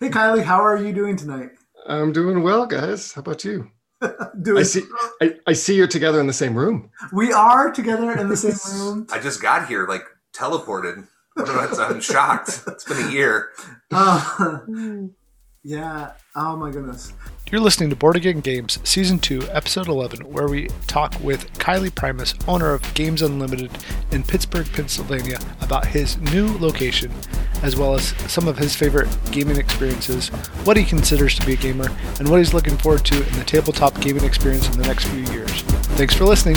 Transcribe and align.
Hey, 0.00 0.08
Kylie, 0.08 0.42
how 0.42 0.64
are 0.64 0.78
you 0.78 0.94
doing 0.94 1.14
tonight? 1.14 1.50
I'm 1.86 2.10
doing 2.10 2.42
well, 2.42 2.64
guys. 2.64 3.12
How 3.12 3.20
about 3.20 3.44
you? 3.44 3.70
doing 4.42 4.60
I 4.60 4.62
see. 4.62 4.82
I, 5.20 5.34
I 5.46 5.52
see 5.52 5.76
you're 5.76 5.86
together 5.88 6.20
in 6.20 6.26
the 6.26 6.32
same 6.32 6.54
room. 6.54 6.88
We 7.12 7.34
are 7.34 7.70
together 7.70 8.10
in 8.12 8.30
the 8.30 8.36
same 8.38 8.56
room. 8.80 9.06
I 9.12 9.18
just 9.18 9.42
got 9.42 9.68
here, 9.68 9.86
like 9.86 10.04
teleported. 10.32 11.06
I'm 11.36 12.00
shocked. 12.00 12.62
It's 12.66 12.84
been 12.84 13.08
a 13.08 13.10
year. 13.10 13.50
Uh, 13.92 14.60
yeah. 15.62 16.12
Oh 16.34 16.56
my 16.56 16.70
goodness. 16.70 17.12
You're 17.50 17.60
listening 17.60 17.90
to 17.90 17.96
Board 17.96 18.16
Again 18.16 18.40
Games, 18.40 18.78
Season 18.84 19.18
2, 19.18 19.48
Episode 19.50 19.88
11, 19.88 20.20
where 20.20 20.46
we 20.46 20.68
talk 20.86 21.12
with 21.20 21.52
Kylie 21.54 21.92
Primus, 21.92 22.32
owner 22.46 22.72
of 22.72 22.94
Games 22.94 23.20
Unlimited 23.20 23.70
in 24.12 24.22
Pittsburgh, 24.22 24.66
Pennsylvania, 24.72 25.38
about 25.60 25.84
his 25.84 26.16
new 26.18 26.56
location, 26.58 27.10
as 27.62 27.76
well 27.76 27.94
as 27.94 28.08
some 28.30 28.48
of 28.48 28.58
his 28.58 28.74
favorite 28.74 29.08
gaming 29.30 29.56
experiences, 29.56 30.28
what 30.64 30.76
he 30.76 30.84
considers 30.84 31.38
to 31.38 31.46
be 31.46 31.54
a 31.54 31.56
gamer, 31.56 31.88
and 32.18 32.28
what 32.28 32.38
he's 32.38 32.54
looking 32.54 32.76
forward 32.76 33.04
to 33.06 33.16
in 33.16 33.38
the 33.38 33.44
tabletop 33.44 34.00
gaming 34.00 34.24
experience 34.24 34.68
in 34.68 34.80
the 34.80 34.86
next 34.86 35.06
few 35.06 35.24
years. 35.32 35.62
Thanks 35.96 36.14
for 36.14 36.24
listening. 36.24 36.56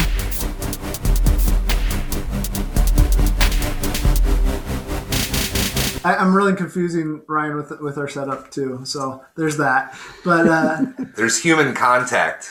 I, 6.06 6.22
am 6.22 6.36
really 6.36 6.54
confusing 6.54 7.22
Ryan 7.28 7.56
with 7.56 7.80
with 7.80 7.98
our 7.98 8.08
setup 8.08 8.52
too. 8.52 8.82
So 8.84 9.24
there's 9.36 9.58
that. 9.58 9.98
But 10.26 10.48
uh, 10.48 10.86
there's 11.16 11.42
human 11.42 11.74
contact. 11.74 12.50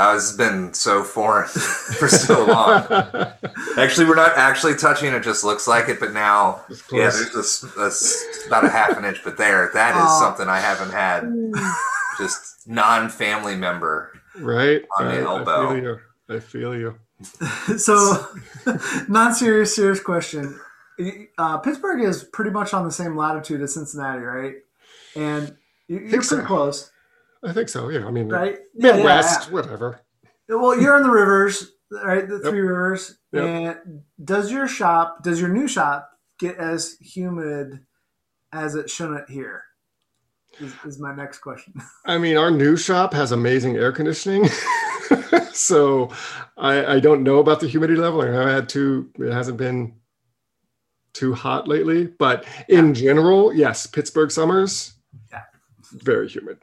Uh, 0.00 0.14
it's 0.16 0.32
been 0.32 0.72
so 0.72 1.04
foreign 1.04 1.48
for 1.48 2.08
so 2.08 2.46
long. 2.46 2.86
actually, 3.76 4.06
we're 4.06 4.14
not 4.14 4.36
actually 4.36 4.74
touching 4.74 5.12
it; 5.12 5.22
just 5.22 5.44
looks 5.44 5.68
like 5.68 5.88
it. 5.88 6.00
But 6.00 6.12
now, 6.12 6.62
yeah, 6.90 7.10
there's 7.10 7.32
this, 7.32 7.60
this 7.76 8.46
about 8.46 8.64
a 8.64 8.70
half 8.70 8.96
an 8.96 9.04
inch. 9.04 9.20
But 9.22 9.36
there, 9.36 9.70
that 9.74 9.96
is 9.96 10.18
something 10.18 10.48
I 10.48 10.60
haven't 10.60 10.90
had. 10.90 11.30
Just 12.18 12.66
non-family 12.66 13.56
member, 13.56 14.12
right 14.38 14.82
on 14.98 15.08
the 15.08 15.20
elbow. 15.20 15.68
I 15.68 15.74
feel 15.74 15.82
you. 15.82 16.00
I 16.28 16.38
feel 16.40 16.74
you. 16.74 16.98
so, 17.78 18.26
non-serious, 19.08 19.74
serious 19.74 20.00
question 20.00 20.58
uh, 21.38 21.58
Pittsburgh 21.58 22.02
is 22.02 22.24
pretty 22.24 22.50
much 22.50 22.74
on 22.74 22.84
the 22.84 22.92
same 22.92 23.16
latitude 23.16 23.62
as 23.62 23.74
Cincinnati, 23.74 24.20
right? 24.20 24.54
And 25.16 25.56
you're 25.88 26.00
pretty 26.08 26.24
so. 26.24 26.44
close. 26.44 26.90
I 27.42 27.52
think 27.52 27.68
so. 27.68 27.88
Yeah, 27.88 28.06
I 28.06 28.10
mean, 28.10 28.28
right? 28.28 28.58
Midwest, 28.74 29.48
yeah, 29.48 29.54
whatever. 29.54 30.00
Well, 30.48 30.80
you're 30.80 30.96
in 30.96 31.04
the 31.04 31.10
rivers, 31.10 31.72
right? 31.90 32.28
The 32.28 32.40
three 32.40 32.60
rivers. 32.60 33.18
Yep. 33.32 33.44
And 33.44 34.02
does 34.22 34.50
your 34.50 34.68
shop, 34.68 35.22
does 35.22 35.40
your 35.40 35.50
new 35.50 35.68
shop, 35.68 36.10
get 36.38 36.56
as 36.56 36.96
humid 37.00 37.80
as 38.52 38.74
it 38.74 38.90
shouldn't 38.90 39.30
here? 39.30 39.62
Is, 40.58 40.74
is 40.84 40.98
my 40.98 41.14
next 41.14 41.38
question. 41.38 41.74
I 42.04 42.18
mean, 42.18 42.36
our 42.36 42.50
new 42.50 42.76
shop 42.76 43.14
has 43.14 43.32
amazing 43.32 43.76
air 43.76 43.92
conditioning. 43.92 44.48
so 45.52 46.10
I, 46.58 46.96
I, 46.96 47.00
don't 47.00 47.22
know 47.22 47.38
about 47.38 47.60
the 47.60 47.68
humidity 47.68 48.00
level. 48.00 48.20
I 48.20 48.26
have 48.26 48.48
had 48.48 48.68
two. 48.68 49.10
It 49.18 49.32
hasn't 49.32 49.58
been 49.58 49.94
too 51.12 51.34
hot 51.34 51.68
lately. 51.68 52.06
But 52.06 52.46
in 52.68 52.88
yeah. 52.88 52.92
general, 52.92 53.54
yes, 53.54 53.86
Pittsburgh 53.86 54.30
summers, 54.30 54.94
yeah. 55.30 55.42
very 55.92 56.28
humid. 56.28 56.58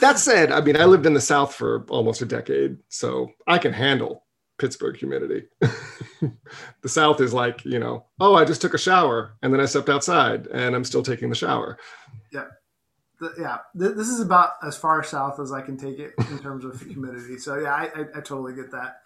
That 0.00 0.18
said, 0.18 0.52
I 0.52 0.60
mean, 0.60 0.76
I 0.76 0.84
lived 0.84 1.06
in 1.06 1.14
the 1.14 1.20
South 1.20 1.54
for 1.54 1.84
almost 1.88 2.22
a 2.22 2.26
decade, 2.26 2.78
so 2.88 3.30
I 3.46 3.58
can 3.58 3.72
handle 3.72 4.24
Pittsburgh 4.58 4.96
humidity. 4.96 5.44
the 5.60 6.88
South 6.88 7.20
is 7.20 7.34
like, 7.34 7.64
you 7.64 7.78
know, 7.78 8.06
oh, 8.20 8.34
I 8.34 8.44
just 8.44 8.60
took 8.60 8.74
a 8.74 8.78
shower 8.78 9.34
and 9.42 9.52
then 9.52 9.60
I 9.60 9.64
stepped 9.64 9.88
outside 9.88 10.46
and 10.46 10.74
I'm 10.74 10.84
still 10.84 11.02
taking 11.02 11.28
the 11.28 11.34
shower. 11.34 11.78
Yeah. 12.32 12.44
The, 13.20 13.34
yeah. 13.38 13.58
This 13.74 14.08
is 14.08 14.20
about 14.20 14.52
as 14.62 14.76
far 14.76 15.02
south 15.02 15.40
as 15.40 15.52
I 15.52 15.62
can 15.62 15.76
take 15.76 15.98
it 15.98 16.12
in 16.30 16.38
terms 16.38 16.64
of 16.64 16.80
humidity. 16.80 17.38
So, 17.38 17.58
yeah, 17.58 17.74
I, 17.74 17.84
I, 17.94 18.00
I 18.14 18.20
totally 18.20 18.54
get 18.54 18.70
that. 18.70 19.02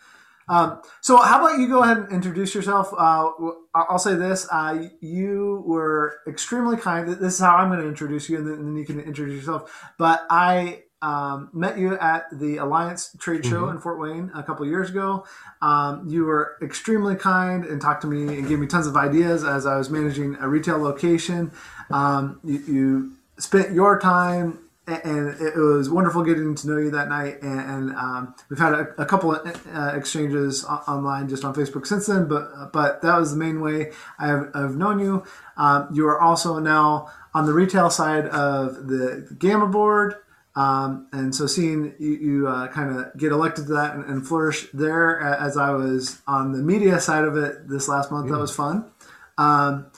Um, 0.49 0.81
so, 1.01 1.17
how 1.17 1.41
about 1.41 1.59
you 1.59 1.69
go 1.69 1.83
ahead 1.83 1.99
and 1.99 2.13
introduce 2.13 2.55
yourself? 2.55 2.93
Uh, 2.93 3.31
I'll 3.75 3.99
say 3.99 4.15
this: 4.15 4.47
uh, 4.51 4.89
you 5.01 5.65
were 5.67 6.19
extremely 6.27 6.77
kind. 6.77 7.09
This 7.09 7.35
is 7.35 7.41
how 7.41 7.57
I'm 7.57 7.69
going 7.69 7.81
to 7.81 7.89
introduce 7.89 8.29
you, 8.29 8.39
and 8.39 8.47
then, 8.47 8.77
you 8.77 8.85
can 8.85 9.01
introduce 9.01 9.37
yourself. 9.37 9.93
But 9.99 10.25
I 10.31 10.85
um, 11.03 11.51
met 11.53 11.79
you 11.79 11.99
at 11.99 12.27
the 12.33 12.59
Alliance 12.59 13.15
Trade 13.19 13.45
Show 13.45 13.63
mm-hmm. 13.63 13.77
in 13.77 13.81
Fort 13.81 13.99
Wayne 13.99 14.31
a 14.35 14.43
couple 14.43 14.65
years 14.67 14.91
ago. 14.91 15.27
Um, 15.63 16.09
you 16.09 16.25
were 16.25 16.57
extremely 16.63 17.17
kind 17.17 17.65
and 17.65 17.81
talked 17.81 18.03
to 18.03 18.07
me 18.07 18.39
and 18.39 18.49
gave 18.49 18.59
me 18.59 18.67
tons 18.67 18.87
of 18.87 18.97
ideas 18.97 19.45
as 19.45 19.67
I 19.67 19.77
was 19.77 19.91
managing 19.91 20.37
a 20.37 20.49
retail 20.49 20.79
location. 20.79 21.51
Um, 21.91 22.41
you, 22.45 22.59
you 22.67 23.13
spent 23.39 23.73
your 23.73 23.99
time 23.99 24.59
and 24.87 25.41
it 25.41 25.57
was 25.57 25.91
wonderful 25.91 26.23
getting 26.23 26.55
to 26.55 26.69
know 26.69 26.79
you 26.79 26.91
that 26.91 27.09
night. 27.09 27.43
And, 27.43 27.61
and 27.61 27.93
um, 27.97 28.35
we've 28.49 28.59
had 28.59 28.73
a, 28.73 29.03
a 29.03 29.07
couple 29.07 29.35
of 29.35 29.67
uh, 29.75 29.93
exchanges 29.97 30.65
online 30.65 31.29
just 31.29 31.45
on 31.45 31.55
Facebook 31.55 31.87
since 31.87 32.07
then. 32.07 32.29
But 32.29 32.73
but 32.73 33.03
that 33.03 33.19
was 33.19 33.33
the 33.33 33.37
main 33.37 33.61
way 33.61 33.93
I 34.19 34.29
have 34.29 34.51
I've 34.55 34.77
known 34.77 35.01
you. 35.01 35.25
Um, 35.57 35.89
you 35.93 36.07
are 36.07 36.21
also 36.21 36.59
now 36.59 37.11
on 37.35 37.47
the 37.47 37.53
retail 37.53 37.91
side 37.91 38.27
of 38.27 38.87
the 38.87 39.35
GAMA 39.39 39.67
board. 39.67 40.17
Um, 40.55 41.09
and 41.13 41.35
so 41.35 41.47
seeing 41.47 41.95
you, 41.99 42.13
you 42.13 42.49
uh, 42.49 42.69
kind 42.69 42.97
of 42.97 43.15
get 43.19 43.31
elected 43.31 43.67
to 43.67 43.75
that 43.75 43.95
and, 43.95 44.07
and, 44.07 44.27
flourish 44.27 44.69
there 44.73 45.21
as 45.21 45.59
I 45.59 45.73
was 45.73 46.23
on 46.27 46.53
the 46.53 46.61
media 46.61 46.99
side 46.99 47.25
of 47.25 47.37
it 47.37 47.69
this 47.69 47.89
last 47.89 48.11
month, 48.11 48.29
mm. 48.29 48.31
that 48.31 48.39
was 48.39 48.57
fun. 48.57 48.91
Um, 49.37 49.89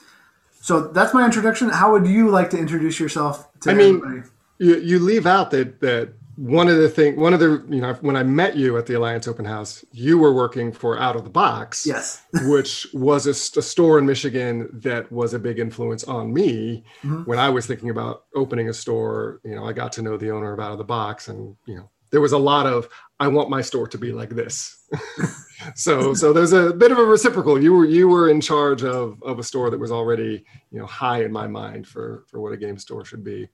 so 0.61 0.89
that's 0.89 1.15
my 1.15 1.25
introduction. 1.25 1.69
How 1.69 1.93
would 1.93 2.09
you 2.09 2.31
like 2.31 2.51
to 2.51 2.59
introduce 2.59 2.99
yourself 2.99 3.47
to 3.61 3.71
I 3.71 3.75
mean? 3.75 4.25
You, 4.59 4.79
you 4.79 4.99
leave 4.99 5.27
out 5.27 5.51
that 5.51 5.81
that 5.81 6.13
one 6.39 6.69
of 6.69 6.77
the 6.77 6.89
thing 6.89 7.19
one 7.19 7.35
of 7.35 7.41
the 7.41 7.65
you 7.69 7.81
know 7.81 7.93
when 7.95 8.15
i 8.15 8.23
met 8.23 8.57
you 8.57 8.79
at 8.79 8.87
the 8.87 8.95
alliance 8.95 9.27
open 9.27 9.45
house 9.45 9.85
you 9.91 10.17
were 10.17 10.33
working 10.33 10.71
for 10.71 10.97
out 10.97 11.17
of 11.17 11.25
the 11.25 11.31
box 11.31 11.85
yes. 11.85 12.23
which 12.45 12.87
was 12.95 13.27
a, 13.27 13.31
a, 13.59 13.63
store 13.63 13.99
in 13.99 14.07
michigan 14.07 14.69
that 14.73 15.11
was 15.11 15.35
a 15.35 15.39
big 15.39 15.59
influence 15.59 16.05
on 16.05 16.33
me. 16.33 16.85
Mm-hmm. 17.03 17.23
when 17.25 17.41
i 17.41 17.49
was 17.49 17.67
thinking 17.67 17.91
about 17.91 18.25
opening 18.37 18.69
a 18.69 18.73
store 18.73 19.41
you 19.45 19.57
know 19.57 19.67
i 19.67 19.73
got 19.73 19.91
to 19.93 20.03
know 20.03 20.17
the 20.17 20.31
owner 20.31 20.53
of 20.53 20.61
out 20.61 20.71
of 20.71 20.79
the 20.79 20.85
box 20.85 21.27
and 21.27 21.57
you 21.67 21.75
know 21.75 21.91
there 22.11 22.21
was 22.21 22.33
a 22.33 22.39
lot 22.39 22.67
of 22.67 22.89
i 23.19 23.27
want 23.27 23.51
my 23.51 23.61
store 23.61 23.89
to 23.89 23.99
be 23.99 24.13
like 24.13 24.31
this. 24.31 24.77
So 25.75 26.15
so 26.15 26.33
there's 26.33 26.53
a 26.53 26.73
bit 26.73 26.93
of 26.93 26.99
a 26.99 27.05
reciprocal. 27.05 27.61
You 27.63 27.73
were 27.73 27.85
you 27.85 28.09
were 28.09 28.29
in 28.29 28.41
charge 28.41 28.85
of 28.85 29.21
of 29.23 29.39
a 29.39 29.43
store 29.43 29.71
that 29.71 29.79
was 29.79 29.91
already 29.91 30.45
you 30.71 30.79
know 30.79 30.87
high 30.87 31.25
in 31.25 31.33
my 31.33 31.47
mind 31.47 31.87
for 31.87 32.25
for 32.29 32.41
what 32.41 32.53
a 32.53 32.57
game 32.57 32.79
store 32.79 33.05
should 33.05 33.25
be 33.25 33.49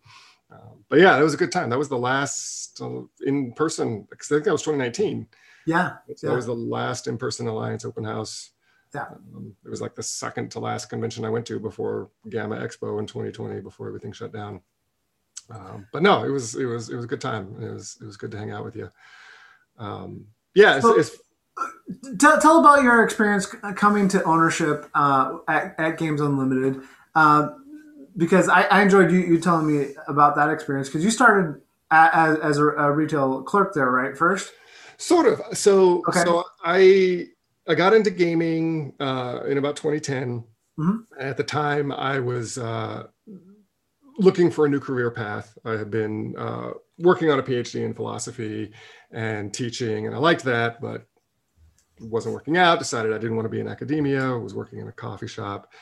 um, 0.55 0.85
but 0.89 1.01
yeah, 1.01 1.17
that 1.17 1.23
was 1.23 1.35
a 1.35 1.39
good 1.39 1.53
time. 1.53 1.71
That 1.71 1.79
was 1.79 1.89
the 1.89 1.99
last 1.99 2.81
uh, 2.81 3.03
in 3.27 3.53
person. 3.53 4.07
Because 4.09 4.31
I 4.31 4.37
think 4.37 4.45
that 4.45 4.53
was 4.53 4.63
2019. 4.63 5.27
Yeah, 5.67 5.97
so 6.17 6.27
yeah. 6.27 6.31
that 6.31 6.37
was 6.37 6.47
the 6.47 6.55
last 6.55 7.07
in 7.07 7.19
person 7.19 7.47
Alliance 7.47 7.85
open 7.85 8.05
house. 8.05 8.51
Yeah, 8.95 9.07
um, 9.35 9.57
it 9.65 9.69
was 9.69 9.81
like 9.81 9.95
the 9.95 10.03
second 10.03 10.51
to 10.53 10.61
last 10.61 10.89
convention 10.89 11.25
I 11.25 11.31
went 11.31 11.47
to 11.47 11.59
before 11.59 12.11
GAMA 12.29 12.57
Expo 12.57 13.01
in 13.01 13.07
2020, 13.07 13.61
before 13.61 13.89
everything 13.89 14.13
shut 14.13 14.33
down. 14.33 14.61
Um, 15.51 15.87
but 15.93 16.03
no, 16.03 16.25
it 16.25 16.31
was 16.31 16.55
it 16.55 16.67
was 16.67 16.91
it 16.91 16.97
was 16.97 17.05
a 17.05 17.09
good 17.09 17.21
time. 17.21 17.57
It 17.61 17.73
was 17.73 17.99
it 18.01 18.05
was 18.05 18.17
good 18.17 18.31
to 18.33 18.39
hang 18.39 18.51
out 18.51 18.65
with 18.65 18.77
you. 18.77 18.91
Um, 19.79 20.27
yeah, 20.55 20.79
so, 20.79 20.97
it's, 20.97 21.11
it's 21.11 21.23
Tell, 22.19 22.41
tell 22.41 22.59
about 22.59 22.83
your 22.83 23.05
experience 23.05 23.47
coming 23.77 24.09
to 24.09 24.23
ownership 24.25 24.91
uh, 24.95 25.39
at, 25.47 25.75
at, 25.79 25.99
Games 25.99 26.21
Unlimited. 26.21 26.83
Uh, 27.15 27.51
because 28.17 28.49
I, 28.49 28.63
I 28.63 28.83
enjoyed 28.83 29.11
you, 29.11 29.21
you 29.21 29.41
telling 29.41 29.67
me 29.67 29.95
about 30.09 30.37
that 30.37 30.51
experience 30.51 30.89
because 30.89 31.05
you 31.05 31.11
started 31.11 31.61
as, 31.91 32.39
as 32.39 32.59
a, 32.59 32.67
a, 32.67 32.93
retail 32.93 33.43
clerk 33.43 33.75
there, 33.75 33.91
right? 33.91 34.17
First, 34.17 34.53
sort 34.97 35.27
of. 35.27 35.57
So, 35.57 36.03
okay. 36.09 36.23
so 36.25 36.45
I 36.65 37.27
I 37.69 37.75
got 37.75 37.95
into 37.95 38.11
gaming 38.11 38.95
uh, 39.01 39.41
in 39.47 39.59
about 39.59 39.77
2010. 39.77 40.45
Mm-hmm. 40.79 40.97
At 41.21 41.37
the 41.37 41.45
time, 41.45 41.93
I 41.93 42.19
was 42.19 42.59
uh, 42.59 43.05
looking 44.19 44.51
for 44.51 44.67
a 44.67 44.69
new 44.69 44.81
career 44.81 45.11
path. 45.11 45.57
I 45.65 45.73
had 45.73 45.91
been 45.91 46.35
uh, 46.37 46.71
working 46.99 47.31
on 47.31 47.39
a 47.39 47.43
PhD 47.43 47.85
in 47.85 47.95
philosophy 47.95 48.73
and 49.13 49.55
teaching, 49.55 50.07
and 50.07 50.15
I 50.15 50.19
liked 50.19 50.45
that, 50.45 50.81
but 50.81 51.07
wasn't 52.01 52.35
working 52.35 52.57
out. 52.57 52.81
Decided 52.81 53.13
I 53.13 53.19
didn't 53.19 53.37
want 53.37 53.47
to 53.47 53.51
be 53.51 53.61
in 53.61 53.69
academia. 53.69 54.33
I 54.33 54.37
was 54.37 54.53
working 54.53 54.81
in 54.81 54.89
a 54.89 54.93
coffee 54.93 55.29
shop 55.29 55.73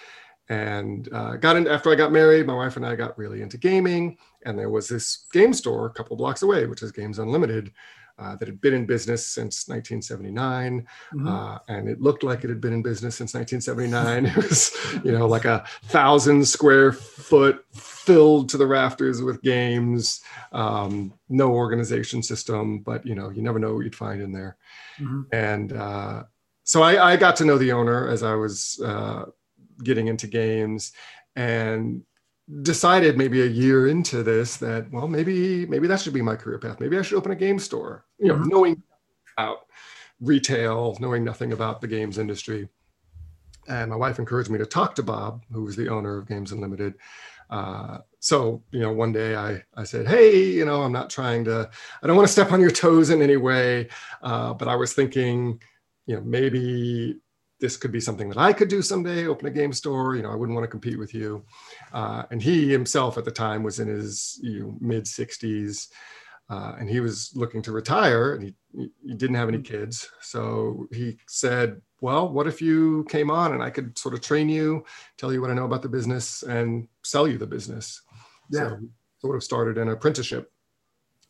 and 0.48 1.08
uh, 1.12 1.36
got 1.36 1.56
in 1.56 1.66
after 1.68 1.90
I 1.90 1.94
got 1.94 2.12
married. 2.12 2.46
My 2.46 2.54
wife 2.54 2.76
and 2.76 2.86
I 2.86 2.96
got 2.96 3.16
really 3.16 3.42
into 3.42 3.56
gaming, 3.56 4.18
and 4.44 4.58
there 4.58 4.70
was 4.70 4.88
this 4.88 5.26
game 5.32 5.52
store 5.52 5.86
a 5.86 5.90
couple 5.90 6.16
blocks 6.16 6.42
away, 6.42 6.66
which 6.66 6.82
is 6.82 6.92
Games 6.92 7.18
Unlimited, 7.18 7.72
uh, 8.18 8.36
that 8.36 8.46
had 8.46 8.60
been 8.60 8.74
in 8.74 8.86
business 8.86 9.26
since 9.26 9.68
1979, 9.68 10.86
mm-hmm. 11.14 11.26
uh, 11.26 11.58
and 11.68 11.88
it 11.88 12.00
looked 12.00 12.22
like 12.22 12.44
it 12.44 12.50
had 12.50 12.60
been 12.60 12.72
in 12.72 12.82
business 12.82 13.16
since 13.16 13.34
1979. 13.34 14.26
it 14.36 14.36
was, 14.36 14.76
you 15.04 15.12
know, 15.12 15.26
like 15.26 15.44
a 15.44 15.64
thousand 15.84 16.46
square 16.46 16.92
foot 16.92 17.64
filled 17.72 18.48
to 18.50 18.56
the 18.56 18.66
rafters 18.66 19.22
with 19.22 19.42
games, 19.42 20.20
um, 20.52 21.12
no 21.28 21.52
organization 21.52 22.22
system, 22.22 22.80
but 22.80 23.04
you 23.06 23.14
know, 23.14 23.30
you 23.30 23.42
never 23.42 23.58
know 23.58 23.74
what 23.74 23.84
you'd 23.84 23.96
find 23.96 24.20
in 24.20 24.32
there. 24.32 24.56
Mm-hmm. 25.00 25.22
And 25.32 25.72
uh, 25.72 26.24
so 26.64 26.82
I, 26.82 27.12
I, 27.12 27.16
got 27.16 27.36
to 27.36 27.44
know 27.44 27.58
the 27.58 27.72
owner 27.72 28.08
as 28.08 28.22
I 28.22 28.34
was 28.34 28.80
uh, 28.84 29.24
getting 29.82 30.08
into 30.08 30.26
games 30.26 30.93
and 31.37 32.02
decided 32.62 33.17
maybe 33.17 33.43
a 33.43 33.46
year 33.46 33.88
into 33.88 34.23
this 34.23 34.56
that 34.56 34.90
well 34.90 35.06
maybe 35.06 35.64
maybe 35.67 35.87
that 35.87 36.00
should 36.00 36.12
be 36.12 36.23
my 36.23 36.37
career 36.37 36.58
path. 36.58 36.81
Maybe 36.81 36.99
i 36.99 37.02
should 37.02 37.17
open 37.17 37.32
a 37.32 37.37
game 37.37 37.58
store. 37.58 38.05
You 38.19 38.29
know 38.29 38.34
mm-hmm. 38.34 38.49
knowing 38.49 38.82
about 39.37 39.67
retail 40.20 40.96
knowing 41.00 41.25
nothing 41.25 41.52
about 41.52 41.81
the 41.81 41.88
games 41.88 42.19
industry. 42.19 42.69
And 43.69 43.90
my 43.90 43.96
wife 43.96 44.19
encouraged 44.19 44.50
me 44.50 44.58
to 44.58 44.67
talk 44.67 44.94
to 44.96 45.02
bob 45.02 45.44
who 45.52 45.62
was 45.62 45.76
the 45.76 45.88
owner 45.88 46.19
of 46.19 46.28
games 46.28 46.52
unlimited. 46.52 46.94
Uh, 47.49 47.99
so 48.19 48.62
you 48.70 48.81
know 48.81 48.93
one 48.93 49.12
day 49.12 49.37
I, 49.37 49.62
I 49.75 49.85
said 49.85 50.08
hey 50.08 50.44
you 50.44 50.64
know 50.64 50.82
i'm 50.82 50.93
not 50.93 51.11
trying 51.11 51.44
to 51.44 51.70
i 52.02 52.06
don't 52.06 52.17
want 52.17 52.26
to 52.26 52.32
step 52.32 52.50
on 52.50 52.61
your 52.61 52.70
toes 52.70 53.11
in 53.11 53.23
any 53.23 53.37
way. 53.37 53.88
Uh, 54.20 54.52
but 54.52 54.69
i 54.69 54.75
was 54.75 54.94
thinking 54.94 55.61
you 56.06 56.17
know 56.17 56.23
maybe 56.23 57.20
this 57.62 57.76
could 57.76 57.93
be 57.93 58.00
something 58.00 58.29
that 58.29 58.37
I 58.37 58.53
could 58.53 58.67
do 58.67 58.82
someday, 58.82 59.29
open 59.29 59.47
a 59.47 59.50
game 59.50 59.73
store. 59.73 60.17
You 60.17 60.23
know, 60.23 60.32
I 60.32 60.35
wouldn't 60.35 60.56
want 60.56 60.64
to 60.64 60.70
compete 60.70 60.99
with 60.99 61.14
you. 61.14 61.44
Uh, 61.93 62.25
and 62.32 62.43
he 62.43 62.69
himself 62.69 63.17
at 63.17 63.25
the 63.25 63.31
time 63.31 63.62
was 63.62 63.79
in 63.79 63.87
his 63.87 64.41
you 64.43 64.64
know, 64.64 64.76
mid 64.81 65.05
60s. 65.05 65.87
Uh, 66.50 66.75
and 66.79 66.91
he 66.91 66.99
was 66.99 67.31
looking 67.37 67.62
to 67.62 67.70
retire 67.70 68.35
and 68.35 68.43
he, 68.43 68.91
he 69.06 69.14
didn't 69.14 69.37
have 69.37 69.49
any 69.49 69.62
kids. 69.62 70.11
So 70.20 70.88
he 70.93 71.19
said, 71.29 71.81
Well, 72.00 72.29
what 72.29 72.49
if 72.49 72.61
you 72.61 73.06
came 73.09 73.31
on 73.31 73.55
and 73.55 73.62
I 73.62 73.70
could 73.70 73.97
sort 73.97 74.14
of 74.14 74.20
train 74.20 74.49
you, 74.49 74.85
tell 75.17 75.32
you 75.32 75.41
what 75.41 75.50
I 75.50 75.55
know 75.55 75.64
about 75.64 75.82
the 75.82 75.88
business, 75.88 76.43
and 76.43 76.88
sell 77.05 77.29
you 77.29 77.38
the 77.38 77.47
business? 77.47 78.03
Yeah. 78.50 78.70
So 78.70 78.81
sort 79.20 79.37
of 79.37 79.44
started 79.44 79.79
an 79.79 79.88
apprenticeship. 79.88 80.50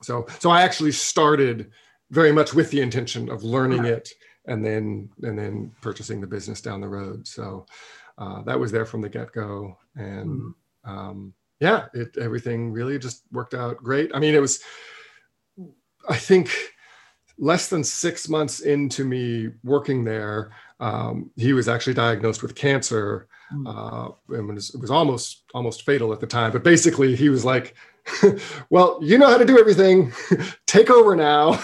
So, 0.03 0.27
so 0.41 0.49
I 0.51 0.63
actually 0.63 0.93
started 0.93 1.71
very 2.11 2.33
much 2.33 2.55
with 2.55 2.71
the 2.71 2.81
intention 2.81 3.31
of 3.31 3.45
learning 3.45 3.85
it 3.85 4.09
and 4.47 4.65
then 4.65 5.09
and 5.23 5.39
then 5.39 5.73
purchasing 5.81 6.21
the 6.21 6.27
business 6.27 6.61
down 6.61 6.81
the 6.81 6.89
road. 6.89 7.27
So 7.27 7.67
uh, 8.19 8.43
that 8.43 8.59
was 8.59 8.73
there 8.73 8.87
from 8.87 9.01
the 9.01 9.09
get 9.09 9.33
go, 9.33 9.77
and 9.97 10.31
mm-hmm. 10.31 10.91
um, 10.91 11.35
yeah, 11.61 11.87
it 11.95 12.17
everything 12.19 12.73
really 12.73 12.99
just 12.99 13.23
worked 13.33 13.55
out 13.55 13.77
great. 13.79 14.11
I 14.15 14.19
mean, 14.19 14.35
it 14.35 14.41
was 14.41 14.61
I 16.09 16.17
think 16.17 16.51
less 17.39 17.69
than 17.69 17.83
six 17.85 18.29
months 18.29 18.61
into 18.61 19.05
me 19.05 19.51
working 19.65 20.05
there, 20.05 20.53
um, 20.81 21.31
he 21.37 21.53
was 21.53 21.69
actually 21.69 21.95
diagnosed 21.95 22.43
with 22.43 22.55
cancer. 22.55 23.29
Mm. 23.53 23.67
Uh, 23.67 24.35
it 24.35 24.41
was, 24.41 24.75
it 24.75 24.81
was 24.81 24.91
almost 24.91 25.45
almost 25.55 25.85
fatal 25.85 26.13
at 26.13 26.21
the 26.21 26.27
time, 26.27 26.53
but 26.53 26.65
basically 26.65 27.15
he 27.17 27.29
was 27.29 27.45
like, 27.45 27.75
well, 28.71 28.99
you 29.03 29.19
know 29.19 29.29
how 29.29 29.39
to 29.39 29.45
do 29.45 29.59
everything. 29.59 30.13
Take 30.67 30.91
over 30.91 31.15
now. 31.15 31.63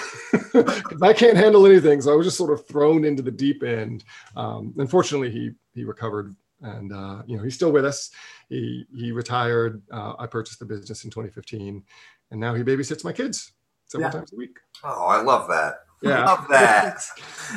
I 1.02 1.12
can't 1.12 1.36
handle 1.36 1.66
anything. 1.66 2.00
So 2.00 2.12
I 2.12 2.16
was 2.16 2.26
just 2.26 2.36
sort 2.36 2.52
of 2.52 2.66
thrown 2.66 3.04
into 3.04 3.22
the 3.22 3.30
deep 3.30 3.62
end. 3.62 4.04
Um, 4.36 4.74
unfortunately, 4.78 5.30
he 5.30 5.50
he 5.74 5.84
recovered, 5.84 6.34
and 6.62 6.92
uh, 6.92 7.22
you 7.26 7.36
know 7.36 7.42
he's 7.42 7.54
still 7.54 7.72
with 7.72 7.84
us. 7.84 8.10
He 8.48 8.86
he 8.96 9.12
retired. 9.12 9.82
Uh, 9.92 10.14
I 10.18 10.26
purchased 10.26 10.60
the 10.60 10.66
business 10.66 11.04
in 11.04 11.10
2015, 11.10 11.82
and 12.30 12.40
now 12.40 12.54
he 12.54 12.62
babysits 12.62 13.04
my 13.04 13.12
kids 13.12 13.52
several 13.86 14.08
yeah. 14.08 14.12
times 14.12 14.32
a 14.32 14.36
week. 14.36 14.58
Oh, 14.84 15.06
I 15.06 15.22
love 15.22 15.48
that. 15.48 15.80
Yeah, 16.00 16.22
I 16.22 16.26
love 16.26 16.48
that. 16.48 17.00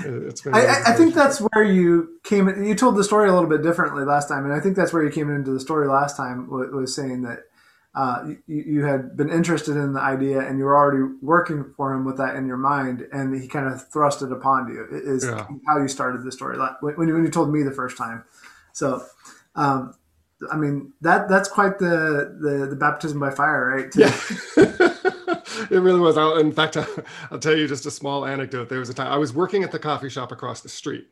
it's 0.04 0.42
been 0.42 0.56
I, 0.56 0.82
I, 0.88 0.94
think 0.94 1.14
that's 1.14 1.38
where 1.38 1.64
you 1.64 2.20
came. 2.24 2.48
You 2.64 2.74
told 2.74 2.96
the 2.96 3.04
story 3.04 3.30
a 3.30 3.34
little 3.34 3.50
bit 3.50 3.62
differently 3.62 4.04
last 4.04 4.28
time, 4.28 4.46
and 4.46 4.54
I 4.54 4.60
think 4.60 4.76
that's 4.76 4.92
where 4.92 5.04
you 5.04 5.12
came 5.12 5.30
into 5.30 5.52
the 5.52 5.60
story 5.60 5.88
last 5.88 6.18
time. 6.18 6.50
Was 6.50 6.96
saying 6.96 7.22
that 7.22 7.42
uh, 7.94 8.24
you, 8.48 8.64
you, 8.64 8.86
had 8.86 9.18
been 9.18 9.30
interested 9.30 9.76
in 9.76 9.92
the 9.92 10.00
idea 10.00 10.40
and 10.40 10.58
you 10.58 10.64
were 10.64 10.78
already 10.78 11.14
working 11.22 11.74
for 11.76 11.94
him 11.94 12.06
with 12.06 12.18
that 12.18 12.36
in 12.36 12.48
your 12.48 12.58
mind, 12.58 13.06
and 13.12 13.40
he 13.40 13.50
kind 13.50 13.68
of 13.68 13.86
thrust 13.90 14.22
it 14.22 14.32
upon 14.32 14.70
you. 14.70 14.88
Is 14.92 15.26
yeah. 15.26 15.46
how 15.68 15.78
you 15.78 15.90
started 15.90 16.24
the 16.24 16.32
story 16.32 16.58
when 16.82 17.08
you, 17.10 17.14
when 17.14 17.26
you 17.26 17.30
told 17.30 17.52
me 17.52 17.64
the 17.64 17.72
first 17.72 17.98
time. 17.98 18.24
So, 18.72 19.04
um, 19.56 19.94
I 20.50 20.56
mean 20.56 20.94
that 21.02 21.28
that's 21.28 21.50
quite 21.50 21.80
the 21.80 22.38
the, 22.40 22.68
the 22.68 22.76
baptism 22.78 23.20
by 23.20 23.30
fire, 23.30 23.68
right? 23.68 23.94
Yeah. 23.94 24.18
it 25.70 25.82
really 25.82 26.00
was. 26.00 26.18
I'll, 26.18 26.38
in 26.38 26.54
fact, 26.54 26.78
I'll, 26.78 26.88
I'll 27.30 27.40
tell 27.40 27.58
you 27.58 27.68
just 27.68 27.86
a 27.86 27.92
small 27.92 28.26
anecdote. 28.26 28.70
There 28.70 28.80
was 28.80 28.90
a 28.90 28.94
time 28.94 29.12
I 29.12 29.18
was 29.18 29.34
working 29.34 29.64
at 29.64 29.72
the 29.74 29.80
coffee 29.80 30.10
shop 30.10 30.32
across 30.32 30.62
the 30.62 30.70
street. 30.70 31.08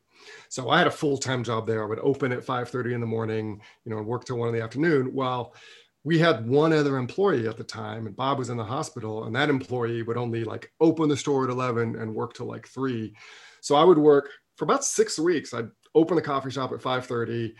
So 0.49 0.69
I 0.69 0.79
had 0.79 0.87
a 0.87 0.91
full 0.91 1.17
time 1.17 1.43
job 1.43 1.67
there. 1.67 1.83
I 1.83 1.87
would 1.87 1.99
open 1.99 2.31
at 2.31 2.45
5:30 2.45 2.93
in 2.93 3.01
the 3.01 3.07
morning, 3.07 3.61
you 3.85 3.91
know, 3.91 3.97
and 3.97 4.07
work 4.07 4.25
till 4.25 4.37
one 4.37 4.49
in 4.49 4.55
the 4.55 4.61
afternoon. 4.61 5.13
Well, 5.13 5.53
we 6.03 6.17
had 6.17 6.47
one 6.47 6.71
other 6.71 6.97
employee 6.97 7.47
at 7.47 7.57
the 7.57 7.63
time 7.63 8.07
and 8.07 8.15
bob 8.15 8.37
was 8.37 8.49
in 8.49 8.57
the 8.57 8.63
hospital 8.63 9.25
and 9.25 9.35
that 9.35 9.49
employee 9.49 10.01
would 10.01 10.17
only 10.17 10.43
like 10.43 10.71
open 10.79 11.09
the 11.09 11.17
store 11.17 11.43
at 11.43 11.49
11 11.49 11.95
and 11.95 12.13
work 12.13 12.33
till 12.33 12.45
like 12.45 12.67
3 12.67 13.13
so 13.61 13.75
i 13.75 13.83
would 13.83 13.97
work 13.97 14.29
for 14.59 14.65
about 14.65 14.83
six 14.83 15.17
weeks. 15.17 15.53
I'd 15.53 15.69
open 15.95 16.17
the 16.17 16.21
coffee 16.21 16.51
shop 16.51 16.73
at 16.73 16.79
5.30 16.79 17.53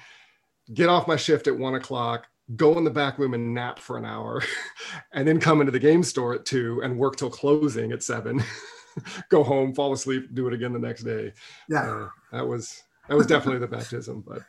get 0.72 0.90
off 0.90 1.08
my 1.08 1.16
shift 1.16 1.48
at 1.48 1.58
1 1.58 1.76
o'clock 1.76 2.28
go 2.56 2.78
in 2.78 2.84
the 2.84 2.92
back 2.92 3.18
room 3.18 3.34
and 3.34 3.56
nap 3.56 3.80
for 3.80 3.98
an 3.98 4.06
hour 4.06 4.44
and 5.14 5.28
then 5.28 5.40
come 5.40 5.62
into 5.62 5.72
the 5.72 5.80
game 5.80 6.04
store 6.04 6.36
at 6.36 6.46
2 6.46 6.82
and 6.84 6.96
work 6.96 7.16
till 7.16 7.30
closing 7.30 7.92
at 7.92 8.04
7 8.04 8.44
go 9.30 9.44
home 9.44 9.74
fall 9.74 9.94
asleep 9.94 10.28
do 10.34 10.46
it 10.48 10.54
again 10.54 10.74
the 10.74 10.78
next 10.78 11.04
day. 11.04 11.34
Yeah. 11.70 11.90
Uh, 11.90 12.10
that 12.34 12.46
was 12.46 12.84
that 13.08 13.18
was 13.18 13.26
definitely 13.26 13.62
the 13.62 13.68
baptism 13.68 14.24
but 14.28 14.44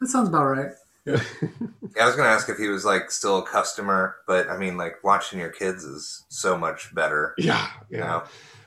that 0.00 0.08
sounds 0.08 0.30
about 0.30 0.46
right 0.46 0.72
yeah. 1.08 1.22
I 2.00 2.06
was 2.06 2.16
gonna 2.16 2.28
ask 2.28 2.48
if 2.48 2.58
he 2.58 2.68
was 2.68 2.84
like 2.84 3.10
still 3.10 3.38
a 3.38 3.46
customer, 3.46 4.16
but 4.26 4.48
I 4.48 4.56
mean, 4.56 4.76
like 4.76 5.02
watching 5.02 5.38
your 5.38 5.50
kids 5.50 5.84
is 5.84 6.24
so 6.28 6.56
much 6.56 6.94
better. 6.94 7.34
Yeah, 7.38 7.68
yeah. 7.90 7.98
Know? 8.00 8.22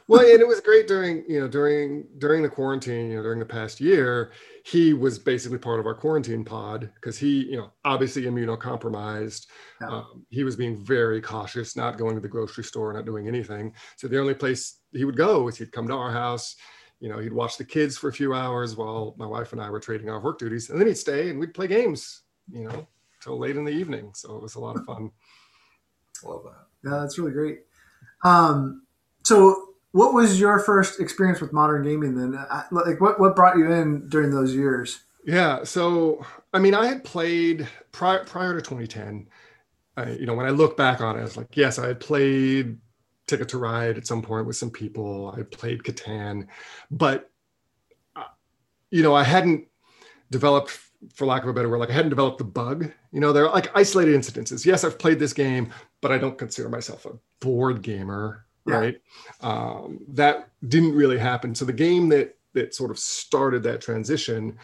well, 0.08 0.22
and 0.22 0.42
it 0.42 0.48
was 0.48 0.60
great 0.60 0.88
during 0.88 1.24
you 1.28 1.40
know 1.40 1.48
during 1.48 2.06
during 2.18 2.44
the 2.44 2.50
quarantine, 2.50 3.10
you 3.10 3.18
know, 3.18 3.24
during 3.24 3.40
the 3.40 3.46
past 3.46 3.80
year, 3.80 4.32
he 4.66 4.94
was 4.94 5.20
basically 5.20 5.58
part 5.58 5.80
of 5.80 5.86
our 5.86 5.94
quarantine 5.94 6.44
pod 6.44 6.90
because 6.96 7.18
he, 7.18 7.46
you 7.46 7.58
know, 7.58 7.72
obviously 7.86 8.24
immunocompromised. 8.24 9.48
Yeah. 9.80 9.88
Um, 9.88 10.26
he 10.30 10.44
was 10.44 10.56
being 10.56 10.84
very 10.84 11.22
cautious, 11.22 11.76
not 11.76 11.98
going 11.98 12.16
to 12.16 12.22
the 12.22 12.28
grocery 12.28 12.64
store, 12.64 12.92
not 12.94 13.06
doing 13.06 13.28
anything. 13.28 13.74
So 13.98 14.08
the 14.08 14.20
only 14.20 14.34
place 14.34 14.80
he 14.92 15.06
would 15.06 15.18
go 15.18 15.44
was 15.44 15.58
he'd 15.58 15.72
come 15.72 15.88
to 15.88 15.94
our 15.94 16.12
house 16.12 16.56
you 17.00 17.10
know, 17.10 17.18
he'd 17.18 17.34
watch 17.34 17.58
the 17.58 17.66
kids 17.66 17.98
for 17.98 18.10
a 18.10 18.14
few 18.14 18.36
hours 18.36 18.76
while 18.76 19.16
my 19.18 19.26
wife 19.26 19.54
and 19.54 19.62
I 19.62 19.72
were 19.72 19.80
trading 19.80 20.12
off 20.12 20.22
work 20.22 20.38
duties, 20.38 20.70
and 20.70 20.80
then 20.80 20.88
he'd 20.88 21.00
stay 21.00 21.32
and 21.32 21.40
we'd 21.40 21.52
play 21.52 21.66
games 21.66 22.22
you 22.50 22.64
know, 22.64 22.88
till 23.22 23.38
late 23.38 23.58
in 23.58 23.66
the 23.66 23.72
evening. 23.72 24.12
So 24.14 24.36
it 24.36 24.42
was 24.42 24.56
a 24.56 24.60
lot 24.60 24.76
of 24.76 24.86
fun. 24.86 25.12
Love 26.24 26.44
that. 26.44 26.90
Yeah, 26.90 27.00
that's 27.00 27.18
really 27.18 27.32
great. 27.32 27.60
Um, 28.24 28.84
so 29.24 29.70
what 29.92 30.14
was 30.14 30.40
your 30.40 30.60
first 30.60 31.00
experience 31.00 31.42
with 31.42 31.54
modern 31.54 31.84
gaming 31.84 32.16
then? 32.16 32.34
Like 32.72 33.02
what, 33.02 33.20
what 33.20 33.36
brought 33.36 33.58
you 33.58 33.72
in 33.72 34.08
during 34.08 34.32
those 34.32 34.56
years? 34.56 35.02
Yeah. 35.26 35.64
So, 35.64 36.26
I 36.54 36.60
mean, 36.60 36.74
I 36.74 36.86
had 36.86 37.04
played 37.04 37.68
prior, 37.92 38.24
prior 38.26 38.54
to 38.54 38.62
2010, 38.62 39.28
I, 39.98 40.12
you 40.12 40.26
know, 40.26 40.34
when 40.34 40.46
I 40.46 40.50
look 40.50 40.78
back 40.78 41.02
on 41.02 41.18
it, 41.18 41.20
I 41.20 41.24
was 41.24 41.38
like, 41.38 41.56
yes, 41.56 41.78
I 41.78 41.88
had 41.88 42.00
played 42.00 42.78
Ticket 43.28 43.50
to 43.50 43.58
Ride 43.58 43.98
at 43.98 44.08
some 44.08 44.22
point 44.22 44.48
with 44.48 44.56
some 44.56 44.72
people. 44.72 45.34
I 45.38 45.44
played 45.44 45.84
Catan, 45.84 46.48
but, 46.90 47.30
uh, 48.16 48.24
you 48.90 49.04
know, 49.04 49.14
I 49.14 49.24
hadn't 49.24 49.68
developed 50.32 50.80
for 51.14 51.26
lack 51.26 51.44
of 51.44 51.50
a 51.50 51.54
better 51.54 51.70
word, 51.70 51.80
like 51.80 51.90
I 51.90 51.94
hadn't 51.94 52.10
developed 52.10 52.38
the 52.38 52.44
bug. 52.44 52.92
You 53.12 53.20
know, 53.20 53.34
they're 53.34 53.50
like 53.50 53.76
isolated 53.76 54.20
incidences. 54.20 54.66
Yes, 54.66 54.84
I've 54.84 55.00
played 55.00 55.20
this 55.20 55.34
game, 55.34 55.74
but 56.02 56.12
I 56.12 56.18
don't 56.18 56.38
consider 56.38 56.70
myself 56.70 57.06
a 57.06 57.14
board 57.40 57.82
gamer, 57.82 58.46
yeah. 58.68 58.76
right? 58.76 59.02
Um, 59.42 60.00
that 60.10 60.50
didn't 60.68 60.94
really 60.94 61.18
happen. 61.18 61.56
So 61.56 61.66
the 61.66 61.74
game 61.74 62.10
that 62.10 62.38
that 62.54 62.76
sort 62.76 62.92
of 62.92 63.00
started 63.00 63.64
that 63.64 63.82
transition, 63.82 64.58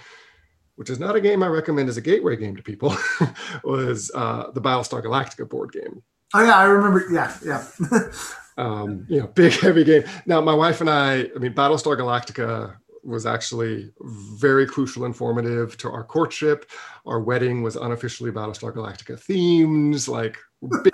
which 0.76 0.90
is 0.90 1.00
not 1.00 1.16
a 1.16 1.22
game 1.22 1.42
I 1.42 1.48
recommend 1.48 1.90
as 1.90 1.98
a 1.98 2.02
gateway 2.02 2.36
game 2.36 2.56
to 2.56 2.64
people, 2.64 2.96
was 3.64 4.12
uh, 4.14 4.52
the 4.52 4.62
Battlestar 4.62 5.04
Galactica 5.04 5.50
board 5.50 5.72
game. 5.72 6.04
Oh 6.34 6.44
yeah, 6.44 6.58
I 6.58 6.66
remember. 6.66 7.06
Yeah, 7.12 7.36
yeah. 7.46 7.66
um, 8.58 9.06
you 9.08 9.22
know, 9.22 9.28
big 9.28 9.54
heavy 9.62 9.84
game. 9.84 10.04
Now 10.26 10.42
my 10.42 10.54
wife 10.54 10.82
and 10.82 10.90
I, 10.90 11.30
I 11.36 11.40
mean, 11.40 11.54
Battlestar 11.54 11.98
Galactica 11.98 12.76
was 13.08 13.26
actually 13.26 13.90
very 14.02 14.68
crucial 14.68 15.06
and 15.06 15.16
formative 15.16 15.78
to 15.78 15.90
our 15.90 16.04
courtship. 16.04 16.70
Our 17.06 17.22
wedding 17.22 17.64
was 17.64 17.78
unofficially 17.78 18.32
Battlestar 18.32 18.74
Galactica 18.74 19.20
themes, 19.20 20.10
like 20.10 20.38
big 20.84 20.94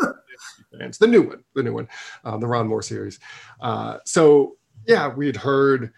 fans. 0.77 0.97
The 0.99 1.07
new 1.07 1.23
one, 1.23 1.43
the 1.55 1.63
new 1.63 1.73
one, 1.73 1.87
um, 2.23 2.39
the 2.39 2.47
Ron 2.47 2.67
Moore 2.67 2.83
series. 2.83 3.19
Uh, 3.59 3.97
so 4.05 4.57
yeah, 4.87 5.07
we 5.07 5.25
had 5.25 5.35
heard, 5.35 5.91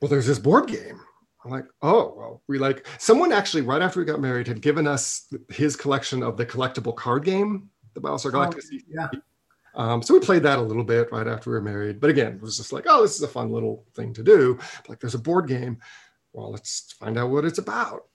well, 0.00 0.08
there's 0.08 0.26
this 0.26 0.38
board 0.38 0.68
game. 0.68 1.00
I'm 1.44 1.50
like, 1.50 1.66
oh, 1.82 2.14
well, 2.16 2.42
we 2.46 2.58
like 2.58 2.86
someone 2.98 3.32
actually 3.32 3.62
right 3.62 3.82
after 3.82 3.98
we 3.98 4.06
got 4.06 4.20
married 4.20 4.46
had 4.46 4.62
given 4.62 4.86
us 4.86 5.26
his 5.50 5.74
collection 5.74 6.22
of 6.22 6.36
the 6.36 6.46
collectible 6.46 6.94
card 6.94 7.24
game, 7.24 7.68
the 7.94 8.00
Battlestar 8.00 8.26
oh, 8.26 8.38
Galactica. 8.38 8.62
Oh, 8.72 8.78
yeah. 8.88 9.08
Um, 9.74 10.02
so 10.02 10.14
we 10.14 10.20
played 10.20 10.42
that 10.42 10.58
a 10.58 10.62
little 10.62 10.84
bit 10.84 11.10
right 11.12 11.26
after 11.26 11.50
we 11.50 11.54
were 11.54 11.62
married. 11.62 12.00
But 12.00 12.10
again, 12.10 12.34
it 12.34 12.42
was 12.42 12.56
just 12.56 12.72
like, 12.72 12.84
oh, 12.88 13.02
this 13.02 13.16
is 13.16 13.22
a 13.22 13.28
fun 13.28 13.50
little 13.50 13.84
thing 13.94 14.12
to 14.14 14.22
do. 14.22 14.58
Like 14.88 15.00
there's 15.00 15.14
a 15.14 15.18
board 15.18 15.48
game. 15.48 15.78
Well, 16.32 16.50
let's 16.50 16.92
find 16.92 17.18
out 17.18 17.30
what 17.30 17.44
it's 17.44 17.58
about. 17.58 18.06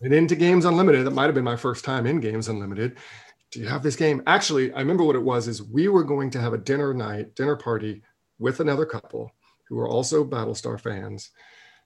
and 0.00 0.12
into 0.12 0.36
Games 0.36 0.64
Unlimited, 0.64 1.06
that 1.06 1.12
might 1.12 1.26
have 1.26 1.34
been 1.34 1.44
my 1.44 1.56
first 1.56 1.84
time 1.84 2.06
in 2.06 2.20
Games 2.20 2.48
Unlimited. 2.48 2.96
Do 3.50 3.60
you 3.60 3.66
have 3.66 3.82
this 3.82 3.96
game? 3.96 4.22
Actually, 4.26 4.72
I 4.72 4.80
remember 4.80 5.04
what 5.04 5.16
it 5.16 5.22
was 5.22 5.48
is 5.48 5.62
we 5.62 5.88
were 5.88 6.04
going 6.04 6.30
to 6.30 6.40
have 6.40 6.54
a 6.54 6.58
dinner 6.58 6.92
night, 6.92 7.34
dinner 7.36 7.56
party 7.56 8.02
with 8.38 8.60
another 8.60 8.86
couple 8.86 9.30
who 9.68 9.76
were 9.76 9.88
also 9.88 10.24
Battlestar 10.24 10.80
fans. 10.80 11.30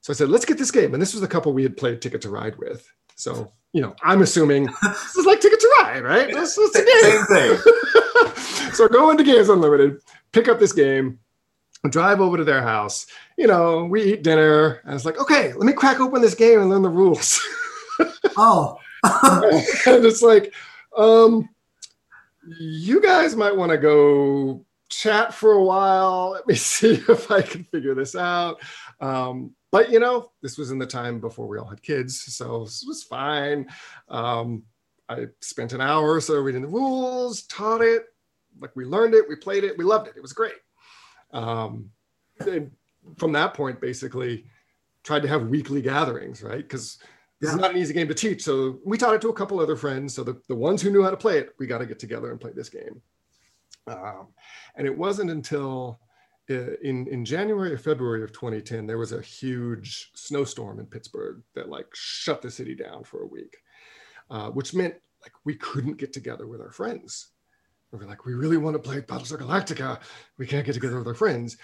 So 0.01 0.11
I 0.11 0.15
said, 0.15 0.29
let's 0.29 0.45
get 0.45 0.57
this 0.57 0.71
game. 0.71 0.93
And 0.93 1.01
this 1.01 1.13
was 1.13 1.21
the 1.21 1.27
couple 1.27 1.53
we 1.53 1.63
had 1.63 1.77
played 1.77 2.01
Ticket 2.01 2.21
to 2.21 2.29
Ride 2.29 2.57
with. 2.57 2.89
So 3.15 3.51
you 3.73 3.81
know, 3.81 3.95
I'm 4.03 4.21
assuming 4.21 4.65
this 4.81 5.15
is 5.15 5.25
like 5.25 5.41
Ticket 5.41 5.59
to 5.59 5.75
Ride, 5.81 6.03
right? 6.03 6.33
This, 6.33 6.57
is 6.57 6.75
a 6.75 6.85
game. 6.85 7.01
Same 7.01 7.25
thing. 7.57 7.73
so 8.73 8.87
go 8.87 9.09
into 9.11 9.23
Games 9.23 9.49
Unlimited, 9.49 10.01
pick 10.31 10.47
up 10.47 10.59
this 10.59 10.73
game, 10.73 11.19
drive 11.89 12.21
over 12.21 12.37
to 12.37 12.43
their 12.43 12.61
house. 12.61 13.07
You 13.37 13.47
know, 13.47 13.85
we 13.85 14.03
eat 14.03 14.23
dinner, 14.23 14.81
and 14.83 14.93
it's 14.93 15.05
like, 15.05 15.19
okay, 15.19 15.53
let 15.53 15.65
me 15.65 15.73
crack 15.73 15.99
open 15.99 16.21
this 16.21 16.35
game 16.35 16.59
and 16.59 16.69
learn 16.69 16.81
the 16.81 16.89
rules. 16.89 17.39
oh. 18.37 18.77
and 19.03 20.05
it's 20.05 20.21
like, 20.21 20.53
um, 20.97 21.47
you 22.59 23.01
guys 23.01 23.35
might 23.35 23.55
want 23.55 23.71
to 23.71 23.77
go 23.77 24.65
chat 24.89 25.33
for 25.33 25.51
a 25.53 25.63
while. 25.63 26.31
Let 26.31 26.47
me 26.47 26.55
see 26.55 26.95
if 27.07 27.31
I 27.31 27.41
can 27.41 27.63
figure 27.63 27.95
this 27.95 28.15
out. 28.15 28.61
Um, 28.99 29.55
but 29.71 29.91
you 29.91 29.99
know, 29.99 30.31
this 30.41 30.57
was 30.57 30.71
in 30.71 30.79
the 30.79 30.85
time 30.85 31.19
before 31.19 31.47
we 31.47 31.59
all 31.59 31.67
had 31.67 31.81
kids, 31.81 32.21
so 32.21 32.65
this 32.65 32.83
was 32.87 33.03
fine. 33.03 33.67
Um, 34.09 34.63
I 35.09 35.25
spent 35.41 35.73
an 35.73 35.81
hour 35.81 36.13
or 36.13 36.21
so 36.21 36.35
reading 36.35 36.61
the 36.61 36.67
rules, 36.67 37.43
taught 37.43 37.81
it, 37.81 38.05
like 38.61 38.75
we 38.75 38.85
learned 38.85 39.15
it, 39.15 39.27
we 39.27 39.35
played 39.35 39.63
it, 39.63 39.77
we 39.77 39.83
loved 39.83 40.07
it. 40.07 40.13
It 40.15 40.21
was 40.21 40.33
great. 40.33 40.53
Um, 41.31 41.91
from 43.17 43.31
that 43.33 43.53
point, 43.53 43.81
basically, 43.81 44.45
tried 45.03 45.23
to 45.23 45.27
have 45.27 45.47
weekly 45.47 45.81
gatherings, 45.81 46.43
right? 46.43 46.57
Because 46.57 46.99
yeah. 47.41 47.49
is 47.49 47.55
not 47.55 47.71
an 47.71 47.77
easy 47.77 47.93
game 47.93 48.07
to 48.07 48.13
teach. 48.13 48.43
So 48.43 48.79
we 48.85 48.97
taught 48.97 49.15
it 49.15 49.21
to 49.21 49.29
a 49.29 49.33
couple 49.33 49.59
other 49.59 49.75
friends. 49.75 50.13
So 50.13 50.23
the, 50.23 50.41
the 50.47 50.55
ones 50.55 50.81
who 50.81 50.91
knew 50.91 51.03
how 51.03 51.11
to 51.11 51.17
play 51.17 51.37
it, 51.37 51.55
we 51.57 51.67
got 51.67 51.79
to 51.79 51.85
get 51.85 51.99
together 51.99 52.31
and 52.31 52.39
play 52.39 52.51
this 52.53 52.69
game. 52.69 53.01
Um, 53.87 54.27
and 54.75 54.85
it 54.85 54.95
wasn't 54.95 55.31
until 55.31 55.99
uh, 56.49 56.75
in 56.83 57.07
in 57.07 57.25
January 57.25 57.73
or 57.73 57.77
February 57.77 58.23
of 58.23 58.31
2010, 58.31 58.85
there 58.85 58.97
was 58.97 59.11
a 59.11 59.21
huge 59.21 60.11
snowstorm 60.13 60.79
in 60.79 60.85
Pittsburgh 60.85 61.41
that 61.55 61.69
like 61.69 61.87
shut 61.93 62.41
the 62.41 62.51
city 62.51 62.75
down 62.75 63.03
for 63.03 63.21
a 63.21 63.27
week, 63.27 63.57
uh, 64.29 64.49
which 64.49 64.73
meant 64.73 64.95
like 65.21 65.33
we 65.45 65.55
couldn't 65.55 65.97
get 65.97 66.13
together 66.13 66.47
with 66.47 66.61
our 66.61 66.71
friends. 66.71 67.29
We 67.91 67.99
were 67.99 68.05
like, 68.05 68.25
we 68.25 68.33
really 68.33 68.57
want 68.57 68.75
to 68.75 68.79
play 68.79 69.01
Battlestar 69.01 69.39
Galactica. 69.39 69.99
We 70.37 70.45
can't 70.45 70.65
get 70.65 70.73
together 70.73 70.97
with 70.97 71.07
our 71.07 71.15
friends. 71.15 71.57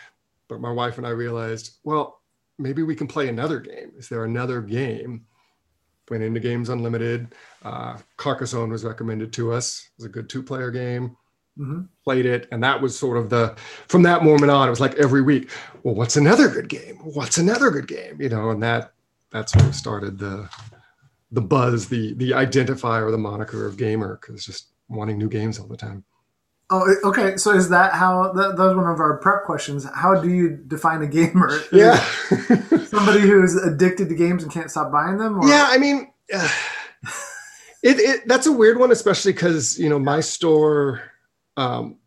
But 0.48 0.60
my 0.60 0.72
wife 0.72 0.98
and 0.98 1.05
I 1.05 1.12
realized, 1.12 1.77
well, 1.84 2.22
maybe 2.57 2.84
we 2.84 2.95
can 2.95 3.07
play 3.07 3.29
another 3.29 3.60
game. 3.60 3.91
Is 3.98 4.10
there 4.10 4.25
another 4.25 4.62
game? 4.62 5.25
Went 6.10 6.24
into 6.24 6.39
Games 6.39 6.69
Unlimited. 6.69 7.34
Uh, 7.63 7.98
Carcassonne 8.17 8.69
was 8.69 8.84
recommended 8.84 9.34
to 9.34 9.51
us. 9.51 9.88
It 9.88 9.91
was 9.98 10.05
a 10.05 10.10
good 10.10 10.29
two-player 10.29 10.72
game 10.72 11.15
mm-hmm. 11.57 11.81
played 12.03 12.25
it, 12.25 12.48
and 12.51 12.63
that 12.63 12.81
was 12.81 12.98
sort 12.98 13.17
of 13.17 13.29
the 13.29 13.55
from 13.88 14.03
that 14.03 14.24
moment 14.24 14.51
on. 14.51 14.67
It 14.67 14.72
was 14.72 14.79
like 14.79 14.95
every 14.95 15.22
week. 15.22 15.50
Well, 15.84 15.95
what's 15.95 16.17
another 16.17 16.48
good 16.48 16.69
game? 16.69 16.98
What's 17.03 17.38
another 17.38 17.69
good 17.69 17.88
game? 17.88 18.22
You 18.22 18.29
know, 18.29 18.50
and 18.51 18.62
that 18.63 18.93
that 19.31 19.50
sort 19.50 19.65
of 19.65 19.75
started 19.75 20.17
the 20.17 20.50
the 21.32 21.41
buzz, 21.41 21.88
the 21.89 22.13
the 22.15 22.32
identifier, 22.32 23.12
the 23.12 23.17
moniker 23.17 23.65
of 23.65 23.77
gamer, 23.77 24.20
because 24.22 24.46
just 24.46 24.70
wanting 24.88 25.17
new 25.17 25.29
games 25.29 25.60
all 25.60 25.67
the 25.67 25.77
time. 25.77 26.03
Oh, 26.70 26.96
okay. 27.03 27.38
So 27.38 27.51
is 27.51 27.70
that 27.70 27.94
how 27.94 28.32
that, 28.34 28.58
that 28.58 28.63
was 28.63 28.75
one 28.75 28.89
of 28.89 29.00
our 29.00 29.17
prep 29.17 29.44
questions? 29.44 29.86
How 29.94 30.20
do 30.20 30.29
you 30.29 30.50
define 30.50 31.01
a 31.01 31.08
gamer? 31.08 31.60
Yeah, 31.72 32.03
somebody 32.86 33.22
who's 33.22 33.55
addicted 33.55 34.10
to 34.10 34.15
games 34.15 34.44
and 34.44 34.51
can't 34.51 34.72
stop 34.72 34.91
buying 34.91 35.17
them. 35.17 35.39
Or? 35.39 35.48
Yeah, 35.48 35.67
I 35.70 35.77
mean, 35.77 36.12
uh, 36.34 36.50
it, 37.84 38.00
it 38.00 38.27
that's 38.27 38.48
a 38.48 38.51
weird 38.51 38.79
one, 38.79 38.91
especially 38.91 39.34
because 39.34 39.77
you 39.77 39.89
know 39.89 40.00
my 40.00 40.22
store 40.22 41.01
um, 41.58 41.98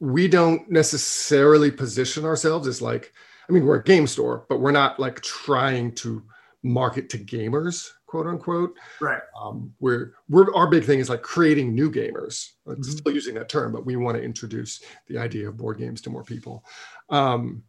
we 0.00 0.28
don't 0.28 0.70
necessarily 0.70 1.70
position 1.70 2.24
ourselves 2.24 2.66
as 2.68 2.82
like, 2.82 3.12
I 3.48 3.52
mean, 3.52 3.64
we're 3.64 3.78
a 3.78 3.84
game 3.84 4.06
store, 4.06 4.44
but 4.48 4.60
we're 4.60 4.72
not 4.72 4.98
like 5.00 5.20
trying 5.22 5.94
to 5.96 6.22
market 6.66 7.08
to 7.10 7.18
gamers, 7.18 7.88
quote 8.06 8.26
unquote. 8.26 8.74
Right. 9.00 9.22
Um, 9.40 9.72
we're 9.80 10.12
we're 10.28 10.52
our 10.54 10.68
big 10.68 10.84
thing 10.84 10.98
is 10.98 11.08
like 11.08 11.22
creating 11.22 11.74
new 11.74 11.90
gamers. 11.90 12.52
Mm-hmm. 12.66 12.82
Still 12.82 13.12
using 13.12 13.34
that 13.34 13.48
term, 13.48 13.72
but 13.72 13.86
we 13.86 13.96
want 13.96 14.16
to 14.16 14.22
introduce 14.22 14.82
the 15.08 15.18
idea 15.18 15.48
of 15.48 15.56
board 15.56 15.78
games 15.78 16.00
to 16.02 16.10
more 16.10 16.24
people. 16.24 16.64
Um, 17.10 17.62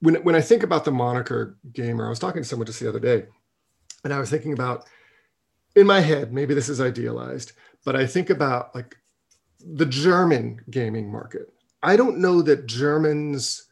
when 0.00 0.16
when 0.22 0.34
I 0.34 0.40
think 0.40 0.62
about 0.62 0.84
the 0.84 0.92
moniker 0.92 1.56
gamer, 1.72 2.06
I 2.06 2.10
was 2.10 2.18
talking 2.18 2.42
to 2.42 2.48
someone 2.48 2.66
just 2.66 2.80
the 2.80 2.88
other 2.88 3.00
day, 3.00 3.26
and 4.04 4.12
I 4.12 4.18
was 4.18 4.30
thinking 4.30 4.52
about 4.52 4.86
in 5.74 5.86
my 5.86 6.00
head, 6.00 6.32
maybe 6.32 6.54
this 6.54 6.68
is 6.68 6.80
idealized, 6.80 7.52
but 7.84 7.96
I 7.96 8.06
think 8.06 8.30
about 8.30 8.74
like 8.74 8.96
the 9.60 9.86
German 9.86 10.60
gaming 10.70 11.10
market. 11.10 11.52
I 11.82 11.96
don't 11.96 12.18
know 12.18 12.42
that 12.42 12.66
Germans 12.66 13.68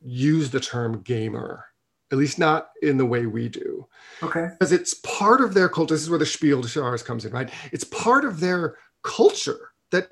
use 0.00 0.50
the 0.50 0.60
term 0.60 1.02
gamer, 1.02 1.64
at 2.12 2.18
least 2.18 2.38
not 2.38 2.70
in 2.82 2.96
the 2.96 3.06
way 3.06 3.26
we 3.26 3.48
do. 3.48 3.86
Okay. 4.22 4.48
Because 4.58 4.72
it's 4.72 4.94
part 4.94 5.40
of 5.40 5.54
their 5.54 5.68
culture. 5.68 5.94
This 5.94 6.02
is 6.02 6.10
where 6.10 6.18
the 6.18 6.26
Spiel 6.26 6.62
des 6.62 6.68
Jahres 6.68 7.04
comes 7.04 7.24
in, 7.24 7.32
right? 7.32 7.50
It's 7.72 7.84
part 7.84 8.24
of 8.24 8.40
their 8.40 8.76
culture 9.02 9.72
that 9.90 10.08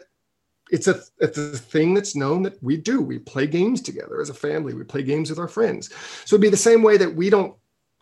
it's 0.71 0.89
a 0.89 1.01
it's 1.21 1.39
a 1.39 1.57
thing 1.57 1.95
that's 1.95 2.17
known 2.17 2.43
that 2.43 2.61
we 2.63 2.77
do. 2.77 3.01
We 3.01 3.19
play 3.19 3.47
games 3.47 3.81
together 3.81 4.21
as 4.21 4.31
a 4.31 4.35
family. 4.35 4.75
We 4.75 4.85
play 4.85 5.03
games 5.03 5.31
with 5.31 5.39
our 5.39 5.49
friends. 5.49 5.91
So 6.25 6.35
it'd 6.35 6.43
be 6.43 6.49
the 6.49 6.57
same 6.57 6.83
way 6.83 6.97
that 6.97 7.15
we 7.15 7.31
don't 7.31 7.55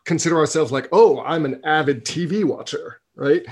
consider 0.04 0.38
ourselves 0.38 0.72
like, 0.72 0.88
oh, 0.92 1.20
I'm 1.20 1.44
an 1.44 1.60
avid 1.64 2.04
TV 2.04 2.44
watcher, 2.44 3.01
right? 3.14 3.44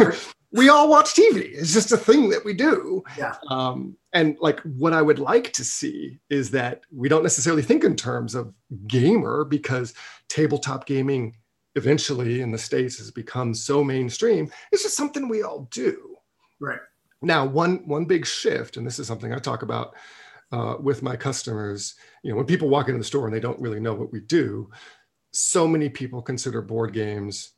we 0.52 0.68
all 0.68 0.88
watch 0.88 1.14
TV. 1.14 1.52
It's 1.52 1.72
just 1.72 1.92
a 1.92 1.96
thing 1.96 2.28
that 2.30 2.44
we 2.44 2.54
do. 2.54 3.02
Yeah. 3.18 3.34
Um, 3.50 3.96
and 4.12 4.36
like 4.40 4.60
what 4.60 4.92
I 4.92 5.02
would 5.02 5.18
like 5.18 5.52
to 5.54 5.64
see 5.64 6.20
is 6.30 6.50
that 6.52 6.82
we 6.92 7.08
don't 7.08 7.24
necessarily 7.24 7.62
think 7.62 7.82
in 7.82 7.96
terms 7.96 8.34
of 8.34 8.54
gamer 8.86 9.44
because 9.44 9.94
tabletop 10.28 10.86
gaming 10.86 11.36
eventually 11.74 12.40
in 12.40 12.52
the 12.52 12.58
States 12.58 12.98
has 12.98 13.10
become 13.10 13.52
so 13.52 13.82
mainstream. 13.82 14.50
It's 14.70 14.84
just 14.84 14.96
something 14.96 15.28
we 15.28 15.42
all 15.42 15.68
do. 15.72 16.16
Right. 16.60 16.78
Now, 17.20 17.44
one 17.44 17.86
one 17.86 18.04
big 18.04 18.26
shift, 18.26 18.76
and 18.76 18.86
this 18.86 18.98
is 18.98 19.06
something 19.06 19.32
I 19.32 19.38
talk 19.38 19.62
about 19.62 19.94
uh, 20.52 20.76
with 20.78 21.02
my 21.02 21.16
customers. 21.16 21.94
You 22.22 22.30
know, 22.30 22.36
when 22.36 22.46
people 22.46 22.68
walk 22.68 22.88
into 22.88 22.98
the 22.98 23.04
store 23.04 23.26
and 23.26 23.34
they 23.34 23.40
don't 23.40 23.60
really 23.60 23.80
know 23.80 23.94
what 23.94 24.12
we 24.12 24.20
do, 24.20 24.70
so 25.32 25.66
many 25.66 25.88
people 25.88 26.22
consider 26.22 26.62
board 26.62 26.92
games 26.92 27.54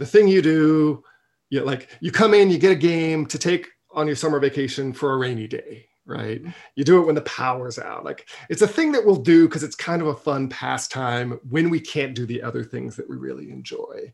the 0.00 0.06
thing 0.06 0.26
you 0.26 0.42
do 0.42 1.04
you 1.50 1.62
like 1.62 1.90
you 2.00 2.10
come 2.10 2.32
in, 2.32 2.50
you 2.50 2.58
get 2.58 2.72
a 2.72 2.76
game 2.76 3.26
to 3.26 3.38
take 3.38 3.68
on 3.92 4.06
your 4.06 4.16
summer 4.16 4.40
vacation 4.40 4.92
for 4.92 5.12
a 5.12 5.18
rainy 5.18 5.46
day, 5.46 5.86
right? 6.06 6.40
Mm-hmm. 6.40 6.50
You 6.76 6.84
do 6.84 7.00
it 7.00 7.06
when 7.06 7.16
the 7.16 7.22
power's 7.22 7.78
out. 7.78 8.04
Like 8.04 8.28
it's 8.48 8.62
a 8.62 8.68
thing 8.68 8.92
that 8.92 9.04
we'll 9.04 9.16
do 9.16 9.46
because 9.46 9.62
it's 9.62 9.76
kind 9.76 10.00
of 10.00 10.08
a 10.08 10.14
fun 10.14 10.48
pastime 10.48 11.38
when 11.48 11.68
we 11.68 11.80
can't 11.80 12.14
do 12.14 12.24
the 12.24 12.42
other 12.42 12.64
things 12.64 12.96
that 12.96 13.08
we 13.08 13.16
really 13.16 13.50
enjoy. 13.50 14.12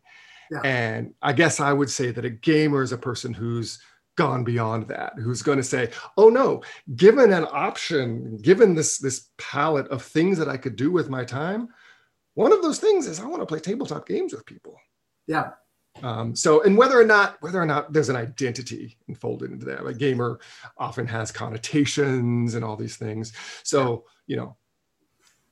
Yeah. 0.50 0.60
And 0.64 1.14
I 1.22 1.32
guess 1.32 1.60
I 1.60 1.72
would 1.72 1.90
say 1.90 2.10
that 2.10 2.24
a 2.24 2.30
gamer 2.30 2.82
is 2.82 2.92
a 2.92 2.98
person 2.98 3.32
who's 3.32 3.78
gone 4.16 4.42
beyond 4.44 4.88
that, 4.88 5.12
who's 5.18 5.42
going 5.42 5.58
to 5.58 5.64
say, 5.64 5.90
"Oh 6.16 6.30
no, 6.30 6.62
given 6.96 7.32
an 7.32 7.46
option, 7.52 8.38
given 8.38 8.74
this 8.74 8.98
this 8.98 9.28
palette 9.38 9.88
of 9.88 10.02
things 10.02 10.38
that 10.38 10.48
I 10.48 10.56
could 10.56 10.74
do 10.76 10.90
with 10.90 11.10
my 11.10 11.24
time, 11.24 11.68
one 12.34 12.52
of 12.52 12.62
those 12.62 12.78
things 12.78 13.06
is 13.06 13.20
I 13.20 13.26
want 13.26 13.42
to 13.42 13.46
play 13.46 13.60
tabletop 13.60 14.08
games 14.08 14.32
with 14.32 14.46
people." 14.46 14.76
Yeah, 15.26 15.50
um, 16.02 16.34
so, 16.34 16.62
and 16.62 16.76
whether 16.76 16.98
or 17.00 17.04
not 17.04 17.36
whether 17.40 17.60
or 17.60 17.66
not 17.66 17.92
there's 17.92 18.08
an 18.08 18.16
identity 18.16 18.96
enfolded 19.08 19.50
into 19.50 19.66
that, 19.66 19.86
a 19.86 19.94
gamer 19.94 20.40
often 20.76 21.06
has 21.06 21.30
connotations 21.30 22.54
and 22.54 22.64
all 22.64 22.76
these 22.76 22.96
things. 22.96 23.32
So, 23.62 24.04
you 24.26 24.36
know, 24.36 24.56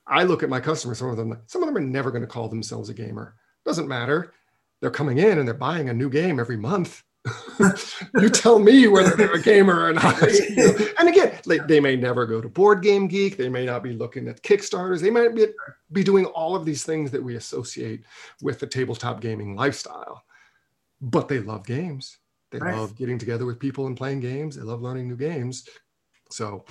I 0.06 0.24
look 0.24 0.42
at 0.42 0.48
my 0.48 0.60
customers. 0.60 0.98
Some 0.98 1.08
of 1.08 1.16
them, 1.16 1.40
some 1.46 1.62
of 1.62 1.68
them 1.68 1.76
are 1.76 1.86
never 1.86 2.10
going 2.10 2.22
to 2.22 2.28
call 2.28 2.48
themselves 2.48 2.88
a 2.88 2.94
gamer. 2.94 3.36
Doesn't 3.64 3.88
matter. 3.88 4.32
They're 4.80 4.90
coming 4.90 5.18
in 5.18 5.38
and 5.38 5.48
they're 5.48 5.54
buying 5.54 5.88
a 5.88 5.94
new 5.94 6.10
game 6.10 6.38
every 6.38 6.58
month. 6.58 7.02
you 8.20 8.28
tell 8.28 8.58
me 8.58 8.86
whether 8.86 9.16
they're 9.16 9.32
a 9.32 9.42
gamer 9.42 9.86
or 9.86 9.94
not. 9.94 10.20
You 10.20 10.56
know? 10.56 10.76
And 10.98 11.08
again, 11.08 11.38
like, 11.46 11.66
they 11.66 11.80
may 11.80 11.96
never 11.96 12.26
go 12.26 12.42
to 12.42 12.50
Board 12.50 12.82
Game 12.82 13.08
Geek. 13.08 13.38
They 13.38 13.48
may 13.48 13.64
not 13.64 13.82
be 13.82 13.94
looking 13.94 14.28
at 14.28 14.42
Kickstarters. 14.42 15.00
They 15.00 15.08
might 15.08 15.34
be, 15.34 15.46
be 15.90 16.04
doing 16.04 16.26
all 16.26 16.54
of 16.54 16.66
these 16.66 16.84
things 16.84 17.10
that 17.12 17.22
we 17.22 17.36
associate 17.36 18.04
with 18.42 18.58
the 18.58 18.66
tabletop 18.66 19.22
gaming 19.22 19.56
lifestyle 19.56 20.22
but 21.04 21.28
they 21.28 21.38
love 21.38 21.66
games. 21.66 22.18
They 22.50 22.58
right. 22.58 22.76
love 22.76 22.96
getting 22.96 23.18
together 23.18 23.46
with 23.46 23.58
people 23.58 23.86
and 23.86 23.96
playing 23.96 24.20
games. 24.20 24.56
They 24.56 24.62
love 24.62 24.80
learning 24.80 25.08
new 25.08 25.16
games. 25.16 25.68
So 26.30 26.64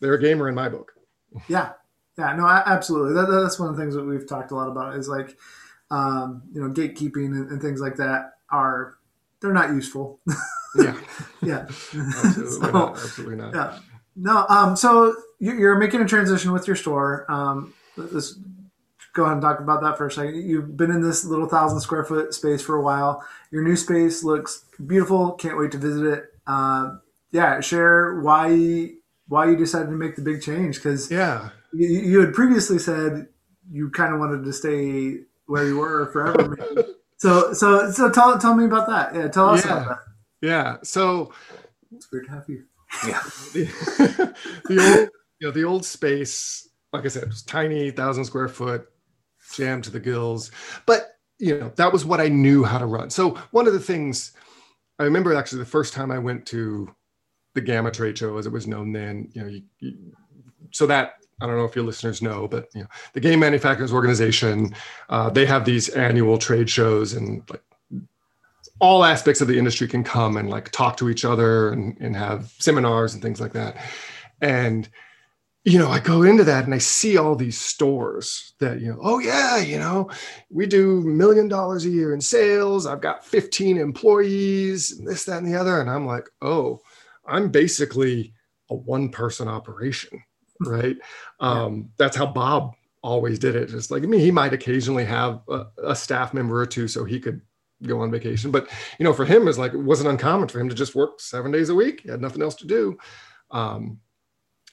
they're 0.00 0.14
a 0.14 0.20
gamer 0.20 0.48
in 0.48 0.54
my 0.54 0.68
book. 0.68 0.92
Yeah. 1.48 1.72
Yeah, 2.18 2.34
no, 2.34 2.46
absolutely. 2.46 3.14
That, 3.14 3.30
that's 3.30 3.58
one 3.58 3.68
of 3.68 3.76
the 3.76 3.82
things 3.82 3.94
that 3.94 4.04
we've 4.04 4.26
talked 4.26 4.50
a 4.50 4.54
lot 4.54 4.68
about 4.68 4.96
is 4.96 5.08
like, 5.08 5.36
um, 5.90 6.42
you 6.52 6.60
know, 6.60 6.70
gatekeeping 6.70 7.26
and, 7.26 7.50
and 7.50 7.60
things 7.60 7.80
like 7.80 7.96
that 7.96 8.32
are, 8.50 8.96
they're 9.40 9.52
not 9.52 9.70
useful. 9.70 10.20
yeah. 10.76 10.98
yeah. 11.42 11.66
Absolutely, 11.68 12.50
so, 12.50 12.70
not. 12.70 12.92
Absolutely 12.92 13.36
not. 13.36 13.54
Yeah. 13.54 13.78
No. 14.16 14.46
Um, 14.48 14.76
so 14.76 15.14
you're 15.38 15.76
making 15.76 16.00
a 16.00 16.06
transition 16.06 16.52
with 16.52 16.66
your 16.66 16.76
store. 16.76 17.30
Um, 17.30 17.74
this 17.96 18.38
go 19.16 19.24
ahead 19.24 19.32
and 19.32 19.42
talk 19.42 19.58
about 19.58 19.82
that 19.82 19.96
for 19.96 20.06
a 20.06 20.12
second. 20.12 20.48
You've 20.48 20.76
been 20.76 20.90
in 20.90 21.00
this 21.00 21.24
little 21.24 21.48
thousand 21.48 21.80
square 21.80 22.04
foot 22.04 22.34
space 22.34 22.62
for 22.62 22.76
a 22.76 22.82
while. 22.82 23.26
Your 23.50 23.64
new 23.64 23.74
space 23.74 24.22
looks 24.22 24.64
beautiful. 24.86 25.32
Can't 25.32 25.58
wait 25.58 25.72
to 25.72 25.78
visit 25.78 26.04
it. 26.04 26.24
Uh, 26.46 26.96
yeah, 27.32 27.60
share 27.60 28.20
why 28.20 28.90
why 29.28 29.46
you 29.50 29.56
decided 29.56 29.86
to 29.86 29.96
make 29.96 30.14
the 30.14 30.22
big 30.22 30.42
change 30.42 30.76
because 30.76 31.10
yeah, 31.10 31.48
you, 31.72 31.88
you, 31.88 32.20
had 32.20 32.32
previously 32.32 32.78
said 32.78 33.26
you 33.72 33.90
kind 33.90 34.14
of 34.14 34.20
wanted 34.20 34.44
to 34.44 34.52
stay 34.52 35.18
where 35.46 35.66
you 35.66 35.78
were 35.78 36.06
forever. 36.12 36.56
So 37.18 37.54
so 37.54 37.90
so 37.90 38.10
tell 38.10 38.38
tell 38.38 38.54
me 38.54 38.66
about 38.66 38.88
that. 38.88 39.14
Yeah, 39.14 39.28
tell 39.28 39.48
us 39.48 39.64
yeah. 39.64 39.72
about 39.72 39.88
that. 39.88 39.98
Yeah. 40.42 40.76
So 40.82 41.32
it's 41.90 42.12
weird 42.12 42.26
to 42.26 42.30
have 42.32 42.44
you. 42.46 42.64
Yeah. 43.06 43.22
the, 43.54 44.34
the 44.68 44.78
old 44.78 45.08
you 45.40 45.46
know 45.46 45.50
the 45.50 45.64
old 45.64 45.84
space, 45.86 46.68
like 46.92 47.04
I 47.04 47.08
said, 47.08 47.22
it 47.22 47.28
was 47.28 47.42
tiny, 47.42 47.90
thousand 47.90 48.26
square 48.26 48.48
foot, 48.48 48.86
jammed 49.54 49.84
to 49.84 49.90
the 49.90 50.00
gills. 50.00 50.50
But 50.86 51.18
you 51.38 51.58
know, 51.58 51.72
that 51.76 51.92
was 51.92 52.04
what 52.04 52.20
I 52.20 52.28
knew 52.28 52.64
how 52.64 52.78
to 52.78 52.86
run. 52.86 53.10
So 53.10 53.30
one 53.50 53.66
of 53.66 53.72
the 53.72 53.80
things 53.80 54.32
I 54.98 55.04
remember 55.04 55.34
actually 55.34 55.58
the 55.58 55.66
first 55.66 55.92
time 55.92 56.10
I 56.10 56.18
went 56.18 56.46
to 56.46 56.94
the 57.54 57.60
GAMA 57.60 57.90
trade 57.90 58.16
show, 58.16 58.38
as 58.38 58.46
it 58.46 58.52
was 58.52 58.66
known 58.66 58.92
then, 58.92 59.30
you 59.32 59.42
know, 59.42 59.48
you, 59.48 59.62
you, 59.78 59.96
so 60.70 60.86
that 60.86 61.14
I 61.40 61.46
don't 61.46 61.56
know 61.56 61.64
if 61.64 61.76
your 61.76 61.84
listeners 61.84 62.22
know, 62.22 62.48
but 62.48 62.68
you 62.74 62.82
know, 62.82 62.88
the 63.12 63.20
Game 63.20 63.40
Manufacturers 63.40 63.92
Organization, 63.92 64.74
uh, 65.10 65.28
they 65.28 65.44
have 65.44 65.64
these 65.64 65.90
annual 65.90 66.38
trade 66.38 66.70
shows, 66.70 67.12
and 67.12 67.42
like 67.50 67.62
all 68.78 69.04
aspects 69.04 69.40
of 69.40 69.48
the 69.48 69.58
industry 69.58 69.86
can 69.88 70.02
come 70.04 70.36
and 70.36 70.48
like 70.48 70.70
talk 70.70 70.96
to 70.98 71.08
each 71.08 71.24
other 71.24 71.72
and, 71.72 71.96
and 72.00 72.16
have 72.16 72.52
seminars 72.58 73.14
and 73.14 73.22
things 73.22 73.40
like 73.40 73.52
that. 73.52 73.76
And 74.40 74.88
you 75.66 75.80
know, 75.80 75.90
I 75.90 75.98
go 75.98 76.22
into 76.22 76.44
that 76.44 76.64
and 76.64 76.72
I 76.72 76.78
see 76.78 77.16
all 77.16 77.34
these 77.34 77.60
stores 77.60 78.54
that, 78.60 78.80
you 78.80 78.88
know, 78.88 78.98
oh 79.02 79.18
yeah, 79.18 79.56
you 79.56 79.80
know, 79.80 80.08
we 80.48 80.64
do 80.64 81.00
million 81.00 81.48
dollars 81.48 81.84
a 81.84 81.90
year 81.90 82.14
in 82.14 82.20
sales. 82.20 82.86
I've 82.86 83.00
got 83.00 83.26
15 83.26 83.76
employees, 83.76 84.96
this, 85.04 85.24
that, 85.24 85.38
and 85.38 85.46
the 85.52 85.58
other. 85.58 85.80
And 85.80 85.90
I'm 85.90 86.06
like, 86.06 86.28
oh, 86.40 86.78
I'm 87.26 87.50
basically 87.50 88.32
a 88.70 88.76
one 88.76 89.08
person 89.08 89.48
operation, 89.48 90.22
right? 90.60 90.96
um, 91.40 91.90
that's 91.98 92.16
how 92.16 92.26
Bob 92.26 92.76
always 93.02 93.40
did 93.40 93.56
it. 93.56 93.68
Just 93.68 93.90
like 93.90 94.04
I 94.04 94.06
mean, 94.06 94.20
he 94.20 94.30
might 94.30 94.52
occasionally 94.52 95.04
have 95.04 95.40
a, 95.48 95.64
a, 95.82 95.96
staff 95.96 96.32
member 96.32 96.60
or 96.60 96.66
two 96.66 96.86
so 96.86 97.04
he 97.04 97.18
could 97.18 97.40
go 97.82 98.00
on 98.00 98.12
vacation. 98.12 98.52
But 98.52 98.68
you 99.00 99.04
know, 99.04 99.12
for 99.12 99.24
him, 99.24 99.48
it's 99.48 99.58
like 99.58 99.74
it 99.74 99.78
wasn't 99.78 100.10
uncommon 100.10 100.46
for 100.46 100.60
him 100.60 100.68
to 100.68 100.76
just 100.76 100.94
work 100.94 101.20
seven 101.20 101.50
days 101.50 101.70
a 101.70 101.74
week. 101.74 102.02
He 102.02 102.08
had 102.08 102.20
nothing 102.20 102.42
else 102.42 102.54
to 102.56 102.66
do. 102.68 102.96
Um, 103.50 103.98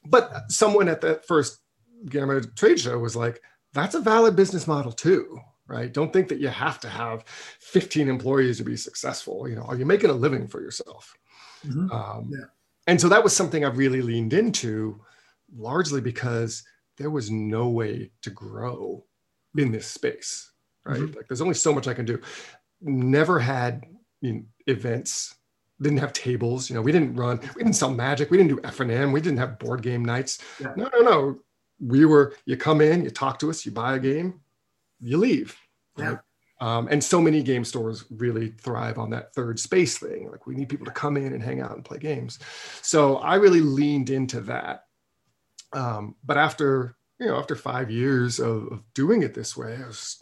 but 0.05 0.51
someone 0.51 0.87
at 0.87 1.01
that 1.01 1.25
first 1.25 1.59
GAMA 2.07 2.41
trade 2.55 2.79
show 2.79 2.97
was 2.97 3.15
like, 3.15 3.41
"That's 3.73 3.95
a 3.95 3.99
valid 3.99 4.35
business 4.35 4.67
model 4.67 4.91
too." 4.91 5.39
Right? 5.65 5.91
Don't 5.91 6.11
think 6.11 6.27
that 6.27 6.39
you 6.39 6.49
have 6.49 6.79
to 6.81 6.89
have 6.89 7.23
15 7.61 8.09
employees 8.09 8.57
to 8.57 8.63
be 8.63 8.75
successful. 8.75 9.47
You 9.47 9.55
know, 9.55 9.63
are 9.63 9.77
you 9.77 9.85
making 9.85 10.09
a 10.09 10.13
living 10.13 10.47
for 10.47 10.61
yourself? 10.61 11.15
Mm-hmm. 11.65 11.89
Um, 11.89 12.29
yeah. 12.31 12.45
And 12.85 12.99
so 12.99 13.07
that 13.09 13.23
was 13.23 13.35
something 13.35 13.63
I've 13.63 13.77
really 13.77 14.01
leaned 14.01 14.33
into 14.33 14.99
largely 15.55 16.01
because 16.01 16.63
there 16.97 17.09
was 17.09 17.31
no 17.31 17.69
way 17.69 18.11
to 18.21 18.29
grow 18.29 19.05
in 19.57 19.71
this 19.71 19.87
space, 19.87 20.51
right? 20.85 20.99
Mm-hmm. 20.99 21.15
Like 21.15 21.27
there's 21.27 21.41
only 21.41 21.53
so 21.53 21.73
much 21.73 21.87
I 21.87 21.93
can 21.93 22.05
do. 22.05 22.19
Never 22.81 23.39
had 23.39 23.85
you 24.21 24.33
know, 24.33 24.43
events, 24.67 25.35
didn't 25.83 25.99
have 25.99 26.13
tables. 26.13 26.69
You 26.69 26.75
know, 26.75 26.81
we 26.81 26.91
didn't 26.91 27.15
run, 27.15 27.39
we 27.55 27.63
didn't 27.63 27.75
sell 27.75 27.91
magic, 27.91 28.31
we 28.31 28.37
didn't 28.37 28.49
do 28.55 28.61
F 28.63 28.79
and 28.79 28.91
M, 28.91 29.11
we 29.11 29.21
didn't 29.21 29.39
have 29.39 29.59
board 29.59 29.81
game 29.81 30.03
nights. 30.03 30.39
Yeah. 30.59 30.73
No, 30.75 30.89
no, 30.93 30.99
no. 31.01 31.39
We 31.79 32.05
were. 32.05 32.35
You 32.45 32.57
come 32.57 32.81
in, 32.81 33.03
you 33.03 33.09
talk 33.09 33.39
to 33.39 33.49
us, 33.49 33.65
you 33.65 33.71
buy 33.71 33.95
a 33.95 33.99
game, 33.99 34.39
you 35.01 35.17
leave. 35.17 35.57
Yeah. 35.97 36.05
Right? 36.09 36.19
Um, 36.61 36.87
and 36.89 37.03
so 37.03 37.19
many 37.19 37.43
game 37.43 37.65
stores 37.65 38.05
really 38.09 38.51
thrive 38.51 38.97
on 38.97 39.09
that 39.09 39.33
third 39.33 39.59
space 39.59 39.97
thing. 39.97 40.31
Like 40.31 40.47
we 40.47 40.55
need 40.55 40.69
people 40.69 40.85
to 40.85 40.91
come 40.91 41.17
in 41.17 41.33
and 41.33 41.43
hang 41.43 41.59
out 41.59 41.75
and 41.75 41.83
play 41.83 41.97
games. 41.97 42.39
So 42.81 43.17
I 43.17 43.35
really 43.35 43.59
leaned 43.59 44.09
into 44.09 44.39
that 44.41 44.85
um, 45.73 46.15
but 46.23 46.37
after 46.37 46.95
you 47.19 47.27
know 47.27 47.37
after 47.37 47.55
five 47.55 47.91
years 47.91 48.39
of, 48.39 48.67
of 48.67 48.83
doing 48.93 49.23
it 49.23 49.33
this 49.33 49.57
way, 49.57 49.77
I 49.81 49.87
was 49.87 50.21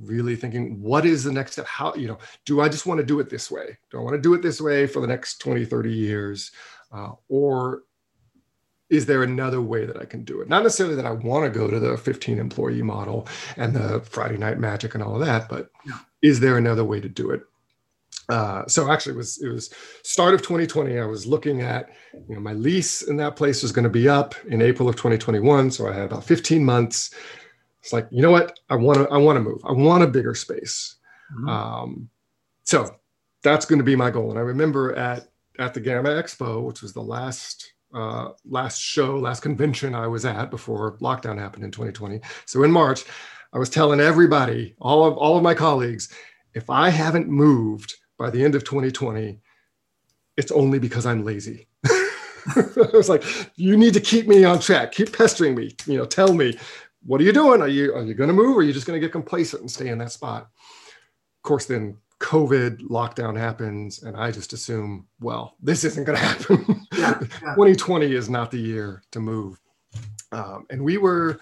really 0.00 0.36
thinking 0.36 0.80
what 0.80 1.06
is 1.06 1.24
the 1.24 1.32
next 1.32 1.52
step? 1.52 1.66
How 1.66 1.94
you 1.94 2.08
know 2.08 2.18
do 2.44 2.60
i 2.60 2.68
just 2.68 2.86
want 2.86 2.98
to 2.98 3.06
do 3.06 3.20
it 3.20 3.30
this 3.30 3.50
way? 3.50 3.78
Do 3.90 3.98
i 3.98 4.02
want 4.02 4.14
to 4.14 4.20
do 4.20 4.34
it 4.34 4.42
this 4.42 4.60
way 4.60 4.86
for 4.86 5.00
the 5.00 5.06
next 5.06 5.38
20 5.38 5.64
30 5.64 5.92
years? 5.92 6.52
Uh, 6.92 7.12
or 7.28 7.82
is 8.90 9.06
there 9.06 9.22
another 9.22 9.60
way 9.60 9.86
that 9.86 9.96
i 9.96 10.04
can 10.04 10.24
do 10.24 10.40
it? 10.40 10.48
Not 10.48 10.62
necessarily 10.62 10.96
that 10.96 11.06
i 11.06 11.12
want 11.12 11.44
to 11.44 11.58
go 11.58 11.68
to 11.68 11.78
the 11.78 11.96
15 11.96 12.38
employee 12.38 12.82
model 12.82 13.28
and 13.56 13.74
the 13.74 14.00
friday 14.00 14.36
night 14.36 14.58
magic 14.58 14.94
and 14.94 15.02
all 15.02 15.14
of 15.14 15.26
that 15.26 15.48
but 15.48 15.70
yeah. 15.86 15.98
is 16.22 16.40
there 16.40 16.58
another 16.58 16.84
way 16.84 17.00
to 17.00 17.08
do 17.08 17.30
it? 17.30 17.42
Uh, 18.30 18.66
so 18.66 18.90
actually 18.90 19.12
it 19.12 19.18
was 19.18 19.42
it 19.42 19.48
was 19.48 19.70
start 20.02 20.32
of 20.32 20.40
2020 20.40 20.98
i 20.98 21.04
was 21.04 21.26
looking 21.26 21.60
at 21.60 21.90
you 22.26 22.34
know 22.34 22.40
my 22.40 22.54
lease 22.54 23.02
in 23.02 23.18
that 23.18 23.36
place 23.36 23.62
was 23.62 23.70
going 23.70 23.82
to 23.82 23.90
be 23.90 24.08
up 24.08 24.34
in 24.48 24.62
april 24.62 24.88
of 24.88 24.96
2021 24.96 25.70
so 25.70 25.86
i 25.86 25.92
had 25.92 26.04
about 26.04 26.24
15 26.24 26.64
months 26.64 27.10
it's 27.84 27.92
like 27.92 28.08
you 28.10 28.22
know 28.22 28.30
what? 28.30 28.58
I 28.70 28.76
want 28.76 28.98
to 28.98 29.08
i 29.10 29.18
want 29.18 29.36
to 29.36 29.42
move. 29.42 29.60
I 29.64 29.72
want 29.72 30.02
a 30.02 30.06
bigger 30.08 30.34
space. 30.34 30.96
Mm-hmm. 31.32 31.48
um, 31.48 32.10
so 32.64 32.96
that's 33.42 33.66
going 33.66 33.78
to 33.78 33.84
be 33.84 33.96
my 33.96 34.10
goal. 34.10 34.30
And 34.30 34.38
i 34.38 34.42
remember 34.42 34.94
at 34.94 35.28
at 35.58 35.74
the 35.74 35.80
GAMA 35.80 36.08
Expo 36.08 36.62
which 36.62 36.82
was 36.82 36.92
the 36.92 37.02
last 37.02 37.72
uh, 37.94 38.30
last 38.44 38.80
show 38.80 39.16
last 39.18 39.40
convention 39.40 39.94
i 39.94 40.06
was 40.06 40.24
at 40.24 40.50
before 40.50 40.98
lockdown 40.98 41.38
happened 41.38 41.62
in 41.62 41.70
2020 41.70 42.20
so 42.44 42.64
in 42.64 42.70
march 42.72 43.04
i 43.52 43.58
was 43.58 43.70
telling 43.70 44.00
everybody 44.00 44.74
all 44.80 45.04
of 45.04 45.16
all 45.16 45.36
of 45.36 45.44
my 45.44 45.54
colleagues 45.54 46.12
if 46.54 46.68
i 46.68 46.88
haven't 46.90 47.28
moved 47.28 47.94
by 48.18 48.30
the 48.30 48.44
end 48.44 48.54
of 48.54 48.64
2020, 48.64 49.40
it's 50.36 50.52
only 50.52 50.78
because 50.78 51.06
I'm 51.06 51.24
lazy. 51.24 51.68
I 51.86 52.90
was 52.92 53.08
like, 53.08 53.24
you 53.56 53.76
need 53.76 53.94
to 53.94 54.00
keep 54.00 54.26
me 54.26 54.44
on 54.44 54.60
track, 54.60 54.92
keep 54.92 55.16
pestering 55.16 55.54
me, 55.54 55.74
you 55.86 55.98
know, 55.98 56.04
tell 56.04 56.32
me, 56.34 56.58
what 57.04 57.20
are 57.20 57.24
you 57.24 57.32
doing? 57.32 57.60
Are 57.60 57.68
you 57.68 57.94
are 57.94 58.02
you 58.02 58.14
going 58.14 58.28
to 58.28 58.34
move 58.34 58.56
or 58.56 58.60
are 58.60 58.62
you 58.62 58.72
just 58.72 58.86
going 58.86 59.00
to 59.00 59.04
get 59.04 59.12
complacent 59.12 59.62
and 59.62 59.70
stay 59.70 59.88
in 59.88 59.98
that 59.98 60.12
spot? 60.12 60.42
Of 60.42 61.42
course, 61.42 61.66
then 61.66 61.98
COVID 62.20 62.82
lockdown 62.82 63.36
happens, 63.36 64.02
and 64.02 64.16
I 64.16 64.30
just 64.30 64.52
assume, 64.52 65.06
well, 65.20 65.56
this 65.60 65.84
isn't 65.84 66.04
going 66.04 66.18
to 66.18 66.24
happen. 66.24 66.86
Yeah, 66.92 67.18
yeah. 67.20 67.54
2020 67.54 68.14
is 68.14 68.30
not 68.30 68.50
the 68.50 68.58
year 68.58 69.02
to 69.12 69.20
move. 69.20 69.60
Um, 70.32 70.66
and 70.70 70.82
we 70.82 70.96
were 70.96 71.38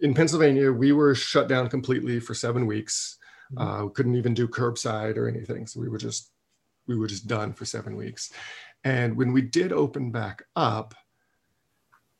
in 0.00 0.14
Pennsylvania, 0.14 0.70
we 0.72 0.92
were 0.92 1.14
shut 1.14 1.48
down 1.48 1.68
completely 1.68 2.20
for 2.20 2.34
seven 2.34 2.66
weeks. 2.66 3.18
Mm-hmm. 3.54 3.84
Uh, 3.84 3.88
couldn't 3.90 4.16
even 4.16 4.34
do 4.34 4.48
curbside 4.48 5.16
or 5.16 5.28
anything. 5.28 5.66
So 5.66 5.80
we 5.80 5.88
were 5.88 5.98
just 5.98 6.30
we 6.86 6.96
were 6.96 7.06
just 7.06 7.26
done 7.26 7.52
for 7.52 7.64
seven 7.64 7.96
weeks. 7.96 8.32
And 8.84 9.16
when 9.16 9.32
we 9.32 9.42
did 9.42 9.72
open 9.72 10.10
back 10.10 10.42
up, 10.56 10.94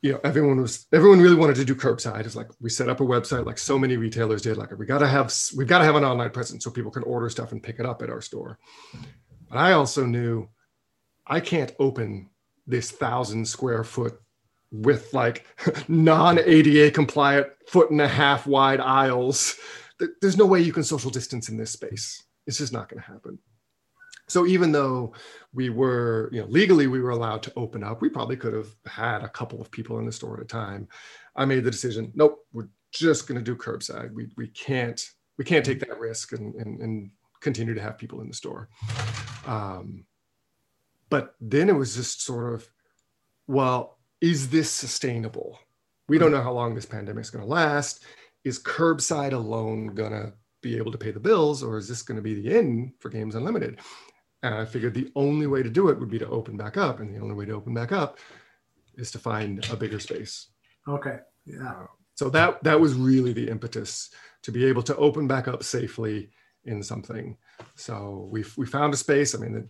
you 0.02 0.12
know, 0.12 0.20
everyone 0.24 0.60
was 0.60 0.86
everyone 0.92 1.20
really 1.20 1.36
wanted 1.36 1.56
to 1.56 1.64
do 1.64 1.74
curbside. 1.74 2.26
It's 2.26 2.36
like 2.36 2.48
we 2.60 2.70
set 2.70 2.88
up 2.88 3.00
a 3.00 3.04
website, 3.04 3.46
like 3.46 3.58
so 3.58 3.78
many 3.78 3.96
retailers 3.96 4.42
did. 4.42 4.56
Like 4.56 4.76
we 4.76 4.86
gotta 4.86 5.08
have 5.08 5.32
we've 5.56 5.68
got 5.68 5.78
to 5.78 5.84
have 5.84 5.96
an 5.96 6.04
online 6.04 6.30
presence 6.30 6.64
so 6.64 6.70
people 6.70 6.90
can 6.90 7.04
order 7.04 7.30
stuff 7.30 7.52
and 7.52 7.62
pick 7.62 7.78
it 7.78 7.86
up 7.86 8.02
at 8.02 8.10
our 8.10 8.20
store. 8.20 8.58
But 9.48 9.58
I 9.58 9.72
also 9.72 10.04
knew 10.04 10.48
I 11.26 11.40
can't 11.40 11.72
open 11.78 12.30
this 12.66 12.90
thousand 12.90 13.46
square 13.46 13.84
foot 13.84 14.20
with 14.72 15.14
like 15.14 15.46
non 15.88 16.38
ADA 16.38 16.90
compliant 16.90 17.46
foot 17.68 17.90
and 17.90 18.00
a 18.00 18.08
half 18.08 18.46
wide 18.46 18.80
aisles 18.80 19.56
there's 20.20 20.36
no 20.36 20.46
way 20.46 20.60
you 20.60 20.72
can 20.72 20.82
social 20.82 21.10
distance 21.10 21.48
in 21.48 21.56
this 21.56 21.70
space. 21.70 22.24
It's 22.46 22.58
just 22.58 22.72
not 22.72 22.88
going 22.88 23.02
to 23.02 23.06
happen. 23.06 23.38
So 24.32 24.46
even 24.46 24.72
though 24.72 25.12
we 25.52 25.68
were, 25.68 26.30
you 26.32 26.40
know, 26.40 26.46
legally 26.48 26.86
we 26.86 27.00
were 27.00 27.10
allowed 27.10 27.42
to 27.44 27.52
open 27.54 27.84
up, 27.84 28.00
we 28.00 28.08
probably 28.08 28.36
could 28.36 28.54
have 28.54 28.74
had 28.86 29.22
a 29.22 29.28
couple 29.28 29.60
of 29.60 29.70
people 29.70 29.98
in 29.98 30.06
the 30.06 30.12
store 30.12 30.36
at 30.36 30.42
a 30.42 30.46
time. 30.46 30.88
I 31.36 31.44
made 31.44 31.64
the 31.64 31.70
decision, 31.70 32.10
nope, 32.14 32.46
we're 32.52 32.68
just 32.92 33.26
going 33.26 33.38
to 33.38 33.44
do 33.44 33.56
curbside. 33.56 34.12
We, 34.12 34.28
we 34.36 34.48
can't 34.48 35.00
we 35.38 35.44
can't 35.44 35.64
take 35.64 35.80
that 35.80 35.98
risk 35.98 36.32
and, 36.32 36.54
and, 36.54 36.80
and 36.80 37.10
continue 37.40 37.74
to 37.74 37.80
have 37.80 37.98
people 37.98 38.20
in 38.20 38.28
the 38.28 38.34
store. 38.34 38.68
Um, 39.46 40.04
but 41.08 41.34
then 41.40 41.68
it 41.68 41.74
was 41.74 41.96
just 41.96 42.22
sort 42.22 42.54
of, 42.54 42.68
well, 43.46 43.98
is 44.20 44.50
this 44.50 44.70
sustainable? 44.70 45.58
We 46.08 46.18
don't 46.18 46.32
know 46.32 46.42
how 46.42 46.52
long 46.52 46.74
this 46.74 46.86
pandemic 46.86 47.22
is 47.22 47.30
going 47.30 47.44
to 47.44 47.50
last 47.50 48.04
is 48.44 48.58
curbside 48.58 49.32
alone 49.32 49.88
gonna 49.88 50.32
be 50.62 50.76
able 50.76 50.92
to 50.92 50.98
pay 50.98 51.10
the 51.10 51.20
bills, 51.20 51.62
or 51.62 51.78
is 51.78 51.88
this 51.88 52.02
gonna 52.02 52.22
be 52.22 52.34
the 52.34 52.56
end 52.56 52.92
for 52.98 53.08
Games 53.08 53.34
Unlimited? 53.34 53.78
And 54.42 54.54
I 54.54 54.64
figured 54.64 54.94
the 54.94 55.10
only 55.14 55.46
way 55.46 55.62
to 55.62 55.70
do 55.70 55.88
it 55.88 55.98
would 55.98 56.10
be 56.10 56.18
to 56.18 56.28
open 56.28 56.56
back 56.56 56.76
up, 56.76 57.00
and 57.00 57.14
the 57.14 57.20
only 57.20 57.34
way 57.34 57.44
to 57.46 57.52
open 57.52 57.74
back 57.74 57.92
up 57.92 58.18
is 58.96 59.10
to 59.12 59.18
find 59.18 59.66
a 59.70 59.76
bigger 59.76 60.00
space. 60.00 60.48
Okay. 60.88 61.18
Yeah. 61.46 61.68
Uh, 61.68 61.86
so 62.14 62.28
that 62.30 62.62
that 62.62 62.80
was 62.80 62.94
really 62.94 63.32
the 63.32 63.48
impetus 63.48 64.10
to 64.42 64.52
be 64.52 64.64
able 64.64 64.82
to 64.82 64.96
open 64.96 65.26
back 65.26 65.48
up 65.48 65.62
safely 65.62 66.30
in 66.64 66.82
something. 66.82 67.36
So 67.74 68.28
we 68.30 68.44
we 68.56 68.66
found 68.66 68.92
a 68.94 68.96
space. 68.96 69.34
I 69.34 69.38
mean, 69.38 69.68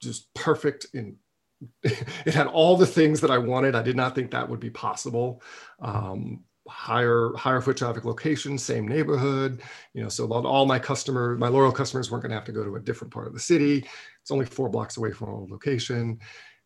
just 0.00 0.32
perfect 0.34 0.86
in 0.94 1.16
it 1.82 2.34
had 2.34 2.46
all 2.46 2.76
the 2.76 2.86
things 2.86 3.20
that 3.20 3.30
I 3.30 3.38
wanted. 3.38 3.74
I 3.74 3.82
did 3.82 3.96
not 3.96 4.14
think 4.14 4.30
that 4.30 4.48
would 4.48 4.60
be 4.60 4.70
possible. 4.70 5.42
Um, 5.80 6.44
higher 6.66 7.30
higher 7.36 7.60
foot 7.60 7.76
traffic 7.76 8.06
location 8.06 8.56
same 8.56 8.88
neighborhood 8.88 9.60
you 9.92 10.02
know 10.02 10.08
so 10.08 10.26
all 10.32 10.64
my 10.64 10.78
customer 10.78 11.36
my 11.36 11.48
loyal 11.48 11.70
customers 11.70 12.10
weren't 12.10 12.22
going 12.22 12.30
to 12.30 12.36
have 12.36 12.44
to 12.44 12.52
go 12.52 12.64
to 12.64 12.76
a 12.76 12.80
different 12.80 13.12
part 13.12 13.26
of 13.26 13.34
the 13.34 13.40
city 13.40 13.86
it's 14.24 14.30
only 14.30 14.46
four 14.46 14.70
blocks 14.70 14.96
away 14.96 15.12
from 15.12 15.28
our 15.28 15.46
location 15.50 16.18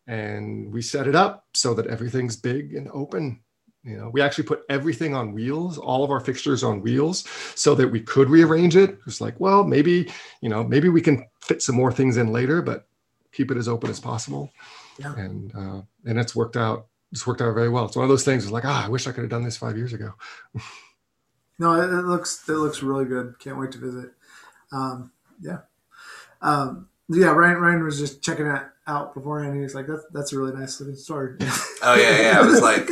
and 0.06 0.72
we 0.72 0.80
set 0.80 1.08
it 1.08 1.16
up 1.16 1.48
so 1.54 1.74
that 1.74 1.88
everything's 1.88 2.36
big 2.36 2.74
and 2.74 2.88
open 2.92 3.40
You 3.82 3.96
know, 3.96 4.10
we 4.12 4.22
actually 4.22 4.44
put 4.44 4.62
everything 4.68 5.14
on 5.14 5.32
wheels, 5.32 5.76
all 5.76 6.04
of 6.04 6.12
our 6.12 6.20
fixtures 6.20 6.62
on 6.62 6.82
wheels, 6.82 7.24
so 7.56 7.74
that 7.74 7.88
we 7.88 8.00
could 8.00 8.30
rearrange 8.30 8.76
it. 8.76 8.98
It's 9.06 9.20
like, 9.20 9.38
well, 9.40 9.64
maybe, 9.64 10.08
you 10.40 10.48
know, 10.48 10.62
maybe 10.62 10.88
we 10.88 11.00
can 11.00 11.26
fit 11.40 11.62
some 11.62 11.74
more 11.74 11.90
things 11.90 12.16
in 12.16 12.32
later, 12.32 12.62
but 12.62 12.86
keep 13.32 13.50
it 13.50 13.56
as 13.56 13.66
open 13.66 13.90
as 13.90 13.98
possible. 13.98 14.52
Yeah. 14.98 15.14
And 15.16 15.54
uh, 15.54 15.80
and 16.04 16.18
it's 16.18 16.36
worked 16.36 16.56
out. 16.56 16.86
It's 17.12 17.26
worked 17.26 17.40
out 17.40 17.54
very 17.54 17.70
well. 17.70 17.86
It's 17.86 17.96
one 17.96 18.04
of 18.04 18.10
those 18.10 18.24
things. 18.24 18.44
It's 18.44 18.52
like, 18.52 18.66
ah, 18.66 18.84
I 18.86 18.88
wish 18.88 19.06
I 19.06 19.12
could 19.12 19.22
have 19.22 19.30
done 19.30 19.44
this 19.44 19.56
five 19.56 19.76
years 19.76 19.92
ago. 19.92 20.12
no, 21.58 21.74
it, 21.80 21.90
it, 21.90 22.04
looks 22.04 22.46
it 22.48 22.52
looks 22.52 22.82
really 22.82 23.04
good. 23.04 23.34
Can't 23.38 23.58
wait 23.58 23.72
to 23.72 23.78
visit. 23.78 24.10
Um, 24.70 25.10
yeah, 25.40 25.60
um, 26.42 26.88
yeah. 27.08 27.28
Ryan 27.28 27.56
Ryan 27.56 27.84
was 27.84 27.98
just 27.98 28.22
checking 28.22 28.46
it 28.46 28.62
out 28.86 29.14
beforehand. 29.14 29.56
He 29.56 29.62
was 29.62 29.74
like, 29.74 29.86
"That's 29.86 30.04
that's 30.12 30.32
a 30.32 30.38
really 30.38 30.56
nice 30.56 30.80
looking 30.80 30.96
store." 30.96 31.36
oh 31.82 31.94
yeah, 31.94 32.20
yeah. 32.20 32.38
I 32.38 32.42
was 32.42 32.60
like, 32.60 32.88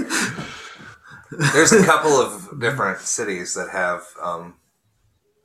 there's 1.52 1.72
a 1.72 1.84
couple 1.84 2.12
of 2.12 2.60
different 2.60 3.00
cities 3.00 3.54
that 3.54 3.70
have 3.70 4.02
um, 4.22 4.54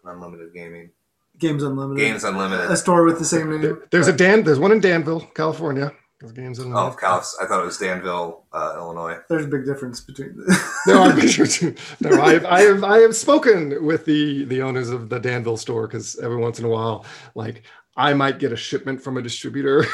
unlimited 0.06 0.54
gaming. 0.54 0.92
Games 1.38 1.64
Unlimited. 1.64 2.06
Games 2.06 2.24
Unlimited. 2.24 2.70
A 2.70 2.78
store 2.78 3.04
with 3.04 3.18
the 3.18 3.26
same 3.26 3.50
name. 3.50 3.82
There's 3.90 4.08
a 4.08 4.14
Dan. 4.14 4.44
There's 4.44 4.60
one 4.60 4.72
in 4.72 4.80
Danville, 4.80 5.22
California. 5.34 5.92
There's 6.20 6.34
Games 6.34 6.60
Unlimited. 6.60 6.94
Oh, 6.94 6.96
Calif- 6.96 7.34
I 7.42 7.48
thought 7.48 7.64
it 7.64 7.66
was 7.66 7.80
Danville, 7.80 8.44
uh, 8.54 8.74
Illinois. 8.78 9.18
There's 9.28 9.46
a 9.46 9.48
big 9.48 9.66
difference 9.66 10.00
between. 10.02 10.46
no, 10.86 11.02
I'm 11.02 11.28
sure 11.28 11.48
too. 11.48 11.74
No, 12.00 12.22
I 12.22 12.34
have, 12.34 12.46
I 12.46 12.62
have, 12.62 12.84
I 12.84 12.98
have 13.00 13.16
spoken 13.16 13.84
with 13.84 14.06
the 14.06 14.44
the 14.46 14.62
owners 14.62 14.92
of 14.92 15.10
the 15.10 15.20
Danville 15.20 15.58
store 15.58 15.88
because 15.88 16.20
every 16.20 16.38
once 16.38 16.60
in 16.60 16.66
a 16.66 16.70
while, 16.70 17.06
like 17.34 17.64
I 17.96 18.14
might 18.14 18.40
get 18.40 18.52
a 18.52 18.56
shipment 18.56 19.02
from 19.02 19.18
a 19.18 19.22
distributor. 19.22 19.86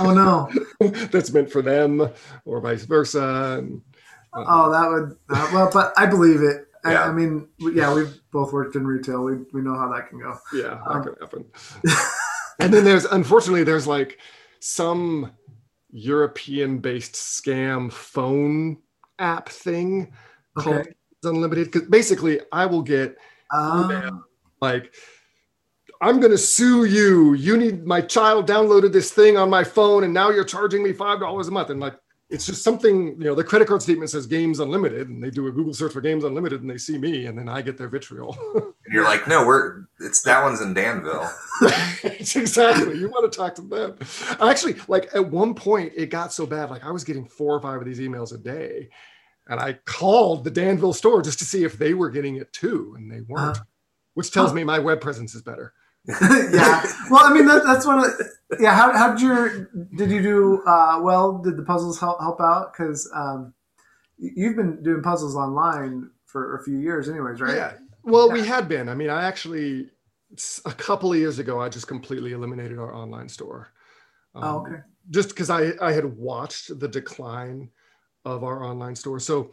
Oh 0.00 0.12
no, 0.12 0.50
that's 1.12 1.32
meant 1.32 1.50
for 1.50 1.62
them, 1.62 2.08
or 2.44 2.60
vice 2.60 2.84
versa. 2.84 3.58
And, 3.58 3.80
uh, 4.32 4.44
oh, 4.48 4.72
that 4.72 4.90
would 4.90 5.16
uh, 5.30 5.50
well, 5.52 5.70
but 5.72 5.92
I 5.96 6.06
believe 6.06 6.42
it. 6.42 6.66
Yeah. 6.84 7.04
I, 7.04 7.08
I, 7.08 7.12
mean, 7.12 7.48
yeah, 7.58 7.94
we've 7.94 8.20
both 8.30 8.52
worked 8.52 8.74
in 8.76 8.86
retail. 8.86 9.22
We 9.22 9.36
we 9.52 9.60
know 9.60 9.76
how 9.76 9.92
that 9.92 10.08
can 10.08 10.18
go. 10.18 10.36
Yeah, 10.52 10.80
that 10.86 10.90
um, 10.90 11.02
can 11.04 11.14
happen. 11.20 11.44
and 12.58 12.74
then 12.74 12.84
there's 12.84 13.04
unfortunately 13.04 13.64
there's 13.64 13.86
like 13.86 14.18
some 14.58 15.30
European-based 15.90 17.14
scam 17.14 17.92
phone 17.92 18.78
app 19.18 19.48
thing 19.48 20.12
okay. 20.58 20.70
called 20.70 20.88
Unlimited. 21.22 21.70
Because 21.70 21.88
basically, 21.88 22.40
I 22.52 22.66
will 22.66 22.82
get 22.82 23.16
um, 23.54 24.24
like 24.60 24.92
I'm 26.00 26.20
going 26.20 26.32
to 26.32 26.38
sue 26.38 26.84
you. 26.84 27.34
You 27.34 27.56
need 27.56 27.86
my 27.86 28.00
child 28.00 28.48
downloaded 28.48 28.92
this 28.92 29.12
thing 29.12 29.36
on 29.36 29.50
my 29.50 29.64
phone 29.64 30.04
and 30.04 30.12
now 30.12 30.30
you're 30.30 30.44
charging 30.44 30.82
me 30.82 30.92
$5 30.92 31.48
a 31.48 31.50
month. 31.50 31.70
And 31.70 31.80
like, 31.80 31.94
it's 32.30 32.46
just 32.46 32.64
something, 32.64 33.08
you 33.18 33.24
know, 33.24 33.34
the 33.34 33.44
credit 33.44 33.68
card 33.68 33.82
statement 33.82 34.10
says 34.10 34.26
games 34.26 34.58
unlimited 34.58 35.08
and 35.08 35.22
they 35.22 35.30
do 35.30 35.46
a 35.46 35.52
Google 35.52 35.74
search 35.74 35.92
for 35.92 36.00
games 36.00 36.24
unlimited 36.24 36.62
and 36.62 36.70
they 36.70 36.78
see 36.78 36.98
me 36.98 37.26
and 37.26 37.38
then 37.38 37.48
I 37.48 37.62
get 37.62 37.78
their 37.78 37.88
vitriol. 37.88 38.36
and 38.54 38.92
you're 38.92 39.04
like, 39.04 39.28
no, 39.28 39.46
we're, 39.46 39.84
it's 40.00 40.22
that 40.22 40.42
one's 40.42 40.60
in 40.60 40.74
Danville. 40.74 41.30
exactly. 42.02 42.98
You 42.98 43.08
want 43.08 43.30
to 43.30 43.36
talk 43.36 43.54
to 43.56 43.62
them. 43.62 43.96
Actually, 44.40 44.76
like 44.88 45.14
at 45.14 45.30
one 45.30 45.54
point 45.54 45.92
it 45.96 46.06
got 46.06 46.32
so 46.32 46.46
bad, 46.46 46.70
like 46.70 46.84
I 46.84 46.90
was 46.90 47.04
getting 47.04 47.26
four 47.26 47.54
or 47.54 47.60
five 47.60 47.80
of 47.80 47.86
these 47.86 48.00
emails 48.00 48.34
a 48.34 48.38
day 48.38 48.88
and 49.46 49.60
I 49.60 49.74
called 49.84 50.44
the 50.44 50.50
Danville 50.50 50.94
store 50.94 51.22
just 51.22 51.38
to 51.40 51.44
see 51.44 51.64
if 51.64 51.78
they 51.78 51.94
were 51.94 52.10
getting 52.10 52.36
it 52.36 52.52
too. 52.52 52.94
And 52.96 53.10
they 53.10 53.20
weren't, 53.20 53.58
uh, 53.58 53.62
which 54.14 54.32
tells 54.32 54.54
me 54.54 54.64
my 54.64 54.78
web 54.78 55.00
presence 55.00 55.34
is 55.34 55.42
better. 55.42 55.74
yeah. 56.20 56.82
Well, 57.10 57.24
I 57.24 57.32
mean, 57.32 57.46
that, 57.46 57.64
that's 57.64 57.86
one 57.86 58.04
of 58.04 58.12
yeah. 58.60 58.74
How, 58.74 58.92
how 58.92 59.12
did 59.12 59.22
your, 59.22 59.70
did 59.96 60.10
you 60.10 60.22
do, 60.22 60.62
uh, 60.66 61.00
well, 61.00 61.38
did 61.38 61.56
the 61.56 61.62
puzzles 61.62 61.98
help, 61.98 62.20
help 62.20 62.40
out? 62.40 62.74
Cause, 62.74 63.10
um, 63.14 63.54
you've 64.18 64.56
been 64.56 64.82
doing 64.82 65.02
puzzles 65.02 65.34
online 65.34 66.10
for 66.26 66.56
a 66.56 66.62
few 66.62 66.78
years 66.78 67.08
anyways, 67.08 67.40
right? 67.40 67.56
Yeah. 67.56 67.72
Well, 68.02 68.28
yeah. 68.28 68.34
we 68.34 68.46
had 68.46 68.68
been, 68.68 68.88
I 68.88 68.94
mean, 68.94 69.08
I 69.08 69.24
actually, 69.24 69.88
a 70.66 70.72
couple 70.72 71.12
of 71.12 71.18
years 71.18 71.38
ago, 71.38 71.60
I 71.60 71.68
just 71.70 71.88
completely 71.88 72.32
eliminated 72.32 72.78
our 72.78 72.94
online 72.94 73.28
store. 73.28 73.68
Um, 74.34 74.44
oh, 74.44 74.58
okay. 74.60 74.82
Just 75.10 75.30
because 75.30 75.48
I, 75.48 75.72
I 75.80 75.92
had 75.92 76.04
watched 76.04 76.78
the 76.78 76.88
decline 76.88 77.70
of 78.24 78.44
our 78.44 78.62
online 78.62 78.94
store. 78.94 79.20
So 79.20 79.52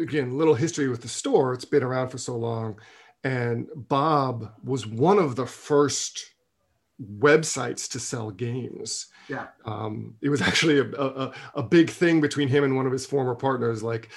again, 0.00 0.36
little 0.36 0.54
history 0.54 0.88
with 0.88 1.02
the 1.02 1.08
store. 1.08 1.52
It's 1.52 1.64
been 1.64 1.82
around 1.82 2.08
for 2.08 2.18
so 2.18 2.36
long 2.36 2.78
and 3.24 3.66
Bob 3.74 4.52
was 4.62 4.86
one 4.86 5.18
of 5.18 5.34
the 5.34 5.46
first 5.46 6.34
websites 7.18 7.90
to 7.90 7.98
sell 7.98 8.30
games. 8.30 9.06
Yeah. 9.28 9.46
Um, 9.64 10.14
it 10.20 10.28
was 10.28 10.42
actually 10.42 10.78
a, 10.78 10.90
a, 10.92 11.32
a, 11.54 11.62
big 11.62 11.90
thing 11.90 12.20
between 12.20 12.48
him 12.48 12.62
and 12.62 12.76
one 12.76 12.86
of 12.86 12.92
his 12.92 13.06
former 13.06 13.34
partners. 13.34 13.82
Like 13.82 14.10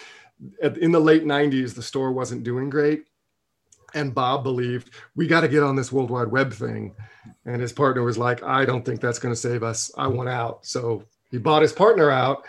at, 0.62 0.78
in 0.78 0.92
the 0.92 1.00
late 1.00 1.24
90s, 1.24 1.74
the 1.74 1.82
store 1.82 2.12
wasn't 2.12 2.44
doing 2.44 2.70
great. 2.70 3.06
And 3.94 4.14
Bob 4.14 4.44
believed 4.44 4.92
we 5.16 5.26
got 5.26 5.42
to 5.42 5.48
get 5.48 5.64
on 5.64 5.78
this 5.78 5.92
World 5.92 6.12
Wide 6.12 6.28
Web 6.28 6.54
thing. 6.54 6.94
And 7.46 7.62
his 7.62 7.72
partner 7.72 8.04
was 8.04 8.18
like, 8.18 8.44
I 8.44 8.66
don't 8.66 8.86
think 8.86 9.00
that's 9.00 9.20
going 9.20 9.34
to 9.34 9.40
save 9.40 9.64
us. 9.64 9.90
I 9.98 10.08
want 10.08 10.28
out. 10.28 10.66
So 10.66 11.04
he 11.32 11.38
bought 11.38 11.62
his 11.62 11.72
partner 11.72 12.12
out, 12.12 12.46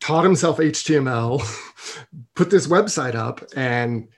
taught 0.00 0.24
himself 0.24 0.58
HTML, 0.58 1.40
put 2.34 2.50
this 2.50 2.66
website 2.66 3.14
up, 3.14 3.44
and 3.56 4.08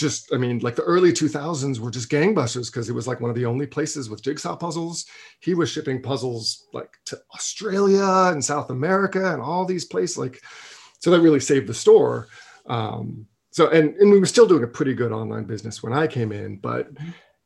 just, 0.00 0.32
I 0.34 0.38
mean, 0.38 0.58
like 0.60 0.74
the 0.74 0.82
early 0.82 1.12
2000s 1.12 1.78
were 1.78 1.90
just 1.90 2.10
gangbusters 2.10 2.72
because 2.72 2.88
it 2.88 2.94
was 2.94 3.06
like 3.06 3.20
one 3.20 3.30
of 3.30 3.36
the 3.36 3.46
only 3.46 3.66
places 3.66 4.10
with 4.10 4.22
jigsaw 4.22 4.56
puzzles. 4.56 5.04
He 5.40 5.54
was 5.54 5.70
shipping 5.70 6.02
puzzles 6.02 6.66
like 6.72 6.90
to 7.06 7.18
Australia 7.34 8.32
and 8.32 8.44
South 8.44 8.70
America 8.70 9.32
and 9.32 9.40
all 9.40 9.64
these 9.64 9.84
places. 9.84 10.18
Like, 10.18 10.42
so 10.98 11.10
that 11.10 11.20
really 11.20 11.40
saved 11.40 11.66
the 11.66 11.74
store. 11.74 12.28
Um, 12.66 13.26
so, 13.52 13.68
and, 13.68 13.94
and 13.96 14.10
we 14.10 14.18
were 14.18 14.26
still 14.26 14.46
doing 14.46 14.64
a 14.64 14.68
pretty 14.68 14.94
good 14.94 15.12
online 15.12 15.44
business 15.44 15.82
when 15.82 15.92
I 15.92 16.06
came 16.06 16.32
in, 16.32 16.56
but, 16.56 16.88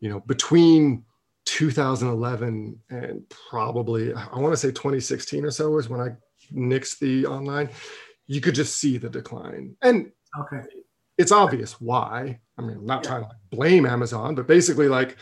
you 0.00 0.08
know, 0.08 0.20
between 0.20 1.04
2011 1.46 2.78
and 2.90 3.22
probably, 3.50 4.14
I 4.14 4.38
want 4.38 4.52
to 4.52 4.56
say 4.56 4.68
2016 4.68 5.44
or 5.44 5.50
so 5.50 5.76
is 5.78 5.88
when 5.88 6.00
I 6.00 6.08
nixed 6.52 7.00
the 7.00 7.26
online, 7.26 7.70
you 8.26 8.40
could 8.40 8.54
just 8.54 8.78
see 8.78 8.96
the 8.96 9.10
decline. 9.10 9.76
And 9.82 10.12
okay 10.40 10.64
it's 11.18 11.32
obvious 11.32 11.80
why. 11.80 12.40
I 12.58 12.62
mean, 12.62 12.78
I'm 12.78 12.86
not 12.86 13.04
yeah. 13.04 13.10
trying 13.10 13.24
to 13.24 13.30
blame 13.50 13.86
Amazon, 13.86 14.34
but 14.34 14.46
basically, 14.46 14.88
like, 14.88 15.16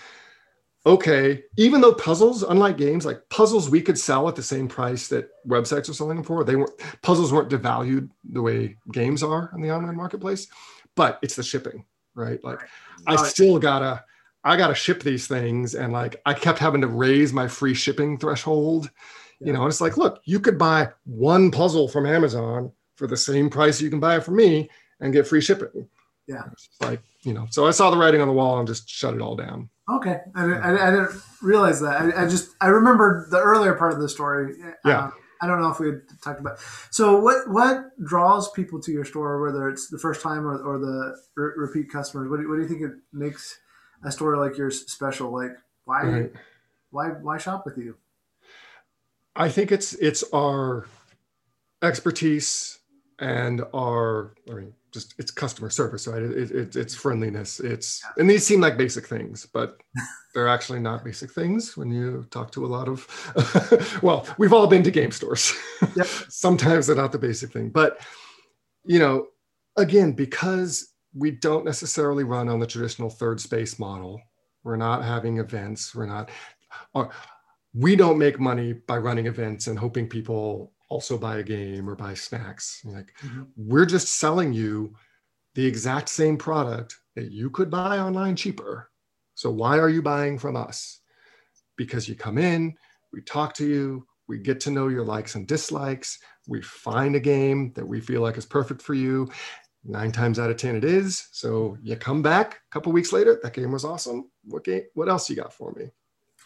okay, 0.84 1.42
even 1.56 1.80
though 1.80 1.94
puzzles, 1.94 2.42
unlike 2.42 2.76
games, 2.76 3.06
like 3.06 3.22
puzzles 3.30 3.70
we 3.70 3.80
could 3.80 3.98
sell 3.98 4.28
at 4.28 4.36
the 4.36 4.42
same 4.42 4.68
price 4.68 5.08
that 5.08 5.30
websites 5.46 5.88
are 5.88 5.94
selling 5.94 6.16
them 6.16 6.24
for, 6.24 6.44
they 6.44 6.56
weren't 6.56 6.78
puzzles 7.02 7.32
weren't 7.32 7.50
devalued 7.50 8.10
the 8.30 8.42
way 8.42 8.76
games 8.92 9.22
are 9.22 9.50
in 9.54 9.62
the 9.62 9.70
online 9.70 9.96
marketplace, 9.96 10.48
but 10.94 11.18
it's 11.22 11.36
the 11.36 11.42
shipping, 11.42 11.84
right? 12.14 12.42
Like, 12.44 12.60
I 13.06 13.16
still 13.16 13.58
gotta. 13.58 14.04
I 14.44 14.56
got 14.56 14.68
to 14.68 14.74
ship 14.74 15.04
these 15.04 15.28
things. 15.28 15.76
And 15.76 15.92
like, 15.92 16.20
I 16.26 16.34
kept 16.34 16.58
having 16.58 16.80
to 16.80 16.88
raise 16.88 17.32
my 17.32 17.46
free 17.46 17.74
shipping 17.74 18.18
threshold, 18.18 18.90
yeah. 19.40 19.46
you 19.46 19.52
know, 19.52 19.62
and 19.62 19.70
it's 19.70 19.80
like, 19.80 19.96
look, 19.96 20.20
you 20.24 20.40
could 20.40 20.58
buy 20.58 20.88
one 21.04 21.52
puzzle 21.52 21.86
from 21.86 22.06
Amazon 22.06 22.72
for 22.96 23.06
the 23.06 23.16
same 23.16 23.48
price 23.48 23.80
you 23.80 23.88
can 23.88 24.00
buy 24.00 24.16
it 24.16 24.24
from 24.24 24.36
me 24.36 24.68
and 25.00 25.12
get 25.12 25.28
free 25.28 25.40
shipping. 25.40 25.88
Yeah. 26.32 26.44
like, 26.80 27.02
you 27.22 27.34
know, 27.34 27.46
so 27.50 27.66
I 27.66 27.70
saw 27.70 27.90
the 27.90 27.96
writing 27.96 28.20
on 28.20 28.28
the 28.28 28.34
wall 28.34 28.58
and 28.58 28.66
just 28.66 28.88
shut 28.88 29.14
it 29.14 29.20
all 29.20 29.36
down. 29.36 29.68
Okay. 29.90 30.18
I, 30.34 30.44
I, 30.44 30.88
I 30.88 30.90
didn't 30.90 31.10
realize 31.42 31.80
that. 31.80 32.00
I, 32.00 32.24
I, 32.24 32.28
just, 32.28 32.50
I 32.60 32.68
remember 32.68 33.26
the 33.30 33.38
earlier 33.38 33.74
part 33.74 33.92
of 33.92 34.00
the 34.00 34.08
story. 34.08 34.54
Yeah. 34.84 34.98
Uh, 34.98 35.10
I 35.42 35.48
don't 35.48 35.60
know 35.60 35.70
if 35.70 35.80
we 35.80 35.88
had 35.88 36.02
talked 36.22 36.38
about. 36.38 36.60
So, 36.90 37.18
what 37.18 37.50
what 37.50 37.90
draws 38.06 38.48
people 38.52 38.80
to 38.80 38.92
your 38.92 39.04
store, 39.04 39.42
whether 39.42 39.68
it's 39.68 39.88
the 39.88 39.98
first 39.98 40.22
time 40.22 40.46
or, 40.46 40.56
or 40.62 40.78
the 40.78 41.16
re- 41.34 41.52
repeat 41.56 41.90
customers? 41.90 42.30
What 42.30 42.38
do, 42.38 42.48
what 42.48 42.56
do 42.56 42.62
you 42.62 42.68
think 42.68 42.82
it 42.82 42.92
makes 43.12 43.58
a 44.04 44.12
store 44.12 44.36
like 44.36 44.56
yours 44.56 44.86
special? 44.86 45.32
Like, 45.32 45.56
why 45.84 46.02
right. 46.04 46.32
why 46.90 47.08
why 47.08 47.38
shop 47.38 47.64
with 47.64 47.76
you? 47.76 47.96
I 49.34 49.48
think 49.48 49.72
it's 49.72 49.94
it's 49.94 50.22
our 50.32 50.86
expertise 51.82 52.78
and 53.18 53.64
our 53.74 54.34
I 54.48 54.54
mean, 54.54 54.74
just 54.92 55.14
it's 55.18 55.30
customer 55.30 55.70
service, 55.70 56.06
right? 56.06 56.22
It, 56.22 56.50
it, 56.50 56.76
it's 56.76 56.94
friendliness. 56.94 57.60
It's 57.60 58.02
and 58.16 58.28
these 58.28 58.46
seem 58.46 58.60
like 58.60 58.76
basic 58.76 59.06
things, 59.06 59.46
but 59.46 59.80
they're 60.34 60.48
actually 60.48 60.80
not 60.80 61.04
basic 61.04 61.32
things 61.32 61.76
when 61.76 61.90
you 61.90 62.26
talk 62.30 62.50
to 62.52 62.64
a 62.64 62.68
lot 62.68 62.88
of. 62.88 63.06
well, 64.02 64.26
we've 64.38 64.52
all 64.52 64.66
been 64.66 64.82
to 64.82 64.90
game 64.90 65.10
stores. 65.10 65.52
Yep. 65.96 66.06
Sometimes 66.28 66.86
they're 66.86 66.96
not 66.96 67.12
the 67.12 67.18
basic 67.18 67.52
thing, 67.52 67.68
but 67.68 68.00
you 68.84 68.98
know, 68.98 69.26
again, 69.76 70.12
because 70.12 70.92
we 71.12 71.32
don't 71.32 71.64
necessarily 71.64 72.24
run 72.24 72.48
on 72.48 72.60
the 72.60 72.66
traditional 72.66 73.10
third 73.10 73.40
space 73.40 73.78
model. 73.78 74.20
We're 74.64 74.76
not 74.76 75.04
having 75.04 75.38
events. 75.38 75.94
We're 75.94 76.06
not. 76.06 76.30
Uh, 76.94 77.06
we 77.74 77.96
don't 77.96 78.16
make 78.16 78.38
money 78.38 78.74
by 78.74 78.98
running 78.98 79.26
events 79.26 79.66
and 79.66 79.78
hoping 79.78 80.08
people 80.08 80.72
also 80.92 81.16
buy 81.16 81.38
a 81.38 81.42
game 81.42 81.88
or 81.88 81.96
buy 81.96 82.14
snacks. 82.14 82.82
Like 82.84 83.14
mm-hmm. 83.24 83.44
we're 83.56 83.86
just 83.86 84.18
selling 84.18 84.52
you 84.52 84.94
the 85.54 85.66
exact 85.66 86.08
same 86.08 86.36
product 86.36 86.96
that 87.16 87.30
you 87.30 87.48
could 87.50 87.70
buy 87.70 87.98
online 87.98 88.36
cheaper. 88.36 88.90
So 89.34 89.50
why 89.50 89.78
are 89.78 89.88
you 89.88 90.02
buying 90.02 90.38
from 90.38 90.54
us? 90.56 91.00
Because 91.76 92.08
you 92.08 92.14
come 92.14 92.38
in, 92.38 92.74
we 93.12 93.22
talk 93.22 93.54
to 93.54 93.66
you, 93.66 94.06
we 94.28 94.38
get 94.38 94.60
to 94.60 94.70
know 94.70 94.88
your 94.88 95.04
likes 95.04 95.34
and 95.34 95.46
dislikes, 95.46 96.18
we 96.46 96.60
find 96.62 97.16
a 97.16 97.20
game 97.20 97.72
that 97.74 97.86
we 97.86 98.00
feel 98.00 98.20
like 98.20 98.36
is 98.36 98.46
perfect 98.46 98.82
for 98.82 98.94
you. 98.94 99.28
nine 99.84 100.12
times 100.12 100.38
out 100.38 100.50
of 100.50 100.56
ten 100.56 100.76
it 100.76 100.84
is. 100.84 101.28
So 101.32 101.76
you 101.82 101.96
come 101.96 102.22
back 102.22 102.54
a 102.54 102.70
couple 102.72 102.92
weeks 102.92 103.12
later, 103.12 103.40
that 103.42 103.54
game 103.54 103.72
was 103.72 103.84
awesome. 103.84 104.30
What 104.44 104.64
game? 104.64 104.82
What 104.94 105.08
else 105.08 105.28
you 105.28 105.36
got 105.36 105.52
for 105.52 105.72
me? 105.72 105.90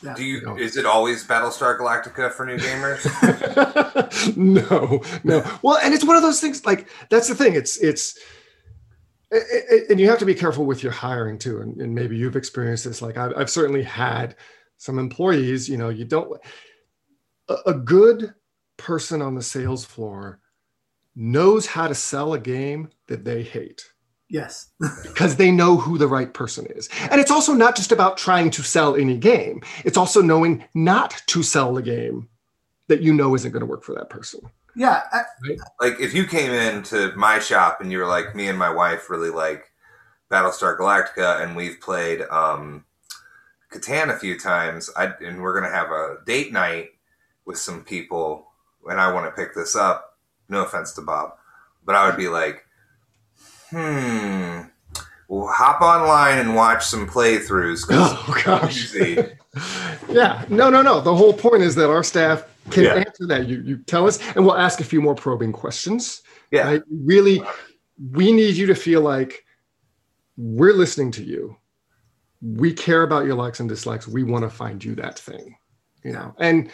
Yeah. 0.02 0.14
Do 0.14 0.24
you? 0.24 0.56
Is 0.56 0.76
it 0.76 0.84
always 0.84 1.26
Battlestar 1.26 1.78
Galactica 1.78 2.30
for 2.30 2.44
new 2.44 2.58
gamers? 2.58 3.02
no, 4.36 5.02
no. 5.24 5.58
Well, 5.62 5.78
and 5.82 5.94
it's 5.94 6.04
one 6.04 6.16
of 6.16 6.22
those 6.22 6.40
things. 6.40 6.66
Like 6.66 6.88
that's 7.08 7.28
the 7.28 7.34
thing. 7.34 7.54
It's 7.54 7.78
it's, 7.78 8.18
and 9.30 9.98
you 9.98 10.08
have 10.08 10.18
to 10.18 10.26
be 10.26 10.34
careful 10.34 10.66
with 10.66 10.82
your 10.82 10.92
hiring 10.92 11.38
too. 11.38 11.60
And, 11.60 11.80
and 11.80 11.94
maybe 11.94 12.16
you've 12.16 12.36
experienced 12.36 12.84
this. 12.84 13.00
Like 13.00 13.16
I've, 13.16 13.32
I've 13.36 13.50
certainly 13.50 13.82
had 13.82 14.36
some 14.76 14.98
employees. 14.98 15.68
You 15.68 15.78
know, 15.78 15.88
you 15.88 16.04
don't. 16.04 16.38
A, 17.48 17.56
a 17.66 17.74
good 17.74 18.34
person 18.76 19.22
on 19.22 19.34
the 19.34 19.42
sales 19.42 19.84
floor 19.84 20.40
knows 21.14 21.64
how 21.66 21.88
to 21.88 21.94
sell 21.94 22.34
a 22.34 22.38
game 22.38 22.90
that 23.06 23.24
they 23.24 23.42
hate. 23.42 23.90
Yes. 24.28 24.68
because 25.02 25.36
they 25.36 25.50
know 25.50 25.76
who 25.76 25.98
the 25.98 26.08
right 26.08 26.32
person 26.32 26.66
is. 26.66 26.88
And 27.10 27.20
it's 27.20 27.30
also 27.30 27.52
not 27.52 27.76
just 27.76 27.92
about 27.92 28.16
trying 28.16 28.50
to 28.50 28.62
sell 28.62 28.96
any 28.96 29.16
game, 29.16 29.62
it's 29.84 29.96
also 29.96 30.20
knowing 30.20 30.64
not 30.74 31.22
to 31.28 31.42
sell 31.42 31.74
the 31.74 31.82
game 31.82 32.28
that 32.88 33.02
you 33.02 33.12
know 33.12 33.34
isn't 33.34 33.52
going 33.52 33.60
to 33.60 33.66
work 33.66 33.84
for 33.84 33.94
that 33.94 34.10
person. 34.10 34.40
Yeah. 34.74 35.02
I, 35.12 35.22
right? 35.48 35.58
Like 35.80 36.00
if 36.00 36.14
you 36.14 36.26
came 36.26 36.52
into 36.52 37.12
my 37.16 37.38
shop 37.38 37.80
and 37.80 37.90
you 37.90 37.98
were 37.98 38.06
like, 38.06 38.34
me 38.34 38.48
and 38.48 38.58
my 38.58 38.70
wife 38.70 39.08
really 39.10 39.30
like 39.30 39.70
Battlestar 40.30 40.78
Galactica 40.78 41.42
and 41.42 41.56
we've 41.56 41.80
played 41.80 42.22
um, 42.22 42.84
Catan 43.72 44.14
a 44.14 44.18
few 44.18 44.38
times, 44.38 44.90
I, 44.96 45.12
and 45.24 45.40
we're 45.40 45.58
going 45.58 45.70
to 45.70 45.76
have 45.76 45.90
a 45.90 46.18
date 46.26 46.52
night 46.52 46.90
with 47.44 47.58
some 47.58 47.84
people 47.84 48.48
and 48.88 49.00
I 49.00 49.12
want 49.12 49.26
to 49.26 49.40
pick 49.40 49.54
this 49.54 49.74
up. 49.74 50.18
No 50.48 50.64
offense 50.64 50.92
to 50.92 51.02
Bob, 51.02 51.32
but 51.84 51.96
I 51.96 52.06
would 52.06 52.16
be 52.16 52.28
like, 52.28 52.65
hmm, 53.70 54.60
we'll 55.28 55.48
hop 55.48 55.80
online 55.80 56.38
and 56.38 56.54
watch 56.54 56.84
some 56.84 57.06
playthroughs. 57.06 57.86
Oh 57.90 58.42
gosh. 58.44 58.94
yeah, 60.08 60.44
no, 60.48 60.70
no, 60.70 60.82
no. 60.82 61.00
The 61.00 61.14
whole 61.14 61.32
point 61.32 61.62
is 61.62 61.74
that 61.76 61.90
our 61.90 62.02
staff 62.02 62.44
can 62.70 62.84
yeah. 62.84 62.94
answer 62.94 63.26
that. 63.26 63.48
You 63.48 63.62
you 63.62 63.78
tell 63.78 64.06
us, 64.06 64.18
and 64.34 64.44
we'll 64.44 64.56
ask 64.56 64.80
a 64.80 64.84
few 64.84 65.00
more 65.00 65.14
probing 65.14 65.52
questions. 65.52 66.22
Yeah, 66.50 66.66
right? 66.68 66.82
really, 66.90 67.42
we 68.12 68.32
need 68.32 68.56
you 68.56 68.66
to 68.66 68.74
feel 68.74 69.00
like 69.00 69.44
we're 70.36 70.74
listening 70.74 71.10
to 71.12 71.24
you. 71.24 71.56
We 72.42 72.72
care 72.72 73.02
about 73.02 73.24
your 73.24 73.34
likes 73.34 73.60
and 73.60 73.68
dislikes. 73.68 74.06
We 74.06 74.22
want 74.22 74.44
to 74.44 74.50
find 74.50 74.84
you 74.84 74.94
that 74.96 75.18
thing, 75.18 75.56
you 76.04 76.12
know, 76.12 76.34
and 76.38 76.70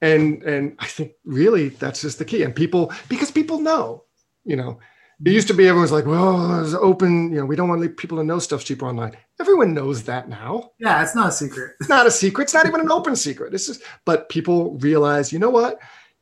and 0.00 0.42
and 0.44 0.76
I 0.78 0.86
think 0.86 1.12
really 1.24 1.70
that's 1.70 2.02
just 2.02 2.18
the 2.18 2.24
key. 2.24 2.42
And 2.42 2.54
people 2.54 2.92
because 3.08 3.30
people 3.30 3.58
know, 3.58 4.04
you 4.44 4.56
know, 4.56 4.78
it 5.24 5.32
used 5.32 5.48
to 5.48 5.54
be 5.54 5.68
everyone's 5.68 5.92
like, 5.92 6.06
well, 6.06 6.64
it's 6.64 6.74
open, 6.74 7.30
you 7.30 7.38
know, 7.38 7.44
we 7.44 7.56
don't 7.56 7.68
want 7.68 7.96
people 7.96 8.18
to 8.18 8.24
know 8.24 8.38
stuff's 8.38 8.64
cheaper 8.64 8.86
online. 8.86 9.16
Everyone 9.40 9.74
knows 9.74 10.02
that 10.04 10.28
now. 10.28 10.70
Yeah, 10.78 11.02
it's 11.02 11.14
not 11.14 11.28
a 11.28 11.32
secret. 11.32 11.72
It's 11.80 11.88
not 11.88 12.06
a 12.06 12.10
secret. 12.10 12.44
It's 12.44 12.54
not 12.54 12.66
even 12.66 12.80
an 12.80 12.90
open 12.90 13.14
secret. 13.14 13.52
This 13.52 13.68
is, 13.68 13.82
but 14.04 14.28
people 14.28 14.78
realize, 14.78 15.32
you 15.32 15.38
know 15.38 15.50
what? 15.50 15.78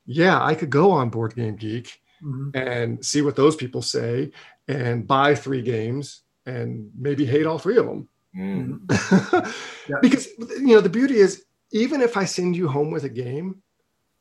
Yeah, 0.07 0.43
I 0.43 0.55
could 0.55 0.71
go 0.71 0.91
on 0.91 1.09
Board 1.09 1.35
Game 1.35 1.57
Geek 1.57 2.01
mm-hmm. 2.23 2.57
and 2.57 3.05
see 3.05 3.23
what 3.23 3.37
those 3.37 3.57
people 3.57 3.83
say 3.83 4.33
and 4.69 5.07
buy 5.07 5.35
three 5.35 5.63
games 5.63 6.23
and 6.47 6.91
maybe 6.99 7.25
hate 7.25 7.47
all 7.47 7.59
three 7.59 7.79
of 7.79 7.87
them. 7.87 8.09
Mm. 8.37 9.55
yeah. 9.89 9.97
Because 10.03 10.29
you 10.39 10.75
know 10.75 10.81
the 10.81 10.89
beauty 10.89 11.17
is, 11.17 11.45
even 11.73 12.01
if 12.01 12.17
I 12.17 12.25
send 12.25 12.57
you 12.57 12.69
home 12.69 12.91
with 12.91 13.05
a 13.05 13.09
game, 13.09 13.63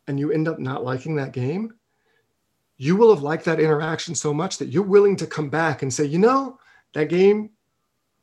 and 0.09 0.19
you 0.19 0.31
end 0.31 0.47
up 0.47 0.57
not 0.57 0.83
liking 0.83 1.15
that 1.15 1.33
game, 1.33 1.71
you 2.79 2.95
will 2.95 3.13
have 3.13 3.21
liked 3.21 3.43
that 3.43 3.59
interaction 3.59 4.15
so 4.15 4.33
much 4.33 4.57
that 4.57 4.69
you're 4.69 4.81
willing 4.81 5.17
to 5.17 5.27
come 5.27 5.49
back 5.49 5.81
and 5.81 5.93
say, 5.93 6.05
you 6.05 6.17
know, 6.17 6.57
that 6.93 7.09
game 7.09 7.49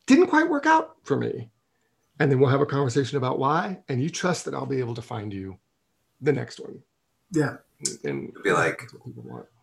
didn't 0.06 0.28
quite 0.28 0.48
work 0.48 0.64
out 0.64 0.96
for 1.04 1.16
me. 1.16 1.50
And 2.18 2.32
then 2.32 2.40
we'll 2.40 2.48
have 2.48 2.62
a 2.62 2.66
conversation 2.66 3.18
about 3.18 3.38
why. 3.38 3.78
And 3.88 4.02
you 4.02 4.08
trust 4.08 4.46
that 4.46 4.54
I'll 4.54 4.64
be 4.64 4.78
able 4.78 4.94
to 4.94 5.02
find 5.02 5.30
you 5.30 5.58
the 6.22 6.32
next 6.32 6.58
one. 6.58 6.78
Yeah. 7.30 7.56
And 8.02 8.32
be 8.42 8.52
like, 8.52 8.82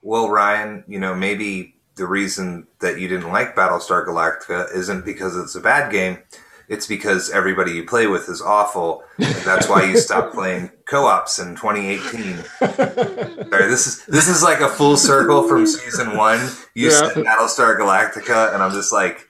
well, 0.04 0.30
Ryan, 0.30 0.84
you 0.88 1.00
know, 1.00 1.16
maybe 1.16 1.76
the 1.96 2.06
reason 2.06 2.68
that 2.80 3.00
you 3.00 3.08
didn't 3.08 3.32
like 3.32 3.56
Battlestar 3.56 4.06
Galactica 4.06 4.72
isn't 4.76 5.06
because 5.06 5.36
it's 5.36 5.56
a 5.56 5.60
bad 5.60 5.92
game 5.92 6.20
it's 6.68 6.88
because 6.88 7.30
everybody 7.30 7.72
you 7.72 7.86
play 7.86 8.08
with 8.08 8.30
is 8.30 8.42
awful. 8.42 9.04
that's 9.18 9.68
why 9.70 9.84
you 9.84 9.98
stopped 9.98 10.34
playing 10.36 10.72
co-ops 10.86 11.40
in 11.40 11.56
2018. 11.56 12.38
Sorry, 13.50 13.68
this 13.68 13.88
is 13.88 14.06
this 14.06 14.28
is 14.28 14.44
like 14.44 14.60
a 14.60 14.70
full 14.70 14.98
circle 14.98 15.48
from 15.48 15.66
season 15.68 16.18
one. 16.18 16.40
You 16.74 16.90
yeah. 16.90 17.14
said 17.14 17.26
Battlestar 17.26 17.78
Galactica, 17.78 18.54
and 18.54 18.64
I'm 18.64 18.72
just 18.72 18.92
like, 18.92 19.28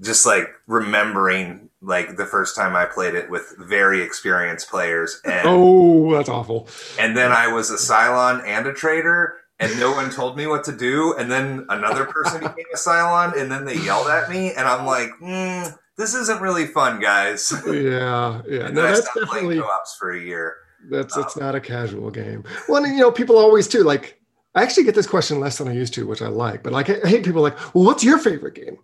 just 0.00 0.26
like 0.26 0.48
remembering 0.66 1.70
like 1.84 2.16
the 2.16 2.26
first 2.26 2.56
time 2.56 2.74
I 2.74 2.86
played 2.86 3.14
it 3.14 3.30
with 3.30 3.54
very 3.58 4.02
experienced 4.02 4.70
players. 4.70 5.20
And 5.24 5.42
oh, 5.44 6.12
that's 6.14 6.28
awful. 6.28 6.68
And 6.98 7.16
then 7.16 7.32
I 7.32 7.48
was 7.48 7.70
a 7.70 7.76
Cylon 7.76 8.44
and 8.46 8.66
a 8.66 8.72
traitor, 8.72 9.36
and 9.60 9.78
no 9.78 9.92
one 9.92 10.10
told 10.10 10.36
me 10.36 10.46
what 10.46 10.64
to 10.64 10.76
do. 10.76 11.14
And 11.16 11.30
then 11.30 11.66
another 11.68 12.06
person 12.06 12.40
became 12.40 12.66
a 12.72 12.76
Cylon, 12.76 13.38
and 13.38 13.50
then 13.50 13.64
they 13.64 13.76
yelled 13.76 14.08
at 14.08 14.30
me, 14.30 14.52
and 14.52 14.66
I'm 14.66 14.86
like, 14.86 15.10
mm, 15.22 15.76
this 15.96 16.14
isn't 16.14 16.40
really 16.40 16.66
fun, 16.66 17.00
guys. 17.00 17.52
Yeah, 17.66 18.42
yeah. 18.48 18.68
no, 18.68 18.82
that's 18.82 19.06
definitely 19.14 19.58
co-ops 19.58 19.96
for 19.96 20.12
a 20.12 20.20
year. 20.20 20.56
That's 20.90 21.16
um, 21.16 21.22
it's 21.22 21.36
not 21.36 21.54
a 21.54 21.60
casual 21.60 22.10
game. 22.10 22.44
Well, 22.68 22.84
and, 22.84 22.94
you 22.94 23.00
know, 23.00 23.10
people 23.10 23.38
always 23.38 23.68
too 23.68 23.82
like. 23.82 24.20
I 24.56 24.62
actually 24.62 24.84
get 24.84 24.94
this 24.94 25.08
question 25.08 25.40
less 25.40 25.58
than 25.58 25.66
I 25.66 25.72
used 25.72 25.94
to, 25.94 26.06
which 26.06 26.22
I 26.22 26.28
like. 26.28 26.62
But 26.62 26.72
like, 26.72 26.88
I 26.88 27.08
hate 27.08 27.24
people 27.24 27.42
like, 27.42 27.58
"Well, 27.74 27.84
what's 27.84 28.04
your 28.04 28.18
favorite 28.18 28.54
game?" 28.54 28.78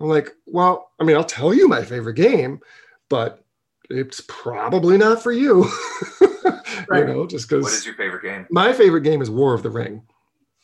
I'm 0.00 0.08
like, 0.08 0.30
"Well, 0.46 0.90
I 0.98 1.04
mean, 1.04 1.16
I'll 1.16 1.24
tell 1.24 1.54
you 1.54 1.68
my 1.68 1.84
favorite 1.84 2.14
game, 2.14 2.60
but 3.08 3.44
it's 3.88 4.20
probably 4.26 4.98
not 4.98 5.22
for 5.22 5.30
you." 5.30 5.70
right. 6.88 7.06
You 7.06 7.14
know, 7.14 7.26
just 7.26 7.48
because. 7.48 7.62
What 7.62 7.72
is 7.72 7.86
your 7.86 7.94
favorite 7.94 8.22
game? 8.22 8.46
My 8.50 8.72
favorite 8.72 9.02
game 9.02 9.22
is 9.22 9.30
War 9.30 9.54
of 9.54 9.62
the 9.62 9.70
Ring. 9.70 10.02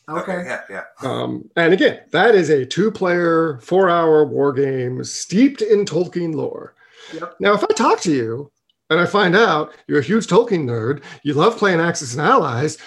Okay. 0.09 0.43
Yeah, 0.45 0.61
yeah. 0.69 0.83
Um, 1.01 1.49
and 1.55 1.73
again, 1.73 2.01
that 2.11 2.35
is 2.35 2.49
a 2.49 2.65
two-player, 2.65 3.59
four-hour 3.61 4.25
war 4.25 4.51
game 4.51 5.03
steeped 5.03 5.61
in 5.61 5.85
Tolkien 5.85 6.35
lore. 6.35 6.75
Yep. 7.13 7.35
Now, 7.39 7.53
if 7.53 7.63
I 7.63 7.73
talk 7.73 8.01
to 8.01 8.11
you 8.11 8.51
and 8.89 8.99
I 8.99 9.05
find 9.05 9.35
out 9.35 9.73
you're 9.87 9.99
a 9.99 10.03
huge 10.03 10.27
Tolkien 10.27 10.65
nerd, 10.65 11.03
you 11.23 11.33
love 11.33 11.57
playing 11.57 11.79
Axis 11.79 12.13
and 12.13 12.21
Allies, 12.21 12.77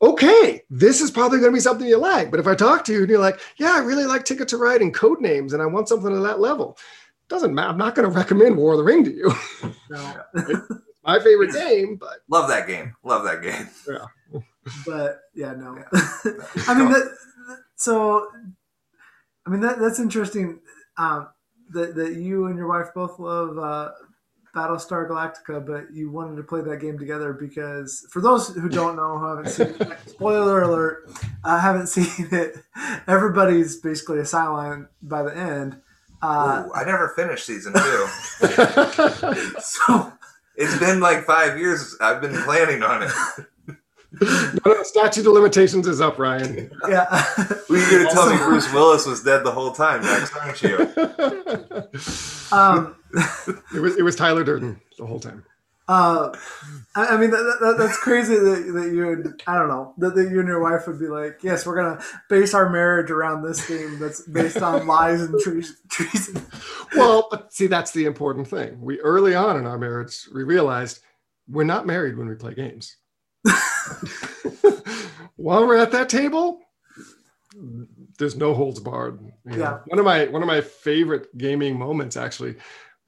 okay, 0.00 0.62
this 0.70 1.00
is 1.00 1.10
probably 1.10 1.38
going 1.38 1.52
to 1.52 1.56
be 1.56 1.60
something 1.60 1.86
you 1.86 1.98
like. 1.98 2.30
But 2.30 2.40
if 2.40 2.46
I 2.46 2.54
talk 2.54 2.84
to 2.84 2.92
you 2.92 3.00
and 3.00 3.10
you're 3.10 3.18
like, 3.18 3.40
yeah, 3.58 3.72
I 3.74 3.80
really 3.80 4.06
like 4.06 4.24
Ticket 4.24 4.48
to 4.48 4.56
Ride 4.56 4.80
and 4.80 4.94
Codenames, 4.94 5.52
and 5.52 5.60
I 5.60 5.66
want 5.66 5.88
something 5.88 6.14
at 6.14 6.22
that 6.22 6.40
level, 6.40 6.78
doesn't 7.28 7.54
matter. 7.54 7.68
I'm 7.68 7.78
not 7.78 7.94
going 7.94 8.08
to 8.08 8.16
recommend 8.16 8.56
War 8.56 8.72
of 8.72 8.78
the 8.78 8.84
Ring 8.84 9.04
to 9.04 9.14
you. 9.14 9.32
No. 9.90 10.22
my 11.04 11.18
favorite 11.20 11.52
game, 11.54 11.96
but 11.96 12.20
love 12.30 12.48
that 12.48 12.66
game. 12.66 12.94
Love 13.02 13.24
that 13.24 13.42
game. 13.42 13.68
Yeah 13.86 14.06
but 14.86 15.20
yeah, 15.34 15.52
no. 15.54 15.82
I 16.66 16.74
mean, 16.74 16.90
that, 16.90 17.16
so 17.76 18.28
I 19.46 19.50
mean 19.50 19.60
that 19.60 19.78
that's 19.78 19.98
interesting. 19.98 20.60
Um, 20.96 21.28
that 21.70 21.94
that 21.94 22.14
you 22.14 22.46
and 22.46 22.56
your 22.56 22.68
wife 22.68 22.88
both 22.94 23.18
love 23.18 23.58
uh, 23.58 23.90
Battlestar 24.54 25.08
Galactica, 25.08 25.64
but 25.64 25.92
you 25.94 26.10
wanted 26.10 26.36
to 26.36 26.42
play 26.42 26.60
that 26.62 26.80
game 26.80 26.98
together 26.98 27.32
because 27.32 28.06
for 28.10 28.20
those 28.20 28.54
who 28.54 28.68
don't 28.68 28.96
know, 28.96 29.18
who 29.18 29.26
haven't 29.26 29.50
seen 29.50 29.74
it, 29.78 29.98
spoiler 30.06 30.62
alert, 30.62 31.10
I 31.44 31.58
haven't 31.58 31.86
seen 31.88 32.28
it. 32.32 32.56
Everybody's 33.06 33.76
basically 33.76 34.18
a 34.18 34.22
Cylon 34.22 34.88
by 35.02 35.22
the 35.22 35.36
end. 35.36 35.80
Uh, 36.20 36.64
Ooh, 36.66 36.72
I 36.74 36.84
never 36.84 37.12
finished 37.14 37.46
season 37.46 37.74
two. 37.74 38.06
so 39.60 40.12
it's 40.56 40.76
been 40.78 40.98
like 40.98 41.24
five 41.24 41.58
years. 41.58 41.96
I've 42.00 42.20
been 42.20 42.34
planning 42.42 42.82
on 42.82 43.04
it 43.04 43.12
no, 44.64 44.72
no, 44.72 44.82
statute 44.82 45.26
of 45.26 45.32
limitations 45.32 45.86
is 45.86 46.00
up, 46.00 46.18
Ryan. 46.18 46.70
Yeah. 46.88 47.06
Were 47.68 47.76
you 47.76 47.90
going 47.90 48.06
to 48.06 48.10
tell 48.12 48.30
me 48.30 48.36
Bruce 48.36 48.72
Willis 48.72 49.06
was 49.06 49.22
dead 49.22 49.44
the 49.44 49.52
whole 49.52 49.72
time, 49.72 50.02
Max, 50.02 50.34
aren't 50.36 50.62
you? 50.62 50.78
Um, 52.52 52.96
it 53.74 53.80
was 53.80 53.96
it 53.96 54.02
was 54.02 54.16
Tyler 54.16 54.44
Durden 54.44 54.80
the 54.98 55.06
whole 55.06 55.20
time. 55.20 55.44
Uh, 55.86 56.30
I, 56.94 57.06
I 57.06 57.16
mean 57.16 57.30
that, 57.30 57.58
that, 57.60 57.76
that's 57.78 57.98
crazy 57.98 58.34
that, 58.34 58.72
that 58.74 58.92
you 58.94 59.06
would 59.06 59.42
I 59.46 59.54
don't 59.54 59.68
know 59.68 59.94
that, 59.98 60.14
that 60.14 60.30
you 60.30 60.40
and 60.40 60.48
your 60.48 60.60
wife 60.60 60.86
would 60.86 60.98
be 60.98 61.06
like 61.06 61.38
yes 61.42 61.64
we're 61.64 61.76
gonna 61.76 62.02
base 62.28 62.52
our 62.52 62.68
marriage 62.68 63.10
around 63.10 63.42
this 63.42 63.66
game 63.66 63.98
that's 63.98 64.20
based 64.22 64.58
on 64.58 64.86
lies 64.86 65.22
and 65.22 65.40
treason. 65.90 66.46
Well, 66.94 67.28
but 67.30 67.52
see 67.54 67.68
that's 67.68 67.92
the 67.92 68.04
important 68.04 68.48
thing. 68.48 68.80
We 68.82 69.00
early 69.00 69.34
on 69.34 69.56
in 69.56 69.66
our 69.66 69.78
marriage 69.78 70.28
we 70.34 70.42
realized 70.42 71.00
we're 71.48 71.64
not 71.64 71.86
married 71.86 72.18
when 72.18 72.28
we 72.28 72.34
play 72.34 72.54
games. 72.54 72.96
While 75.36 75.66
we're 75.66 75.76
at 75.76 75.92
that 75.92 76.08
table, 76.08 76.60
there's 78.18 78.36
no 78.36 78.54
holds 78.54 78.80
barred. 78.80 79.20
Yeah. 79.46 79.78
One 79.86 79.98
of 79.98 80.04
my 80.04 80.26
one 80.26 80.42
of 80.42 80.48
my 80.48 80.60
favorite 80.60 81.36
gaming 81.36 81.78
moments 81.78 82.16
actually 82.16 82.56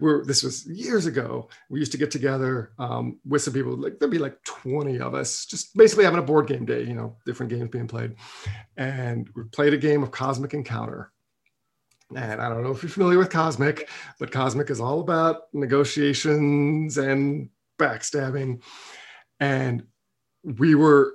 we're 0.01 0.25
this 0.25 0.43
was 0.43 0.67
years 0.67 1.07
ago. 1.07 1.49
We 1.69 1.79
used 1.79 1.93
to 1.93 1.99
get 1.99 2.11
together 2.11 2.73
um, 2.79 3.21
with 3.25 3.43
some 3.43 3.55
people. 3.55 3.77
Like 3.77 3.99
there'd 3.99 4.11
be 4.11 4.19
like 4.19 4.43
20 4.45 4.99
of 4.99 5.15
us, 5.15 5.47
just 5.47 5.77
basically 5.77 6.05
having 6.05 6.19
a 6.19 6.25
board 6.25 6.49
game 6.49 6.65
day. 6.65 6.83
You 6.83 6.95
know, 6.95 7.17
different 7.27 7.53
games 7.53 7.71
being 7.71 7.87
played, 7.87 8.17
and 8.77 9.29
we 9.37 9.45
played 9.45 9.75
a 9.75 9.79
game 9.79 10.03
of 10.03 10.11
Cosmic 10.11 10.55
Encounter. 10.55 11.13
And 12.17 12.41
I 12.41 12.49
don't 12.49 12.65
know 12.65 12.73
if 12.73 12.83
you're 12.83 12.91
familiar 12.91 13.19
with 13.19 13.31
Cosmic, 13.31 13.89
but 14.19 14.33
Cosmic 14.33 14.69
is 14.71 14.81
all 14.81 15.01
about 15.01 15.43
negotiations 15.53 16.99
and 16.99 17.51
backstabbing. 17.79 18.63
And 19.39 19.85
we 20.43 20.75
were 20.75 21.15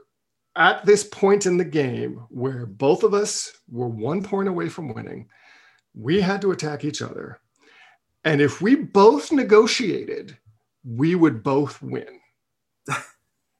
at 0.56 0.86
this 0.86 1.04
point 1.04 1.46
in 1.46 1.58
the 1.58 1.66
game 1.66 2.26
where 2.30 2.66
both 2.66 3.04
of 3.04 3.14
us 3.14 3.52
were 3.70 3.88
one 3.88 4.24
point 4.24 4.48
away 4.48 4.70
from 4.70 4.94
winning. 4.94 5.28
We 5.94 6.22
had 6.22 6.42
to 6.42 6.52
attack 6.52 6.86
each 6.86 7.02
other 7.02 7.40
and 8.26 8.42
if 8.42 8.60
we 8.60 8.76
both 8.76 9.32
negotiated, 9.32 10.38
we 10.84 11.14
would 11.14 11.44
both 11.44 11.82
win. 11.82 12.20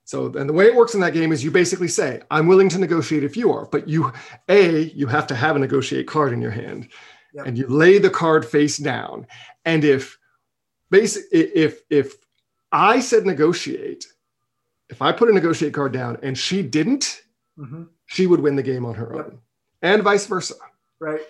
so, 0.06 0.34
and 0.34 0.50
the 0.50 0.54
way 0.54 0.66
it 0.66 0.76
works 0.76 0.96
in 0.96 1.00
that 1.02 1.14
game 1.14 1.32
is 1.32 1.44
you 1.44 1.52
basically 1.52 1.88
say, 1.88 2.22
I'm 2.32 2.48
willing 2.48 2.70
to 2.70 2.80
negotiate 2.80 3.24
if 3.24 3.38
you 3.38 3.54
are, 3.54 3.68
but 3.68 3.88
you, 3.88 4.12
A, 4.50 4.86
you 4.96 5.06
have 5.06 5.28
to 5.28 5.36
have 5.36 5.56
a 5.56 5.60
negotiate 5.60 6.08
card 6.08 6.34
in 6.34 6.42
your 6.42 6.52
hand 6.52 6.90
yep. 7.34 7.46
and 7.46 7.58
you 7.58 7.68
lay 7.68 8.00
the 8.00 8.10
card 8.10 8.44
face 8.44 8.78
down. 8.78 9.28
And 9.66 9.84
if, 9.84 10.18
basic, 10.90 11.26
if, 11.32 11.82
if 11.92 12.16
I 12.72 13.00
said 13.00 13.28
negotiate, 13.28 14.08
if 14.90 15.02
I 15.02 15.12
put 15.12 15.30
a 15.30 15.34
negotiate 15.34 15.74
card 15.74 15.94
down 15.94 16.18
and 16.22 16.38
she 16.38 16.62
didn't, 16.62 17.24
mm-hmm. 17.58 17.84
she 18.06 18.28
would 18.28 18.40
win 18.40 18.56
the 18.56 18.64
game 18.64 18.86
on 18.86 18.96
her 18.96 19.12
yep. 19.16 19.26
own 19.26 19.40
and 19.82 20.04
vice 20.04 20.26
versa. 20.26 20.56
Right. 21.00 21.22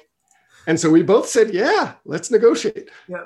And 0.68 0.80
so 0.80 0.90
we 0.90 1.04
both 1.04 1.28
said, 1.28 1.54
yeah, 1.54 1.94
let's 2.06 2.32
negotiate. 2.32 2.90
Yeah. 3.08 3.26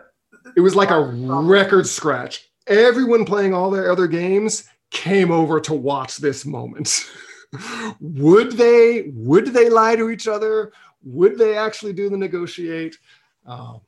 It 0.56 0.62
was 0.62 0.76
like 0.76 0.90
a 0.90 1.00
record 1.00 1.88
scratch. 1.88 2.50
Everyone 2.68 3.26
playing 3.26 3.54
all 3.54 3.70
their 3.70 3.92
other 3.92 4.08
games 4.08 4.70
came 4.92 5.32
over 5.32 5.60
to 5.62 5.74
watch 5.74 6.18
this 6.18 6.46
moment. 6.46 7.10
would 8.00 8.54
they 8.54 9.12
would 9.14 9.48
they 9.48 9.70
lie 9.70 9.96
to 9.96 10.10
each 10.10 10.28
other? 10.28 10.72
Would 11.04 11.38
they 11.38 11.58
actually 11.58 11.94
do 11.94 12.10
the 12.10 12.18
negotiate? 12.18 12.98
Um, 13.46 13.82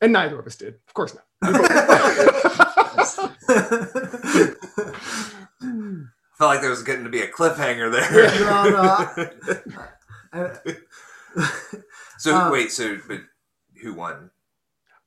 and 0.00 0.12
neither 0.12 0.38
of 0.38 0.46
us 0.46 0.56
did. 0.56 0.74
Of 0.86 0.94
course 0.94 1.14
not. 1.14 1.24
I 5.62 6.38
felt 6.38 6.50
like 6.50 6.60
there 6.60 6.70
was 6.70 6.82
getting 6.82 7.04
to 7.04 7.10
be 7.10 7.20
a 7.20 7.28
cliffhanger 7.28 7.90
there. 7.92 8.30
no, 10.32 10.64
no. 10.64 10.74
So 12.18 12.34
um, 12.34 12.52
wait, 12.52 12.72
so 12.72 12.98
but 13.06 13.20
who 13.80 13.94
won? 13.94 14.30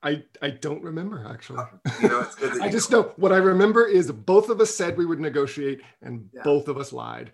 I 0.01 0.23
I 0.41 0.49
don't 0.49 0.81
remember 0.81 1.27
actually. 1.29 1.59
Uh, 1.59 1.91
you 2.01 2.07
know, 2.07 2.27
I 2.61 2.69
just 2.69 2.89
know 2.89 3.13
what 3.17 3.31
I 3.31 3.37
remember 3.37 3.85
is 3.85 4.11
both 4.11 4.49
of 4.49 4.59
us 4.61 4.73
said 4.73 4.97
we 4.97 5.05
would 5.05 5.19
negotiate, 5.19 5.81
and 6.01 6.29
yeah. 6.33 6.41
both 6.43 6.67
of 6.67 6.77
us 6.77 6.91
lied. 6.91 7.31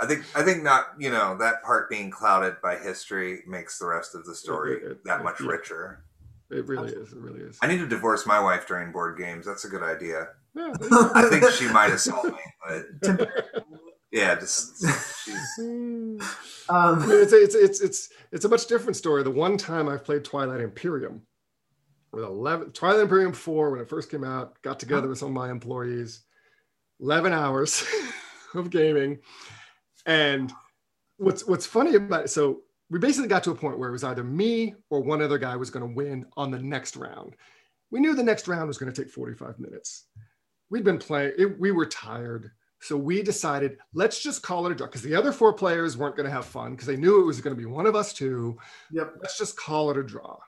I 0.00 0.06
think 0.06 0.24
I 0.34 0.42
think 0.42 0.62
not. 0.62 0.86
You 0.98 1.10
know 1.10 1.36
that 1.38 1.62
part 1.62 1.90
being 1.90 2.10
clouded 2.10 2.56
by 2.62 2.78
history 2.78 3.40
makes 3.46 3.78
the 3.78 3.86
rest 3.86 4.14
of 4.14 4.24
the 4.24 4.34
story 4.34 4.78
it, 4.78 4.92
it, 4.92 5.04
that 5.04 5.22
much 5.22 5.40
yeah. 5.40 5.48
richer. 5.48 6.04
It 6.50 6.66
really 6.66 6.92
is. 6.92 7.12
It 7.12 7.18
really 7.18 7.40
is. 7.40 7.58
I 7.60 7.66
need 7.66 7.78
to 7.78 7.86
divorce 7.86 8.26
my 8.26 8.40
wife 8.40 8.66
during 8.66 8.90
board 8.90 9.18
games. 9.18 9.44
That's 9.44 9.66
a 9.66 9.68
good 9.68 9.82
idea. 9.82 10.28
Yeah, 10.58 11.10
I 11.14 11.28
think 11.30 11.50
she 11.50 11.68
might 11.68 11.90
have 11.90 12.00
sold 12.00 12.26
me, 12.26 12.32
but 12.66 13.30
yeah, 14.10 14.34
just 14.34 14.84
she's. 15.24 15.58
Um, 15.58 16.18
I 16.68 17.06
mean, 17.06 17.22
it's, 17.22 17.32
it's 17.32 17.54
it's 17.54 17.80
it's 17.80 18.08
it's 18.32 18.44
a 18.44 18.48
much 18.48 18.66
different 18.66 18.96
story. 18.96 19.22
The 19.22 19.30
one 19.30 19.56
time 19.56 19.88
I 19.88 19.96
played 19.96 20.24
Twilight 20.24 20.60
Imperium 20.60 21.22
with 22.12 22.24
eleven 22.24 22.72
Twilight 22.72 23.02
Imperium 23.02 23.32
four 23.32 23.70
when 23.70 23.80
it 23.80 23.88
first 23.88 24.10
came 24.10 24.24
out, 24.24 24.60
got 24.62 24.80
together 24.80 25.08
with 25.08 25.18
some 25.18 25.28
of 25.28 25.34
my 25.34 25.50
employees, 25.50 26.22
eleven 27.00 27.32
hours 27.32 27.84
of 28.54 28.70
gaming, 28.70 29.18
and 30.06 30.52
what's 31.18 31.46
what's 31.46 31.66
funny 31.66 31.94
about 31.94 32.24
it. 32.24 32.30
So 32.30 32.62
we 32.90 32.98
basically 32.98 33.28
got 33.28 33.44
to 33.44 33.50
a 33.50 33.54
point 33.54 33.78
where 33.78 33.90
it 33.90 33.92
was 33.92 34.04
either 34.04 34.24
me 34.24 34.74
or 34.90 35.02
one 35.02 35.22
other 35.22 35.38
guy 35.38 35.54
was 35.54 35.70
going 35.70 35.86
to 35.88 35.94
win 35.94 36.26
on 36.36 36.50
the 36.50 36.58
next 36.58 36.96
round. 36.96 37.36
We 37.90 38.00
knew 38.00 38.14
the 38.14 38.22
next 38.22 38.48
round 38.48 38.66
was 38.66 38.78
going 38.78 38.92
to 38.92 39.02
take 39.02 39.12
forty 39.12 39.34
five 39.34 39.58
minutes. 39.58 40.06
We'd 40.70 40.84
been 40.84 40.98
playing. 40.98 41.32
It, 41.38 41.58
we 41.58 41.70
were 41.70 41.86
tired 41.86 42.50
so 42.80 42.96
we 42.96 43.22
decided, 43.22 43.78
let's 43.92 44.22
just 44.22 44.42
call 44.42 44.66
it 44.66 44.72
a 44.72 44.74
draw 44.74 44.86
because 44.86 45.02
the 45.02 45.16
other 45.16 45.32
four 45.32 45.52
players 45.52 45.96
weren't 45.96 46.16
going 46.16 46.28
to 46.28 46.32
have 46.32 46.44
fun 46.44 46.72
because 46.72 46.86
they 46.86 46.96
knew 46.96 47.20
it 47.20 47.26
was 47.26 47.40
going 47.40 47.54
to 47.54 47.60
be 47.60 47.66
one 47.66 47.86
of 47.86 47.96
us 47.96 48.12
two. 48.12 48.56
Yep. 48.92 49.14
Let's 49.20 49.38
just 49.38 49.56
call 49.56 49.90
it 49.90 49.96
a 49.96 50.02
draw. 50.02 50.38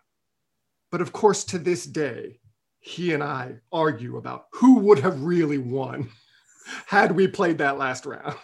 But 0.90 1.00
of 1.00 1.12
course, 1.12 1.44
to 1.44 1.58
this 1.58 1.84
day, 1.84 2.40
he 2.78 3.12
and 3.12 3.22
I 3.22 3.56
argue 3.72 4.16
about 4.16 4.46
who 4.52 4.78
would 4.80 5.00
have 5.00 5.22
really 5.22 5.58
won 5.58 6.10
had 6.86 7.12
we 7.12 7.26
played 7.26 7.58
that 7.58 7.78
last 7.78 8.06
round. 8.06 8.36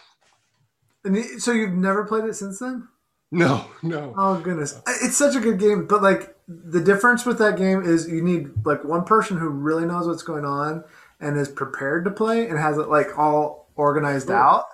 And 1.03 1.41
so 1.41 1.53
you've 1.53 1.73
never 1.73 2.03
played 2.03 2.25
it 2.25 2.35
since 2.35 2.59
then? 2.59 2.87
No, 3.31 3.65
no. 3.81 4.13
Oh 4.17 4.39
goodness, 4.39 4.81
it's 5.03 5.17
such 5.17 5.35
a 5.35 5.41
good 5.41 5.59
game. 5.59 5.85
But 5.85 6.01
like 6.01 6.35
the 6.47 6.81
difference 6.81 7.25
with 7.25 7.37
that 7.39 7.57
game 7.57 7.81
is 7.83 8.07
you 8.07 8.21
need 8.21 8.65
like 8.65 8.85
one 8.85 9.03
person 9.03 9.37
who 9.37 9.49
really 9.49 9.85
knows 9.85 10.07
what's 10.07 10.23
going 10.23 10.45
on 10.45 10.83
and 11.19 11.37
is 11.37 11.49
prepared 11.49 12.05
to 12.05 12.11
play 12.11 12.47
and 12.47 12.57
has 12.57 12.77
it 12.77 12.89
like 12.89 13.17
all 13.17 13.71
organized 13.75 14.31
out, 14.31 14.65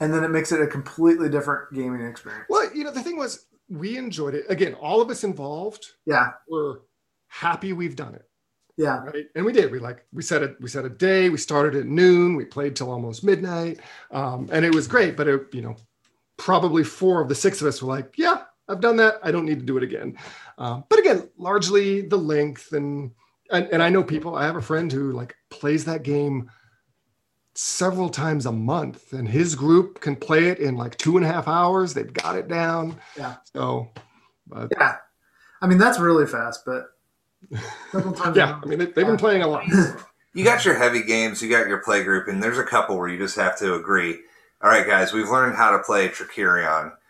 and 0.00 0.12
then 0.12 0.24
it 0.24 0.30
makes 0.30 0.52
it 0.52 0.60
a 0.60 0.66
completely 0.66 1.28
different 1.28 1.72
gaming 1.72 2.06
experience. 2.06 2.46
Well, 2.48 2.68
you 2.74 2.84
know, 2.84 2.90
the 2.90 3.02
thing 3.02 3.16
was, 3.16 3.46
we 3.68 3.96
enjoyed 3.96 4.34
it. 4.34 4.44
Again, 4.48 4.74
all 4.74 5.00
of 5.00 5.10
us 5.10 5.24
involved. 5.24 5.84
Yeah, 6.04 6.30
we're 6.48 6.78
happy 7.28 7.72
we've 7.72 7.96
done 7.96 8.14
it. 8.14 8.28
Yeah, 8.76 9.02
right. 9.04 9.24
And 9.34 9.44
we 9.44 9.52
did. 9.52 9.72
We 9.72 9.78
like 9.78 10.04
we 10.12 10.22
set 10.22 10.42
it. 10.42 10.56
We 10.60 10.68
set 10.68 10.84
a 10.84 10.90
day. 10.90 11.30
We 11.30 11.38
started 11.38 11.74
at 11.74 11.86
noon. 11.86 12.36
We 12.36 12.44
played 12.44 12.76
till 12.76 12.90
almost 12.90 13.24
midnight, 13.24 13.80
um, 14.10 14.50
and 14.52 14.64
it 14.64 14.74
was 14.74 14.86
great. 14.86 15.16
But 15.16 15.28
it, 15.28 15.46
you 15.52 15.62
know, 15.62 15.76
probably 16.36 16.84
four 16.84 17.22
of 17.22 17.28
the 17.28 17.34
six 17.34 17.62
of 17.62 17.66
us 17.68 17.82
were 17.82 17.88
like, 17.88 18.18
"Yeah, 18.18 18.42
I've 18.68 18.82
done 18.82 18.96
that. 18.98 19.18
I 19.22 19.30
don't 19.30 19.46
need 19.46 19.60
to 19.60 19.64
do 19.64 19.78
it 19.78 19.82
again." 19.82 20.18
Um, 20.58 20.84
but 20.90 20.98
again, 20.98 21.28
largely 21.38 22.02
the 22.02 22.18
length 22.18 22.72
and, 22.72 23.12
and 23.50 23.68
and 23.72 23.82
I 23.82 23.88
know 23.88 24.02
people. 24.02 24.34
I 24.34 24.44
have 24.44 24.56
a 24.56 24.62
friend 24.62 24.92
who 24.92 25.12
like 25.12 25.36
plays 25.50 25.84
that 25.84 26.02
game 26.02 26.50
several 27.56 28.10
times 28.10 28.44
a 28.44 28.52
month 28.52 29.14
and 29.14 29.26
his 29.26 29.54
group 29.54 30.00
can 30.00 30.14
play 30.14 30.48
it 30.48 30.58
in 30.58 30.76
like 30.76 30.96
two 30.98 31.16
and 31.16 31.24
a 31.24 31.28
half 31.28 31.48
hours. 31.48 31.94
They've 31.94 32.12
got 32.12 32.36
it 32.36 32.48
down. 32.48 32.98
Yeah. 33.16 33.36
So 33.54 33.90
but 34.46 34.68
yeah. 34.78 34.96
I 35.62 35.66
mean 35.66 35.78
that's 35.78 35.98
really 35.98 36.26
fast 36.26 36.64
but 36.66 36.84
yeah 38.34 38.60
i 38.62 38.66
mean 38.66 38.78
they, 38.78 38.84
have 38.84 38.94
been 38.94 39.16
playing 39.16 39.42
a 39.42 39.48
lot. 39.48 39.64
You 40.34 40.44
got 40.44 40.66
your 40.66 40.74
heavy 40.74 41.02
games 41.02 41.40
you 41.40 41.48
got 41.48 41.66
your 41.66 41.78
play 41.78 42.04
group 42.04 42.28
and 42.28 42.42
there's 42.42 42.58
a 42.58 42.64
couple 42.64 42.98
where 42.98 43.08
you 43.08 43.16
just 43.16 43.36
have 43.36 43.56
to 43.58 43.74
agree. 43.74 44.18
All 44.62 44.68
right 44.68 44.86
guys 44.86 45.14
we've 45.14 45.30
learned 45.30 45.56
how 45.56 45.70
to 45.70 45.82
play 45.82 46.10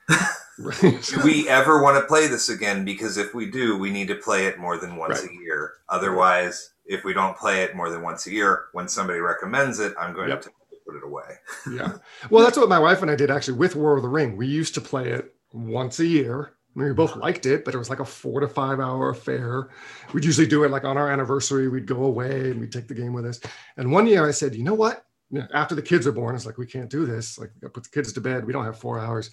Trickerion 0.59 1.15
do 1.15 1.23
we 1.23 1.49
ever 1.49 1.83
want 1.83 2.01
to 2.01 2.07
play 2.07 2.27
this 2.27 2.49
again 2.49 2.85
because 2.85 3.17
if 3.17 3.35
we 3.35 3.51
do 3.51 3.77
we 3.79 3.91
need 3.91 4.09
to 4.09 4.15
play 4.15 4.47
it 4.47 4.59
more 4.59 4.79
than 4.79 4.97
once 4.97 5.21
right. 5.21 5.31
a 5.31 5.35
year 5.35 5.75
otherwise 5.89 6.71
if 6.89 7.05
we 7.05 7.13
don't 7.13 7.37
play 7.37 7.63
it 7.63 7.75
more 7.75 7.91
than 7.91 8.03
once 8.03 8.27
a 8.27 8.33
year, 8.33 8.67
when 8.73 8.89
somebody 8.89 9.19
recommends 9.19 9.81
it, 9.81 9.95
I'm 9.99 10.15
going 10.15 10.29
yep. 10.29 10.43
to 10.43 10.51
put 10.87 10.97
it 10.97 11.05
away. 11.05 11.25
yeah. 11.73 11.99
Well, 12.31 12.45
that's 12.45 12.57
what 12.57 12.69
my 12.69 12.79
wife 12.79 13.03
and 13.03 13.11
I 13.11 13.17
did 13.17 13.31
actually 13.31 13.59
with 13.59 13.77
War 13.77 13.97
of 13.97 14.03
the 14.03 14.09
Ring. 14.09 14.37
We 14.37 14.47
used 14.47 14.75
to 14.75 14.81
play 14.81 15.11
it 15.11 15.35
once 15.53 15.99
a 16.01 16.07
year. 16.07 16.53
I 16.75 16.79
mean, 16.79 16.89
we 16.89 16.95
both 16.95 17.17
liked 17.17 17.47
it, 17.47 17.65
but 17.65 17.75
it 17.75 17.79
was 17.79 17.89
like 17.89 18.01
a 18.01 18.05
four 18.05 18.41
to 18.41 18.49
five 18.49 18.81
hour 18.81 19.09
affair. 19.09 19.71
We'd 20.13 20.25
usually 20.25 20.47
do 20.47 20.65
it 20.65 20.71
like 20.71 20.85
on 20.85 20.99
our 20.99 21.11
anniversary. 21.11 21.69
We'd 21.69 21.87
go 21.87 22.05
away 22.05 22.51
and 22.51 22.61
we'd 22.61 22.73
take 22.73 22.87
the 22.87 22.95
game 22.95 23.15
with 23.15 23.25
us. 23.25 23.41
And 23.77 23.91
one 23.91 24.07
year 24.07 24.27
I 24.27 24.31
said, 24.31 24.55
you 24.55 24.63
know 24.63 24.75
what? 24.75 25.05
After 25.53 25.75
the 25.75 25.83
kids 25.83 26.07
are 26.07 26.13
born, 26.13 26.37
it's 26.37 26.47
like, 26.47 26.59
we 26.59 26.67
can't 26.67 26.91
do 26.91 27.05
this. 27.05 27.39
Like, 27.39 27.51
we 27.61 27.69
put 27.69 27.83
the 27.83 27.91
kids 27.91 28.13
to 28.13 28.21
bed. 28.21 28.45
We 28.45 28.53
don't 28.53 28.65
have 28.65 28.79
four 28.79 29.01
hours. 29.01 29.31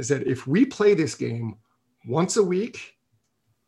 I 0.00 0.02
said, 0.02 0.26
if 0.26 0.46
we 0.46 0.64
play 0.64 0.94
this 0.94 1.14
game 1.14 1.56
once 2.06 2.36
a 2.36 2.42
week, 2.42 2.94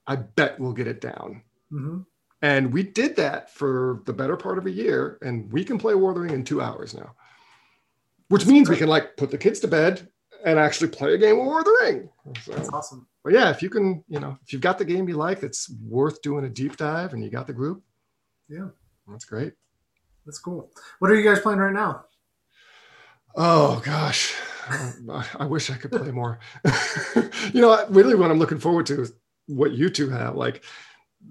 I 0.07 0.17
bet 0.17 0.59
we'll 0.59 0.73
get 0.73 0.87
it 0.87 1.01
down. 1.01 1.43
Mm-hmm. 1.71 2.01
And 2.41 2.73
we 2.73 2.83
did 2.83 3.15
that 3.17 3.51
for 3.51 4.03
the 4.05 4.13
better 4.13 4.37
part 4.37 4.59
of 4.59 4.67
a 4.67 4.71
year, 4.71 5.19
and 5.23 5.53
we 5.53 5.63
can 5.63 5.79
play 5.79 5.95
War 5.95 6.11
of 6.11 6.17
the 6.17 6.23
Ring 6.23 6.35
in 6.35 6.43
two 6.43 6.61
hours 6.61 6.93
now, 6.95 7.15
which 8.29 8.47
means 8.47 8.69
we 8.69 8.77
can 8.77 8.89
like 8.89 9.17
put 9.17 9.31
the 9.31 9.39
kids 9.39 9.61
to 9.61 9.69
bed 9.69 10.09
and 10.45 10.59
actually 10.59 10.89
play 10.89 11.15
a 11.15 11.19
game 11.19 11.39
of 11.39 11.47
War 11.47 11.61
of 11.61 11.67
the 11.67 11.79
Ring. 11.83 12.09
So, 12.43 12.53
that's 12.53 12.69
awesome. 12.71 13.07
But 13.23 13.35
yeah, 13.35 13.51
if 13.51 13.63
you 13.63 13.71
can, 13.71 14.03
you 14.09 14.19
know, 14.19 14.37
if 14.43 14.53
you've 14.53 14.63
got 14.63 14.79
the 14.79 14.85
game 14.85 15.09
you 15.09 15.17
like 15.17 15.39
that's 15.39 15.73
worth 15.87 16.21
doing 16.23 16.45
a 16.45 16.49
deep 16.49 16.77
dive 16.77 17.13
and 17.13 17.23
you 17.23 17.31
got 17.31 17.47
the 17.47 17.53
group, 17.53 17.85
yeah, 18.49 18.69
that's 19.07 19.25
great. 19.25 19.53
That's 20.27 20.41
cool. 20.41 20.73
What 20.99 21.13
are 21.13 21.15
you 21.15 21.23
guys 21.23 21.41
playing 21.41 21.61
right 21.61 21.73
now? 21.73 22.07
Oh 23.37 23.81
gosh, 23.85 24.35
I 25.39 25.47
wish 25.47 25.71
I 25.71 25.77
could 25.77 25.93
play 25.93 26.11
more. 26.11 26.39
you 27.53 27.61
know, 27.61 27.85
really, 27.89 28.15
what 28.15 28.31
I'm 28.31 28.39
looking 28.39 28.59
forward 28.59 28.87
to 28.87 29.03
is 29.03 29.13
what 29.47 29.73
you 29.73 29.91
two 29.91 30.09
have. 30.11 30.37
Like, 30.37 30.65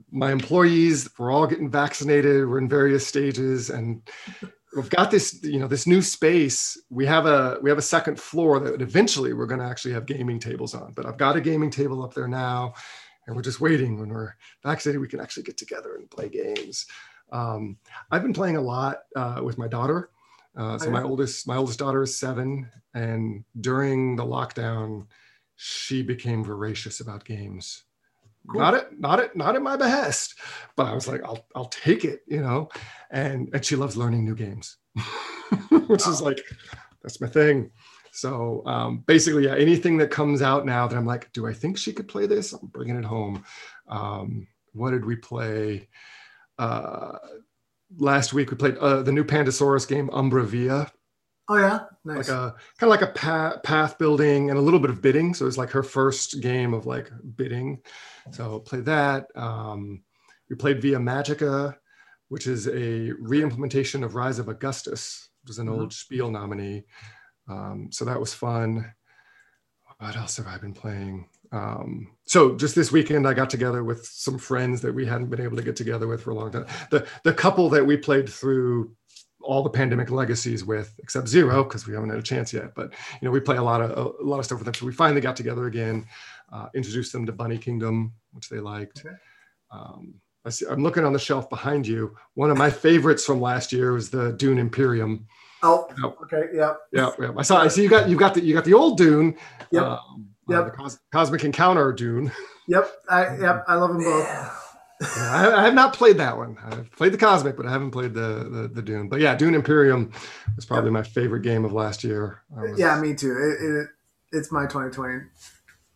my 0.10 0.32
employees 0.32 1.10
we're 1.20 1.30
all 1.30 1.46
getting 1.46 1.70
vaccinated 1.70 2.48
we're 2.48 2.60
in 2.60 2.70
various 2.70 3.06
stages 3.06 3.70
and 3.70 4.02
we've 4.74 4.90
got 4.90 5.12
this 5.12 5.44
you 5.44 5.60
know 5.60 5.68
this 5.68 5.86
new 5.86 6.02
space 6.02 6.82
we 6.90 7.06
have 7.06 7.26
a 7.26 7.60
we 7.62 7.70
have 7.70 7.78
a 7.78 7.82
second 7.82 8.18
floor 8.18 8.58
that 8.58 8.82
eventually 8.82 9.34
we're 9.34 9.46
going 9.46 9.60
to 9.60 9.66
actually 9.66 9.94
have 9.94 10.06
gaming 10.06 10.40
tables 10.40 10.74
on 10.74 10.94
but 10.94 11.06
i've 11.06 11.18
got 11.18 11.36
a 11.36 11.42
gaming 11.42 11.70
table 11.70 12.02
up 12.06 12.14
there 12.14 12.30
now 12.30 12.74
and 13.28 13.36
we're 13.36 13.42
just 13.42 13.62
waiting 13.62 14.00
when 14.00 14.10
we're 14.10 14.36
vaccinated, 14.64 15.02
we 15.02 15.08
can 15.08 15.20
actually 15.20 15.44
get 15.44 15.58
together 15.58 15.96
and 15.96 16.10
play 16.10 16.30
games. 16.30 16.86
Um, 17.32 17.78
I've 18.12 18.24
been 18.24 18.34
playing 18.34 18.58
a 18.58 18.62
lot 18.62 19.00
uh, 19.16 19.42
with 19.44 19.58
my 19.58 19.68
daughter. 19.68 20.10
Uh, 20.56 20.78
so 20.78 20.91
my 20.91 21.02
oldest, 21.02 21.47
my 21.47 21.56
oldest 21.56 21.80
daughter 21.80 22.04
is 22.04 22.18
seven, 22.18 22.70
and 22.93 23.43
during 23.62 24.16
the 24.16 24.26
lockdown, 24.26 25.08
she 25.56 26.02
became 26.02 26.43
voracious 26.43 26.99
about 26.99 27.24
games. 27.24 27.84
Cool. 28.49 28.60
Not 28.60 28.74
at 28.74 28.99
not 28.99 29.20
at 29.20 29.36
not 29.36 29.56
at 29.56 29.62
my 29.62 29.78
behest, 29.78 30.36
but 30.76 30.88
I 30.88 30.93
was 30.93 31.08
like, 31.08 31.24
I'll 31.24 31.45
I'll 31.56 31.66
take 31.66 32.04
it, 32.04 32.22
you 32.28 32.41
know. 32.41 32.70
And 33.12 33.49
and 33.54 33.64
she 33.64 33.76
loves 33.76 33.95
learning 33.95 34.26
new 34.26 34.36
games, 34.36 34.78
which 35.88 36.08
is 36.08 36.22
like 36.22 36.41
that's 37.04 37.22
my 37.22 37.28
thing. 37.28 37.72
So 38.12 38.64
um, 38.66 39.04
basically, 39.08 39.45
yeah, 39.45 39.56
anything 39.56 39.97
that 39.99 40.12
comes 40.12 40.41
out 40.41 40.66
now 40.66 40.88
that 40.88 40.97
I'm 40.97 41.06
like, 41.06 41.32
do 41.32 41.47
I 41.47 41.54
think 41.54 41.78
she 41.78 41.93
could 41.93 42.08
play 42.08 42.26
this? 42.26 42.52
I'm 42.52 42.68
bringing 42.68 42.97
it 42.97 43.06
home. 43.06 43.43
Um, 43.88 44.47
what 44.74 44.91
did 44.91 45.06
we 45.06 45.16
play? 45.16 45.88
Uh, 46.58 47.18
last 47.98 48.34
week 48.34 48.52
we 48.52 48.58
played 48.58 48.78
uh, 48.78 49.02
the 49.04 49.12
new 49.12 49.24
Pandasaurus 49.24 49.88
game, 49.88 50.10
Umbra 50.12 50.44
Via. 50.44 50.92
Oh 51.50 51.58
yeah, 51.58 51.80
nice. 52.06 52.30
Like 52.30 52.38
a 52.38 52.56
kind 52.80 52.84
of 52.84 52.89
like 52.89 53.02
a 53.02 53.12
path, 53.14 53.64
path 53.64 53.98
building 53.98 54.50
and 54.50 54.58
a 54.58 54.62
little 54.62 54.80
bit 54.80 54.89
of 54.89 55.02
bidding. 55.02 55.34
So 55.34 55.48
it's 55.48 55.58
like 55.58 55.72
her 55.72 55.84
first 55.84 56.42
game 56.42 56.74
of 56.74 56.86
like 56.86 57.12
bidding. 57.36 57.82
So 58.32 58.60
play 58.60 58.82
that. 58.82 59.28
Um, 59.36 60.04
we 60.50 60.56
played 60.56 60.82
Via 60.82 60.98
Magica, 60.98 61.76
which 62.30 62.48
is 62.48 62.68
a 62.68 63.12
re-implementation 63.20 64.04
of 64.04 64.16
Rise 64.16 64.39
of 64.39 64.48
Augustus. 64.48 65.30
It 65.44 65.50
was 65.50 65.60
an 65.60 65.68
mm-hmm. 65.68 65.82
old 65.82 65.94
Spiel 65.94 66.32
nominee. 66.32 66.84
Um, 67.50 67.89
so 67.92 68.06
that 68.06 68.20
was 68.20 68.34
fun. 68.34 68.94
What 69.98 70.16
else 70.16 70.38
have 70.38 70.48
I 70.48 70.58
been 70.58 70.74
playing? 70.74 71.28
Um, 71.52 72.08
so 72.26 72.56
just 72.56 72.76
this 72.76 72.91
weekend, 72.91 73.28
I 73.28 73.34
got 73.34 73.49
together 73.49 73.84
with 73.84 74.06
some 74.06 74.38
friends 74.38 74.82
that 74.82 74.93
we 74.93 75.06
hadn't 75.06 75.30
been 75.30 75.41
able 75.41 75.58
to 75.58 75.64
get 75.64 75.76
together 75.76 76.08
with 76.08 76.24
for 76.24 76.32
a 76.32 76.36
long 76.36 76.52
time. 76.52 76.66
The 76.89 77.06
the 77.24 77.34
couple 77.34 77.70
that 77.70 77.86
we 77.86 77.97
played 77.97 78.30
through 78.30 78.95
all 79.43 79.64
the 79.64 79.70
pandemic 79.70 80.12
legacies 80.12 80.64
with, 80.64 80.93
except 80.99 81.28
zero, 81.28 81.64
because 81.64 81.88
we 81.88 81.93
haven't 81.93 82.10
had 82.10 82.20
a 82.20 82.24
chance 82.24 82.54
yet. 82.54 82.74
But 82.76 82.93
you 83.22 83.26
know, 83.26 83.32
we 83.32 83.39
play 83.39 83.58
a 83.58 83.64
lot 83.64 83.82
of 83.82 84.18
a 84.20 84.24
lot 84.24 84.39
of 84.39 84.45
stuff 84.45 84.60
with 84.60 84.66
them. 84.66 84.74
So 84.74 84.86
we 84.86 84.93
finally 84.93 85.22
got 85.22 85.36
together 85.36 85.68
again, 85.68 86.06
uh, 86.52 86.68
introduced 86.74 87.12
them 87.12 87.26
to 87.26 87.32
Bunny 87.32 87.58
Kingdom, 87.58 88.14
which 88.32 88.49
they 88.49 88.60
liked. 88.60 89.04
Okay. 89.06 89.16
Um, 89.72 90.16
I 90.45 90.49
see, 90.49 90.66
I'm 90.68 90.84
looking 90.84 91.06
on 91.06 91.14
the 91.14 91.20
shelf 91.20 91.49
behind 91.49 91.86
you. 91.86 92.16
One 92.34 92.49
of 92.49 92.58
my 92.58 92.70
favorites 92.70 93.26
from 93.26 93.39
last 93.39 93.72
year 93.72 93.93
was 93.93 94.10
the 94.10 94.32
Dune 94.34 94.58
Imperium. 94.58 95.28
Oh, 95.64 95.88
okay, 96.24 96.45
yeah, 96.54 96.74
yeah, 96.91 97.12
yeah. 97.20 97.32
I 97.38 97.43
saw. 97.43 97.62
I 97.62 97.68
see 97.68 97.84
you 97.84 97.89
got 97.89 98.10
you 98.10 98.18
got 98.18 98.34
the 98.34 98.41
you 98.41 98.54
got 98.54 98.66
the 98.66 98.74
old 98.74 98.97
Dune. 98.97 99.38
Yep. 99.72 99.84
Um, 99.84 100.30
yep. 100.52 100.68
Uh, 100.68 100.70
Cos- 100.70 100.99
Cosmic 101.12 101.43
Encounter 101.43 101.91
Dune. 101.93 102.32
Yep. 102.68 102.91
I 103.10 103.38
yep. 103.38 103.66
I 103.68 103.76
love 103.76 103.89
them 103.89 104.04
both. 104.04 104.26
Yeah. 104.26 104.52
I, 105.02 105.52
I, 105.58 105.64
have 105.64 105.74
not 105.74 105.93
played 105.93 106.18
that 106.18 106.38
one. 106.38 106.58
I've 106.64 106.91
played 106.91 107.12
the 107.12 107.18
Cosmic, 107.18 107.58
but 107.58 107.66
I 107.66 107.72
haven't 107.72 107.91
played 107.91 108.14
the 108.14 108.47
the, 108.49 108.70
the 108.72 108.82
Dune. 108.82 109.10
But 109.10 109.20
yeah, 109.20 109.36
Dune 109.36 109.56
Imperium 109.56 110.12
was 110.56 110.66
probably 110.66 110.89
yep. 110.89 110.93
my 110.93 111.04
favorite 111.04 111.41
game 111.41 111.66
of 111.66 111.74
last 111.74 112.04
year. 112.04 112.41
Was, 112.52 112.78
yeah, 112.78 112.99
me 113.02 113.16
too. 113.16 113.32
It, 113.32 113.66
it, 113.66 113.88
it's 114.32 114.52
my 114.52 114.64
2020 114.64 115.26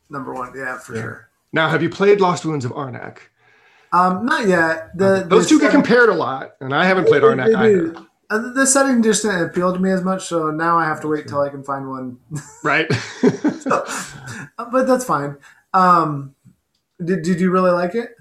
number 0.10 0.34
one. 0.34 0.53
Yeah, 0.56 0.80
for 0.80 0.95
yeah. 0.95 1.01
sure. 1.01 1.30
Now, 1.53 1.70
have 1.70 1.84
you 1.84 1.89
played 1.89 2.20
Lost 2.20 2.43
Ruins 2.45 2.66
of 2.66 2.72
Arnak? 2.72 3.20
Um, 3.93 4.26
not 4.26 4.47
yet. 4.47 4.97
The, 4.97 5.26
those 5.28 5.47
two 5.47 5.60
get 5.60 5.72
compared 5.72 6.10
a 6.10 6.14
lot, 6.14 6.56
and 6.60 6.74
I 6.74 6.86
haven't 6.86 7.08
played 7.08 7.24
Arnak 7.24 7.56
either. 7.56 8.06
Uh, 8.30 8.53
the 8.53 8.65
setting 8.65 9.03
just 9.03 9.23
didn't 9.23 9.43
appeal 9.43 9.73
to 9.73 9.80
me 9.80 9.91
as 9.91 10.03
much, 10.03 10.26
so 10.26 10.49
now 10.49 10.78
I 10.78 10.86
have 10.86 11.01
to 11.01 11.07
wait 11.07 11.23
until 11.23 11.41
I 11.41 11.49
can 11.49 11.63
find 11.63 11.89
one. 11.89 12.17
Right. 12.63 12.91
so, 13.59 13.86
uh, 14.57 14.65
but 14.71 14.88
that's 14.88 15.05
fine. 15.05 15.38
Um, 15.73 16.36
did 17.03 17.23
Did 17.23 17.39
you 17.39 17.51
really 17.51 17.71
like 17.71 17.95
it? 17.95 18.15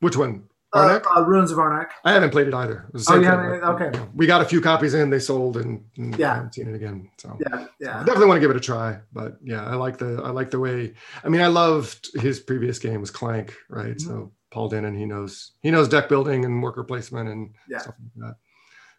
Which 0.00 0.16
one? 0.16 0.44
Uh, 0.72 1.00
uh, 1.16 1.24
Ruins 1.24 1.50
of 1.50 1.56
Arnak. 1.56 1.88
I 2.04 2.12
haven't 2.12 2.30
played 2.30 2.46
it 2.46 2.52
either. 2.52 2.90
It 2.94 3.02
oh, 3.08 3.18
you 3.18 3.24
haven't? 3.24 3.64
Okay. 3.64 4.00
We 4.14 4.26
got 4.26 4.42
a 4.42 4.44
few 4.44 4.60
copies 4.60 4.92
in. 4.92 5.08
They 5.08 5.18
sold, 5.18 5.56
and, 5.56 5.82
and 5.96 6.16
yeah, 6.18 6.32
I 6.32 6.34
haven't 6.36 6.54
seen 6.54 6.68
it 6.68 6.74
again. 6.74 7.10
So 7.16 7.38
yeah, 7.40 7.66
yeah. 7.80 7.92
So 7.94 8.00
I 8.00 8.04
definitely 8.04 8.26
want 8.26 8.36
to 8.36 8.40
give 8.40 8.50
it 8.50 8.56
a 8.56 8.60
try. 8.60 8.98
But 9.12 9.38
yeah, 9.42 9.64
I 9.64 9.76
like 9.76 9.96
the 9.96 10.20
I 10.22 10.28
like 10.30 10.50
the 10.50 10.60
way. 10.60 10.92
I 11.24 11.28
mean, 11.30 11.40
I 11.40 11.46
loved 11.46 12.10
his 12.20 12.40
previous 12.40 12.78
game 12.78 13.00
was 13.00 13.10
Clank, 13.10 13.54
right? 13.70 13.96
Mm-hmm. 13.96 14.08
So 14.08 14.32
Paul 14.50 14.70
Dennen, 14.70 14.96
he 14.96 15.06
knows 15.06 15.52
he 15.62 15.70
knows 15.70 15.88
deck 15.88 16.08
building 16.08 16.44
and 16.44 16.62
worker 16.62 16.84
placement 16.84 17.30
and 17.30 17.54
yeah. 17.68 17.78
stuff 17.78 17.94
like 18.16 18.28
that. 18.28 18.36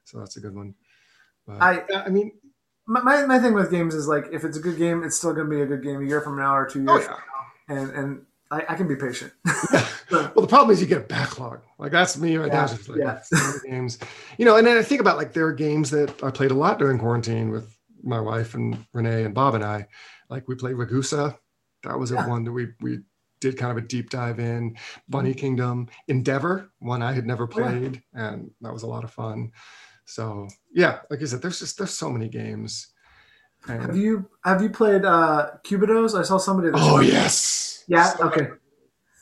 So 0.10 0.20
that's 0.20 0.38
a 0.38 0.39
good 0.39 0.55
one. 0.55 0.76
But, 1.45 1.62
I 1.62 1.84
I 2.05 2.10
mean, 2.10 2.32
my, 2.88 3.26
my 3.26 3.39
thing 3.39 3.53
with 3.53 3.70
games 3.70 3.93
is 3.93 4.07
like 4.07 4.26
if 4.32 4.43
it's 4.43 4.57
a 4.57 4.60
good 4.60 4.78
game, 4.78 5.03
it's 5.03 5.16
still 5.16 5.34
going 5.34 5.49
to 5.49 5.55
be 5.55 5.62
a 5.62 5.66
good 5.66 5.84
game 5.84 6.01
a 6.01 6.05
year 6.05 6.22
from 6.22 6.38
now 6.38 6.55
or 6.55 6.66
two 6.66 6.80
years 6.80 7.05
oh, 7.10 7.20
yeah. 7.70 7.76
and 7.76 7.91
and 7.91 8.26
I, 8.51 8.66
I, 8.70 8.76
can 8.76 8.88
be 8.88 8.95
patient. 8.95 9.32
well, 10.12 10.32
the 10.36 10.47
problem 10.47 10.72
is 10.72 10.82
you 10.82 10.88
get 10.88 10.97
a 10.97 11.01
backlog. 11.01 11.62
Like 11.78 11.91
that's 11.91 12.18
me 12.18 12.36
right 12.38 12.47
yeah, 12.47 12.62
now. 12.62 12.68
Just 12.68 12.89
like 12.89 12.99
yeah. 12.99 13.22
games, 13.64 13.99
you 14.39 14.45
know. 14.45 14.57
And 14.57 14.66
then 14.66 14.76
I 14.76 14.82
think 14.82 15.01
about 15.01 15.18
like 15.18 15.34
there 15.34 15.45
are 15.45 15.53
games 15.53 15.91
that 15.91 16.24
I 16.24 16.32
played 16.32 16.49
a 16.49 16.55
lot 16.55 16.80
during 16.80 16.97
quarantine 16.97 17.51
with 17.51 17.78
my 18.01 18.20
wife 18.20 18.55
and 18.55 18.86
Renee 18.93 19.24
and 19.26 19.36
Bob 19.36 19.53
and 19.53 19.64
I. 19.64 19.88
Like 20.30 20.47
we 20.47 20.55
played 20.55 20.76
Ragusa. 20.76 21.38
That 21.84 21.99
was 21.99 22.12
a 22.12 22.24
one 22.24 22.43
that 22.45 22.51
we 22.51 22.70
we 22.82 23.01
did 23.39 23.57
kind 23.57 23.72
of 23.72 23.78
a 23.78 23.88
deep 23.88 24.10
dive 24.10 24.39
in. 24.39 24.76
Bunny 25.07 25.30
mm-hmm. 25.32 25.39
Kingdom, 25.39 25.89
Endeavor, 26.07 26.72
one 26.80 27.03
I 27.03 27.14
had 27.14 27.28
never 27.28 27.45
played, 27.45 28.01
oh, 28.16 28.20
yeah. 28.20 28.34
and 28.34 28.51
that 28.62 28.74
was 28.74 28.84
a 28.84 28.88
lot 28.88 29.03
of 29.03 29.12
fun. 29.12 29.51
So 30.10 30.47
yeah, 30.74 30.99
like 31.12 31.22
I 31.22 31.26
said, 31.26 31.41
there's 31.41 31.60
just 31.60 31.78
there's 31.78 31.93
so 31.93 32.10
many 32.10 32.28
games. 32.28 32.88
And 33.68 33.82
have 33.82 33.95
you 33.95 34.28
have 34.43 34.62
you 34.62 34.70
played 34.70 35.05
uh 35.05 35.51
Cubitos? 35.64 36.18
I 36.18 36.24
saw 36.24 36.38
somebody. 36.38 36.72
oh 36.74 36.99
yes. 36.99 37.84
Yeah. 37.88 38.14
Okay. 38.20 38.47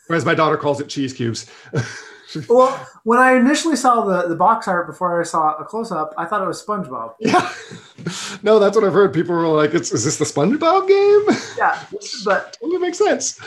As 0.09 0.23
my 0.25 0.33
daughter 0.33 0.55
calls 0.55 0.79
it, 0.79 0.87
cheese 0.87 1.11
cubes. 1.11 1.51
well, 2.49 2.87
when 3.03 3.19
I 3.19 3.33
initially 3.33 3.75
saw 3.75 4.05
the, 4.05 4.29
the 4.29 4.35
box 4.35 4.69
art 4.69 4.87
before 4.87 5.19
I 5.19 5.25
saw 5.25 5.57
a 5.57 5.65
close 5.65 5.91
up, 5.91 6.13
I 6.17 6.23
thought 6.23 6.41
it 6.41 6.47
was 6.47 6.65
SpongeBob. 6.65 7.15
Yeah. 7.19 7.51
no, 8.41 8.57
that's 8.57 8.77
what 8.77 8.85
I've 8.85 8.93
heard. 8.93 9.13
People 9.13 9.35
were 9.35 9.47
like, 9.47 9.73
"Is 9.73 9.89
this 9.89 10.17
the 10.17 10.23
SpongeBob 10.23 10.87
game?" 10.87 11.37
Yeah, 11.57 11.83
but 12.23 12.57
it 12.61 12.81
makes 12.81 12.97
sense. 12.97 13.37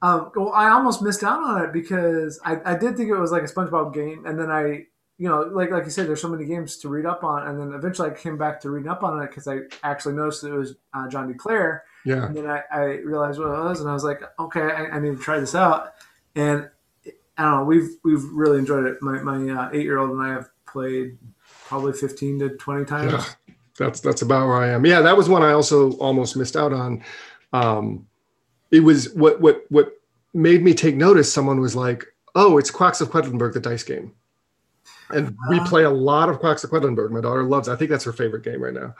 Um, 0.00 0.32
well, 0.34 0.52
I 0.54 0.70
almost 0.70 1.02
missed 1.02 1.22
out 1.22 1.42
on 1.42 1.62
it 1.64 1.72
because 1.74 2.40
I, 2.42 2.56
I 2.64 2.76
did 2.76 2.96
think 2.96 3.10
it 3.10 3.18
was 3.18 3.30
like 3.30 3.42
a 3.42 3.46
SpongeBob 3.46 3.92
game, 3.92 4.24
and 4.24 4.38
then 4.38 4.50
I 4.50 4.86
you 5.22 5.28
know, 5.28 5.42
like 5.42 5.70
like 5.70 5.84
you 5.84 5.90
said, 5.92 6.08
there's 6.08 6.20
so 6.20 6.28
many 6.28 6.44
games 6.44 6.78
to 6.78 6.88
read 6.88 7.06
up 7.06 7.22
on, 7.22 7.46
and 7.46 7.56
then 7.56 7.74
eventually 7.74 8.10
I 8.10 8.12
came 8.12 8.36
back 8.36 8.60
to 8.62 8.70
reading 8.70 8.90
up 8.90 9.04
on 9.04 9.22
it 9.22 9.28
because 9.28 9.46
I 9.46 9.60
actually 9.84 10.14
noticed 10.14 10.42
it 10.42 10.50
was 10.50 10.74
uh, 10.94 11.06
John 11.06 11.28
D. 11.28 11.34
Clair. 11.34 11.84
Yeah. 12.04 12.26
And 12.26 12.36
then 12.36 12.50
I, 12.50 12.62
I, 12.72 12.82
realized 13.04 13.38
what 13.38 13.46
it 13.46 13.62
was, 13.62 13.80
and 13.80 13.88
I 13.88 13.92
was 13.92 14.02
like, 14.02 14.20
okay, 14.40 14.62
I, 14.62 14.96
I, 14.96 14.98
need 14.98 15.16
to 15.16 15.22
try 15.22 15.38
this 15.38 15.54
out. 15.54 15.92
And 16.34 16.68
I 17.06 17.42
don't 17.42 17.58
know, 17.58 17.64
we've 17.64 17.90
we've 18.02 18.24
really 18.32 18.58
enjoyed 18.58 18.84
it. 18.84 19.00
My 19.00 19.22
my 19.22 19.48
uh, 19.48 19.70
eight 19.72 19.84
year 19.84 19.98
old 19.98 20.10
and 20.10 20.20
I 20.20 20.30
have 20.30 20.50
played 20.66 21.16
probably 21.68 21.92
15 21.92 22.40
to 22.40 22.48
20 22.56 22.84
times. 22.84 23.12
Yeah, 23.12 23.54
that's 23.78 24.00
that's 24.00 24.22
about 24.22 24.48
where 24.48 24.56
I 24.56 24.70
am. 24.70 24.84
Yeah, 24.84 25.02
that 25.02 25.16
was 25.16 25.28
one 25.28 25.44
I 25.44 25.52
also 25.52 25.92
almost 25.98 26.36
missed 26.36 26.56
out 26.56 26.72
on. 26.72 27.00
Um, 27.52 28.08
it 28.72 28.80
was 28.80 29.14
what 29.14 29.40
what 29.40 29.66
what 29.68 29.92
made 30.34 30.64
me 30.64 30.74
take 30.74 30.96
notice. 30.96 31.32
Someone 31.32 31.60
was 31.60 31.76
like, 31.76 32.06
"Oh, 32.34 32.58
it's 32.58 32.72
Quacks 32.72 33.00
of 33.00 33.12
Quedlinburg, 33.12 33.52
the 33.52 33.60
dice 33.60 33.84
game." 33.84 34.16
And 35.10 35.36
we 35.48 35.60
play 35.60 35.84
a 35.84 35.90
lot 35.90 36.28
of 36.28 36.38
Quacks 36.38 36.64
of 36.64 36.70
Quedlinburg. 36.70 37.10
My 37.10 37.20
daughter 37.20 37.42
loves. 37.42 37.68
It. 37.68 37.72
I 37.72 37.76
think 37.76 37.90
that's 37.90 38.04
her 38.04 38.12
favorite 38.12 38.44
game 38.44 38.62
right 38.62 38.74
now. 38.74 38.94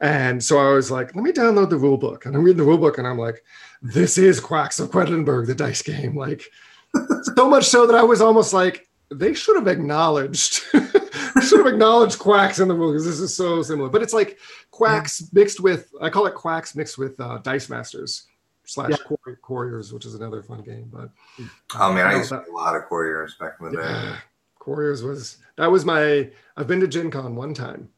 And 0.00 0.42
so 0.42 0.58
I 0.58 0.72
was 0.74 0.90
like, 0.90 1.14
let 1.14 1.24
me 1.24 1.32
download 1.32 1.70
the 1.70 1.78
rule 1.78 1.96
book. 1.96 2.26
And 2.26 2.36
I'm 2.36 2.42
reading 2.42 2.58
the 2.58 2.64
rule 2.64 2.78
book, 2.78 2.98
and 2.98 3.06
I'm 3.06 3.18
like, 3.18 3.42
this 3.80 4.18
is 4.18 4.40
Quacks 4.40 4.78
of 4.78 4.90
Quedlinburg, 4.90 5.46
the 5.46 5.54
dice 5.54 5.82
game. 5.82 6.16
Like, 6.16 6.42
so 7.36 7.48
much 7.48 7.64
so 7.64 7.86
that 7.86 7.96
I 7.96 8.02
was 8.02 8.20
almost 8.20 8.52
like, 8.52 8.88
they 9.10 9.32
should 9.32 9.56
have 9.56 9.68
acknowledged, 9.68 10.54
should 11.42 11.58
have 11.58 11.66
acknowledged 11.66 12.18
Quacks 12.18 12.58
in 12.58 12.68
the 12.68 12.74
rule 12.74 12.92
because 12.92 13.06
this 13.06 13.20
is 13.20 13.34
so 13.34 13.62
similar. 13.62 13.88
But 13.88 14.02
it's 14.02 14.12
like 14.12 14.38
Quacks 14.70 15.20
yeah. 15.20 15.28
mixed 15.32 15.60
with, 15.60 15.90
I 16.00 16.10
call 16.10 16.26
it 16.26 16.34
Quacks 16.34 16.74
mixed 16.74 16.98
with 16.98 17.18
uh, 17.20 17.38
Dice 17.38 17.70
Masters 17.70 18.26
slash 18.64 18.90
yeah. 18.90 19.34
Quarriors, 19.42 19.92
which 19.92 20.04
is 20.04 20.14
another 20.14 20.42
fun 20.42 20.62
game. 20.62 20.90
But 20.92 21.10
oh 21.78 21.92
man, 21.92 22.06
I 22.06 22.16
used 22.16 22.30
to 22.30 22.38
play 22.38 22.50
a 22.50 22.54
lot 22.54 22.76
of 22.76 22.84
Quarriors 22.84 23.36
back 23.38 23.52
in 23.60 23.70
the 23.70 23.76
day. 23.76 23.82
Yeah. 23.82 24.16
Quarriors 24.66 25.04
was 25.04 25.36
that 25.54 25.70
was 25.70 25.84
my. 25.84 26.28
I've 26.56 26.66
been 26.66 26.80
to 26.80 26.88
Gen 26.88 27.08
Con 27.08 27.36
one 27.36 27.54
time. 27.54 27.88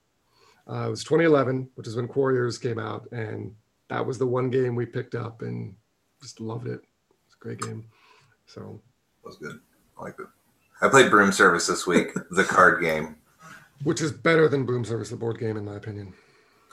Uh, 0.71 0.89
it 0.89 0.91
was 0.91 1.03
2011, 1.03 1.71
which 1.77 1.87
is 1.87 1.97
when 1.97 2.07
Quarriors 2.07 2.59
came 2.59 2.79
out, 2.79 3.09
and 3.11 3.55
that 3.89 4.05
was 4.05 4.19
the 4.19 4.27
one 4.27 4.51
game 4.51 4.77
we 4.77 4.85
picked 4.85 5.15
up 5.15 5.41
and 5.41 5.75
just 6.21 6.43
loved 6.43 6.67
it. 6.67 6.83
It's 7.25 7.37
a 7.37 7.43
great 7.43 7.63
game. 7.63 7.87
So 8.45 8.83
that 9.23 9.29
was 9.29 9.39
good. 9.39 9.59
I 9.99 10.03
liked 10.03 10.21
it. 10.21 10.27
I 10.83 10.89
played 10.89 11.11
Broom 11.11 11.33
Service 11.33 11.67
this 11.69 11.87
week, 11.87 12.09
the 12.33 12.45
card 12.45 12.83
game, 12.83 13.17
which 13.83 14.03
is 14.03 14.13
better 14.13 14.47
than 14.47 14.67
Broom 14.67 14.85
Service, 14.85 15.09
the 15.09 15.17
board 15.17 15.39
game, 15.39 15.57
in 15.57 15.65
my 15.65 15.77
opinion. 15.77 16.13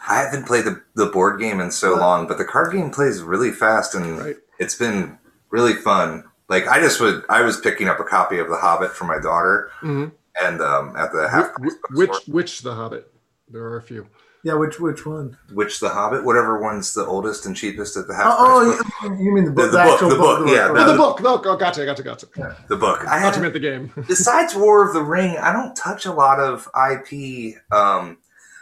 I 0.06 0.24
haven't 0.24 0.46
played 0.46 0.66
the, 0.66 0.84
the 0.96 1.06
board 1.06 1.39
game 1.39 1.62
in 1.62 1.72
so 1.72 1.96
long, 1.96 2.28
but 2.28 2.38
the 2.38 2.43
card 2.43 2.74
game 2.74 2.89
plays 2.89 3.22
really 3.22 3.52
fast, 3.52 3.96
and 3.96 4.20
right. 4.20 4.36
it's 4.60 4.76
been 4.76 5.18
really 5.52 5.74
fun 5.74 6.26
like 6.50 6.68
I 6.68 6.80
just 6.80 7.00
would 7.00 7.24
I 7.30 7.41
was 7.41 7.60
picking 7.60 7.88
up 7.88 8.00
a 8.00 8.04
copy 8.04 8.39
of 8.39 8.50
The 8.50 8.58
Hobbit 8.58 8.91
for 8.91 9.06
my 9.06 9.20
daughter, 9.20 9.72
mm-hmm. 9.82 10.10
and 10.41 10.62
um, 10.62 10.96
at 10.96 11.12
the 11.12 11.30
half 11.30 11.52
which 11.60 11.74
which, 11.91 12.28
which 12.28 12.62
The 12.62 12.76
Hobbit? 12.76 13.12
There 13.50 13.64
are 13.64 13.78
a 13.78 13.82
few. 13.82 14.08
Yeah, 14.46 14.54
which 14.54 14.80
which 14.80 15.08
one? 15.08 15.36
Which 15.52 15.80
the 15.80 15.89
Hobbit, 15.89 16.24
whatever 16.24 16.62
one's 16.62 16.93
the 16.93 17.04
oldest 17.04 17.48
and 17.48 17.56
cheapest 17.56 17.98
at 17.98 18.08
the 18.08 18.14
half 18.14 18.36
oh, 18.38 18.78
price. 18.78 18.91
Oh, 19.02 19.18
you 19.20 19.34
mean 19.34 19.46
the 19.46 19.52
book? 19.52 19.72
The, 19.72 19.78
the, 19.78 19.84
the 19.84 19.89
book, 19.89 20.00
the 20.00 20.08
book, 20.08 20.39
book, 20.46 20.56
yeah, 20.56 20.68
the, 20.68 20.91
the 20.91 20.98
book. 20.98 21.20
No, 21.20 21.41
oh, 21.43 21.58
gotcha, 21.58 21.84
gotcha, 21.84 22.04
gotcha. 22.04 22.28
Yeah. 22.38 22.54
The 22.68 22.76
book. 22.76 23.08
I 23.08 23.18
had 23.18 23.41
meant 23.41 23.54
the 23.54 23.60
game. 23.60 23.91
besides 24.08 24.54
War 24.54 24.88
of 24.88 24.93
the 24.93 25.02
Ring, 25.02 25.36
I 25.38 25.52
don't 25.52 25.76
touch 25.76 26.06
a 26.06 26.12
lot 26.12 26.39
of 26.39 26.70
IP 26.76 27.56
um, 27.72 28.20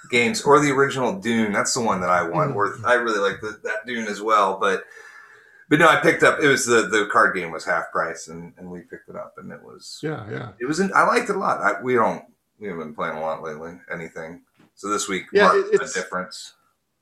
games 0.10 0.42
or 0.44 0.62
the 0.62 0.72
original 0.72 1.20
Dune. 1.20 1.52
That's 1.52 1.74
the 1.74 1.82
one 1.82 2.00
that 2.00 2.10
I 2.10 2.30
want. 2.30 2.56
Mm-hmm. 2.56 2.86
I 2.86 2.94
really 2.94 3.20
like 3.20 3.42
the, 3.42 3.60
that 3.64 3.86
Dune 3.86 4.08
as 4.08 4.22
well, 4.22 4.58
but. 4.62 4.86
But 5.74 5.80
no, 5.80 5.88
I 5.88 5.96
picked 5.96 6.22
up. 6.22 6.40
It 6.40 6.48
was 6.48 6.68
the 6.68 6.84
the 6.84 7.10
card 7.12 7.36
game 7.36 7.50
was 7.50 7.66
half 7.66 7.92
price, 7.92 8.28
and, 8.28 8.54
and 8.60 8.70
we 8.70 8.82
picked 8.82 9.10
it 9.10 9.16
up, 9.16 9.34
and 9.40 9.52
it 9.52 9.60
was 9.60 10.00
yeah 10.04 10.30
yeah. 10.30 10.52
It 10.62 10.68
was. 10.68 10.80
I 10.80 11.04
liked 11.08 11.32
it 11.32 11.36
a 11.36 11.40
lot. 11.40 11.62
I, 11.62 11.82
we 11.82 11.96
don't 11.96 12.24
we 12.60 12.68
haven't 12.68 12.84
been 12.84 12.94
playing 12.94 13.18
a 13.18 13.20
lot 13.20 13.42
lately. 13.42 13.80
Anything. 13.92 14.44
So 14.76 14.88
this 14.88 15.10
week 15.10 15.24
yeah, 15.34 15.50
it's 15.56 15.98
a 15.98 16.00
difference. 16.00 16.54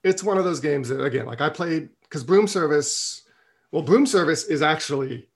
It's 0.05 0.23
one 0.23 0.37
of 0.37 0.45
those 0.45 0.61
games 0.61 0.87
that 0.87 1.03
again, 1.03 1.25
like 1.25 1.41
I 1.41 1.49
played 1.49 1.89
because 2.03 2.23
Broom 2.23 2.47
Service. 2.47 3.23
Well, 3.73 3.81
Broom 3.81 4.05
Service 4.05 4.45
is 4.45 4.61
actually 4.61 5.27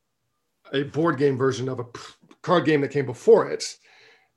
a 0.72 0.84
board 0.84 1.18
game 1.18 1.38
version 1.38 1.68
of 1.68 1.82
a 1.82 1.86
card 2.42 2.64
game 2.64 2.80
that 2.80 2.92
came 2.92 3.06
before 3.06 3.50
it 3.50 3.76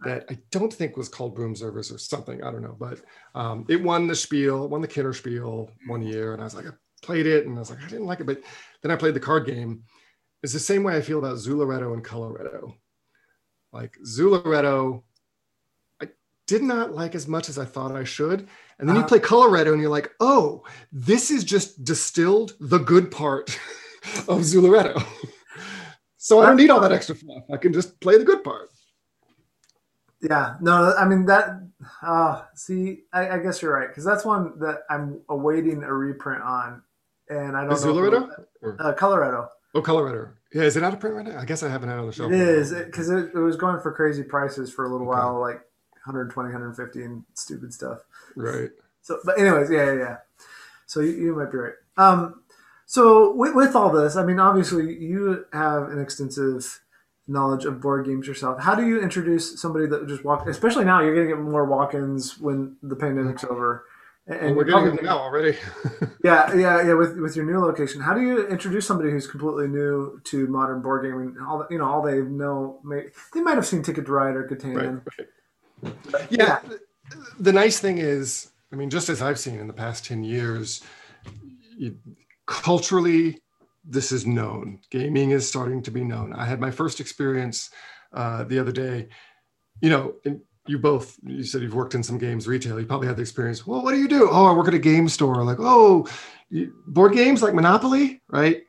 that 0.01 0.25
I 0.29 0.39
don't 0.51 0.75
think 0.75 0.97
was 0.97 1.09
called 1.09 1.37
Broom 1.37 1.55
Service 1.55 1.93
or 1.93 1.99
something. 1.99 2.43
I 2.43 2.51
don't 2.51 2.63
know, 2.63 2.75
but 2.77 2.99
um, 3.37 3.65
it 3.69 3.81
won 3.81 4.09
the 4.09 4.17
Spiel, 4.17 4.69
won 4.69 4.81
the 4.81 4.89
Kenner 4.89 5.13
Spiel 5.13 5.71
one 5.87 6.03
year, 6.03 6.33
and 6.33 6.43
I 6.43 6.45
was 6.47 6.57
like, 6.57 6.67
played 7.09 7.27
it, 7.27 7.47
and 7.47 7.57
I 7.57 7.61
was 7.61 7.71
like, 7.71 7.83
I 7.83 7.89
didn't 7.89 8.05
like 8.05 8.21
it, 8.21 8.27
but 8.27 8.43
then 8.83 8.91
I 8.91 8.97
played 8.97 9.15
the 9.15 9.21
card 9.21 9.47
game. 9.47 9.85
It's 10.43 10.53
the 10.53 10.59
same 10.59 10.83
way 10.83 10.95
I 10.95 11.01
feel 11.01 11.19
about 11.19 11.39
Zooloretto 11.39 11.95
and 11.95 12.05
Coloretto. 12.05 12.75
Like 13.73 13.97
Zooloretto 14.07 15.05
did 16.47 16.63
not 16.63 16.95
like 16.95 17.15
as 17.15 17.27
much 17.27 17.49
as 17.49 17.59
I 17.59 17.65
thought 17.65 17.93
I 17.93 18.05
should. 18.05 18.47
And 18.79 18.87
then 18.87 18.97
uh, 18.97 19.01
you 19.01 19.07
play 19.07 19.21
Coloretto 19.21 19.73
and 19.73 19.81
you're 19.81 19.91
like, 19.91 20.11
oh, 20.21 20.65
this 20.93 21.31
is 21.31 21.45
just 21.45 21.83
distilled 21.83 22.53
the 22.61 22.79
good 22.79 23.11
part 23.11 23.49
of 24.29 24.41
Zooloretto. 24.41 25.03
so 26.19 26.41
I 26.41 26.47
don't 26.47 26.57
need 26.57 26.69
all 26.69 26.81
that 26.81 26.93
extra 26.93 27.15
fluff. 27.15 27.45
I 27.51 27.57
can 27.57 27.73
just 27.73 27.99
play 28.01 28.19
the 28.19 28.25
good 28.25 28.45
part. 28.45 28.69
Yeah, 30.21 30.57
no, 30.61 30.95
I 30.99 31.07
mean 31.07 31.25
that. 31.27 31.61
Uh, 32.03 32.43
see, 32.55 33.05
I, 33.13 33.31
I 33.31 33.39
guess 33.39 33.63
you're 33.63 33.73
right 33.73 33.89
because 33.89 34.05
that's 34.05 34.25
one 34.25 34.59
that 34.59 34.81
I'm 34.91 35.21
awaiting 35.29 35.85
a 35.85 35.95
reprint 35.95 36.43
on, 36.43 36.83
and 37.31 37.57
I 37.57 37.65
don't 37.65 37.73
is 37.73 37.85
know. 37.85 37.95
Zooloretto? 37.95 38.45
Uh, 38.63 38.93
Coloretto. 38.95 39.49
Oh, 39.75 39.83
Colorado. 39.83 40.31
Yeah, 40.53 40.63
is 40.63 40.77
it 40.77 40.83
out 40.83 40.95
of 40.95 41.01
print 41.01 41.15
right 41.15 41.27
now? 41.27 41.39
I 41.39 41.45
guess 41.45 41.63
I 41.63 41.69
haven't 41.69 41.91
had 41.91 41.99
it 41.99 42.01
on 42.01 42.07
the 42.07 42.13
shelf. 42.13 42.33
It 42.33 42.41
is 42.41 42.73
because 42.73 43.11
it, 43.11 43.31
it, 43.35 43.39
was 43.39 43.57
going 43.57 43.81
for 43.81 43.93
crazy 43.93 44.23
prices 44.23 44.73
for 44.73 44.87
a 44.87 44.89
little 44.89 45.09
okay. 45.09 45.19
while, 45.19 45.41
like 45.41 45.61
120, 46.05 46.49
150 46.49 47.05
and 47.05 47.25
stupid 47.35 47.75
stuff. 47.75 47.99
Right. 48.35 48.71
So, 49.03 49.21
but 49.25 49.39
anyways, 49.39 49.71
yeah, 49.71 49.93
yeah, 49.93 49.99
yeah. 49.99 50.17
So 50.87 51.01
you, 51.01 51.13
you 51.13 51.37
might 51.37 51.53
be 51.53 51.59
right. 51.59 51.75
Um, 51.99 52.43
so 52.87 53.35
with, 53.35 53.55
with 53.55 53.77
all 53.77 53.91
this, 53.91 54.17
I 54.17 54.25
mean, 54.25 54.41
obviously 54.41 54.97
you 54.97 55.45
have 55.53 55.91
an 55.91 56.01
extensive 56.01 56.81
knowledge 57.27 57.67
of 57.67 57.81
board 57.81 58.07
games 58.07 58.27
yourself. 58.27 58.59
How 58.61 58.75
do 58.75 58.87
you 58.87 59.03
introduce 59.03 59.61
somebody 59.61 59.87
that 59.87 60.09
just 60.09 60.25
walked? 60.25 60.49
Especially 60.49 60.87
now, 60.87 61.03
you're 61.03 61.15
going 61.15 61.29
to 61.29 61.35
get 61.35 61.43
more 61.43 61.67
walk-ins 61.67 62.39
when 62.39 62.77
the 62.83 62.97
pandemic's 62.97 63.45
over. 63.45 63.85
And 64.29 64.55
we're 64.55 64.65
getting 64.65 64.97
them 64.97 65.05
now 65.05 65.19
already. 65.19 65.57
yeah, 66.25 66.55
yeah, 66.55 66.87
yeah. 66.87 66.93
With 66.95 67.19
with 67.19 67.35
your 67.35 67.47
new 67.47 67.61
location, 67.61 68.03
how 68.03 68.13
do 68.13 68.21
you 68.21 68.47
introduce 68.47 68.87
somebody 68.87 69.11
who's 69.11 69.27
completely 69.27 69.69
new 69.69 70.21
to 70.25 70.47
modern 70.49 70.83
board 70.83 71.05
gaming? 71.05 71.35
All 71.49 71.67
you 71.71 71.79
know, 71.79 71.87
all 71.87 72.03
they 72.03 72.21
know, 72.21 72.79
may, 72.85 73.05
they 73.33 73.41
might 73.41 73.55
have 73.55 73.67
seen 73.67 73.83
Ticket 73.83 74.05
to 74.05 74.13
Ride 74.13 74.37
or 74.37 74.47
Catan. 74.47 75.03
Right, 75.07 75.95
right 76.13 76.27
yeah, 76.31 76.61
the 77.39 77.53
nice 77.53 77.79
thing 77.81 77.99
is, 77.99 78.51
I 78.73 78.77
mean, 78.77 78.91
just 78.91 79.09
as 79.09 79.23
I've 79.23 79.39
seen 79.39 79.59
in 79.59 79.67
the 79.67 79.73
past 79.73 80.05
10 80.05 80.25
years, 80.25 80.83
you, 81.77 81.97
culturally, 82.47 83.41
this 83.85 84.13
is 84.13 84.27
known. 84.27 84.81
Gaming 84.91 85.31
is 85.31 85.49
starting 85.49 85.83
to 85.85 85.91
be 85.91 86.05
known. 86.05 86.33
I 86.33 86.45
had 86.45 86.61
my 86.61 86.71
first 86.71 87.01
experience 87.01 87.71
uh, 88.13 88.45
the 88.45 88.59
other 88.59 88.73
day. 88.73 89.09
You 89.81 89.91
know, 89.91 90.15
you 90.69 90.79
both, 90.79 91.17
you 91.25 91.43
said 91.43 91.63
you've 91.63 91.75
worked 91.75 91.95
in 91.95 92.03
some 92.03 92.19
games 92.19 92.47
retail. 92.47 92.79
You 92.79 92.87
probably 92.87 93.09
had 93.09 93.17
the 93.17 93.23
experience. 93.23 93.67
Well, 93.67 93.83
what 93.83 93.93
do 93.93 93.99
you 93.99 94.09
do? 94.09 94.29
Oh, 94.31 94.47
I 94.47 94.53
work 94.53 94.69
at 94.69 94.75
a 94.75 94.79
game 94.79 95.09
store. 95.09 95.43
Like, 95.45 95.59
oh, 95.61 96.07
board 96.87 97.13
games 97.13 97.43
like 97.43 97.55
Monopoly, 97.55 98.21
right? 98.29 98.63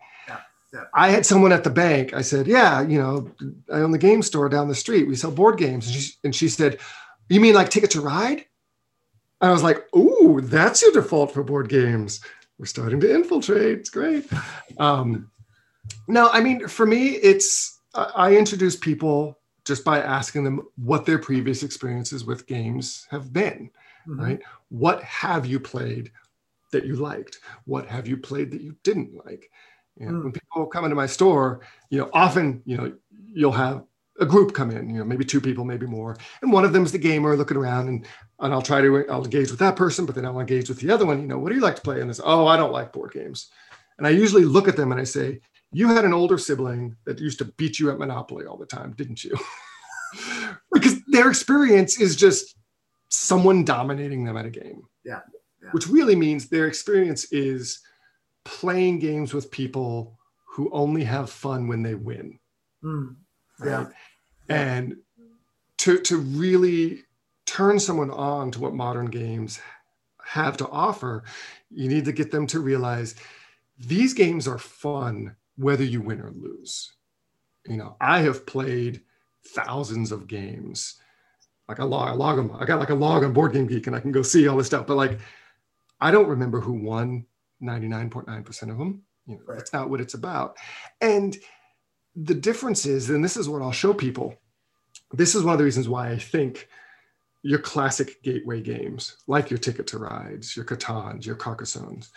Yeah. 0.74 0.84
I 0.94 1.10
had 1.10 1.26
someone 1.26 1.52
at 1.52 1.64
the 1.64 1.70
bank. 1.70 2.14
I 2.14 2.22
said, 2.22 2.46
"Yeah, 2.46 2.82
you 2.82 3.00
know, 3.00 3.32
I 3.74 3.78
own 3.78 3.92
the 3.92 3.98
game 3.98 4.22
store 4.22 4.50
down 4.50 4.68
the 4.68 4.76
street. 4.76 5.08
We 5.08 5.16
sell 5.16 5.32
board 5.32 5.58
games." 5.58 5.88
And 5.88 5.96
she, 5.96 6.14
and 6.24 6.36
she 6.36 6.48
said, 6.48 6.80
"You 7.28 7.42
mean 7.42 7.56
like 7.56 7.70
Ticket 7.70 7.92
to 7.92 8.02
Ride?" 8.02 8.46
And 9.42 9.50
I 9.50 9.52
was 9.52 9.64
like, 9.64 9.88
"Oh, 9.94 10.40
that's 10.42 10.82
your 10.82 10.92
default 10.92 11.34
for 11.34 11.44
board 11.44 11.70
games. 11.70 12.22
We're 12.60 12.66
starting 12.66 13.00
to 13.00 13.14
infiltrate. 13.14 13.80
It's 13.80 13.90
great." 13.90 14.28
Um, 14.78 15.32
no, 16.08 16.30
I 16.30 16.42
mean, 16.42 16.68
for 16.68 16.86
me, 16.86 17.16
it's 17.16 17.80
I 17.96 18.36
introduce 18.36 18.76
people 18.76 19.39
just 19.70 19.86
by 19.86 20.02
asking 20.02 20.44
them 20.44 20.68
what 20.78 21.06
their 21.06 21.20
previous 21.20 21.62
experiences 21.62 22.26
with 22.26 22.48
games 22.48 23.08
have 23.12 23.32
been. 23.32 23.70
Mm-hmm. 24.08 24.20
Right? 24.20 24.40
What 24.70 25.04
have 25.04 25.46
you 25.46 25.60
played 25.60 26.12
that 26.72 26.86
you 26.86 26.96
liked? 26.96 27.38
What 27.66 27.86
have 27.86 28.08
you 28.08 28.18
played 28.18 28.50
that 28.52 28.62
you 28.62 28.76
didn't 28.84 29.14
like? 29.26 29.52
Know, 29.98 30.12
mm. 30.12 30.24
When 30.24 30.32
people 30.32 30.66
come 30.66 30.86
into 30.86 30.96
my 30.96 31.06
store, 31.06 31.62
you 31.92 32.00
know, 32.00 32.10
often, 32.14 32.64
you 32.66 32.78
know, 32.78 32.94
you'll 33.12 33.52
have 33.52 33.84
a 34.20 34.26
group 34.26 34.54
come 34.54 34.72
in, 34.72 34.90
you 34.90 34.98
know, 34.98 35.06
maybe 35.06 35.24
two 35.24 35.40
people, 35.40 35.66
maybe 35.66 35.86
more. 35.86 36.18
And 36.42 36.52
one 36.52 36.66
of 36.66 36.74
them 36.74 36.84
is 36.84 36.92
the 36.92 36.98
gamer 36.98 37.38
looking 37.38 37.58
around 37.58 37.90
and, 37.90 38.06
and 38.40 38.54
I'll 38.54 38.62
try 38.62 38.82
to, 38.82 39.08
I'll 39.10 39.24
engage 39.24 39.52
with 39.52 39.60
that 39.60 39.76
person, 39.76 40.08
but 40.08 40.16
then 40.16 40.26
I'll 40.26 40.40
engage 40.40 40.68
with 40.68 40.80
the 40.80 40.92
other 40.92 41.06
one. 41.06 41.22
You 41.22 41.28
know, 41.28 41.38
what 41.38 41.50
do 41.50 41.56
you 41.56 41.62
like 41.62 41.76
to 41.76 41.82
play? 41.82 42.02
And 42.02 42.10
this, 42.10 42.20
oh, 42.24 42.48
I 42.48 42.58
don't 42.58 42.72
like 42.72 42.92
board 42.92 43.12
games. 43.12 43.52
And 44.00 44.08
I 44.08 44.10
usually 44.10 44.46
look 44.46 44.68
at 44.68 44.78
them 44.78 44.92
and 44.92 45.00
I 45.00 45.04
say, 45.04 45.42
you 45.72 45.88
had 45.88 46.06
an 46.06 46.14
older 46.14 46.38
sibling 46.38 46.96
that 47.06 47.20
used 47.20 47.38
to 47.40 47.46
beat 47.46 47.80
you 47.80 47.92
at 47.92 48.00
Monopoly 48.00 48.46
all 48.46 48.58
the 48.58 48.66
time, 48.66 48.94
didn't 48.94 49.24
you? 49.24 49.38
because 50.74 51.02
their 51.08 51.30
experience 51.30 52.00
is 52.00 52.16
just 52.16 52.56
someone 53.10 53.64
dominating 53.64 54.24
them 54.24 54.38
at 54.38 54.46
a 54.46 54.50
game. 54.50 54.84
Yeah. 55.06 55.20
yeah. 55.62 55.70
Which 55.72 55.88
really 55.88 56.16
means 56.16 56.48
their 56.48 56.68
experience 56.68 57.32
is 57.32 57.82
playing 58.46 59.00
games 59.00 59.34
with 59.34 59.52
people 59.52 60.18
who 60.46 60.70
only 60.72 61.04
have 61.04 61.30
fun 61.30 61.68
when 61.68 61.84
they 61.84 61.96
win. 61.96 62.40
Mm, 62.84 63.16
yeah. 63.64 63.84
Right? 63.84 63.88
And 64.50 64.98
to, 65.78 66.00
to 66.00 66.18
really 66.18 67.04
turn 67.46 67.80
someone 67.80 68.12
on 68.12 68.52
to 68.52 68.60
what 68.60 68.74
modern 68.74 69.06
games 69.08 69.60
have 70.24 70.58
to 70.58 70.68
offer, 70.70 71.24
you 71.70 71.88
need 71.88 72.06
to 72.06 72.12
get 72.12 72.32
them 72.32 72.48
to 72.48 72.60
realize 72.60 73.16
these 73.78 74.14
games 74.14 74.48
are 74.48 74.58
fun 74.58 75.36
whether 75.60 75.84
you 75.84 76.02
win 76.02 76.22
or 76.22 76.32
lose. 76.32 76.94
You 77.68 77.78
know, 77.78 77.98
I 78.00 78.20
have 78.20 78.46
played 78.46 79.02
thousands 79.48 80.12
of 80.12 80.28
games. 80.28 80.96
Like 81.68 81.80
I 81.80 81.84
log, 81.84 82.08
I 82.08 82.14
log 82.14 82.38
them. 82.38 82.56
I 82.58 82.66
got 82.66 82.80
like 82.80 82.90
a 82.90 82.96
log 82.96 83.24
on 83.24 83.34
Board 83.34 83.54
Game 83.54 83.68
Geek, 83.68 83.88
and 83.88 83.96
I 83.96 84.00
can 84.00 84.12
go 84.12 84.22
see 84.22 84.48
all 84.48 84.58
this 84.58 84.68
stuff. 84.68 84.88
But 84.88 84.96
like, 84.96 85.20
I 86.00 86.12
don't 86.12 86.30
remember 86.30 86.62
who 86.62 86.74
won 86.74 87.26
99.9% 87.62 88.62
of 88.72 88.78
them. 88.78 89.04
You 89.28 89.36
know, 89.36 89.42
right. 89.46 89.58
That's 89.58 89.74
not 89.74 89.90
what 89.90 90.02
it's 90.02 90.14
about. 90.14 90.58
And 91.02 91.38
the 92.16 92.34
difference 92.34 92.86
is, 92.86 93.10
and 93.10 93.24
this 93.24 93.38
is 93.38 93.50
what 93.50 93.62
I'll 93.62 93.72
show 93.72 93.94
people, 93.94 94.36
this 95.12 95.36
is 95.36 95.44
one 95.44 95.54
of 95.54 95.58
the 95.60 95.66
reasons 95.66 95.90
why 95.90 96.10
I 96.10 96.18
think 96.18 96.70
your 97.44 97.60
classic 97.60 98.24
gateway 98.24 98.62
games, 98.62 99.18
like 99.28 99.50
your 99.50 99.60
Ticket 99.60 99.88
to 99.88 100.00
Rides, 100.00 100.56
your 100.56 100.66
Catans, 100.66 101.26
your 101.26 101.36
Carcassones, 101.36 102.10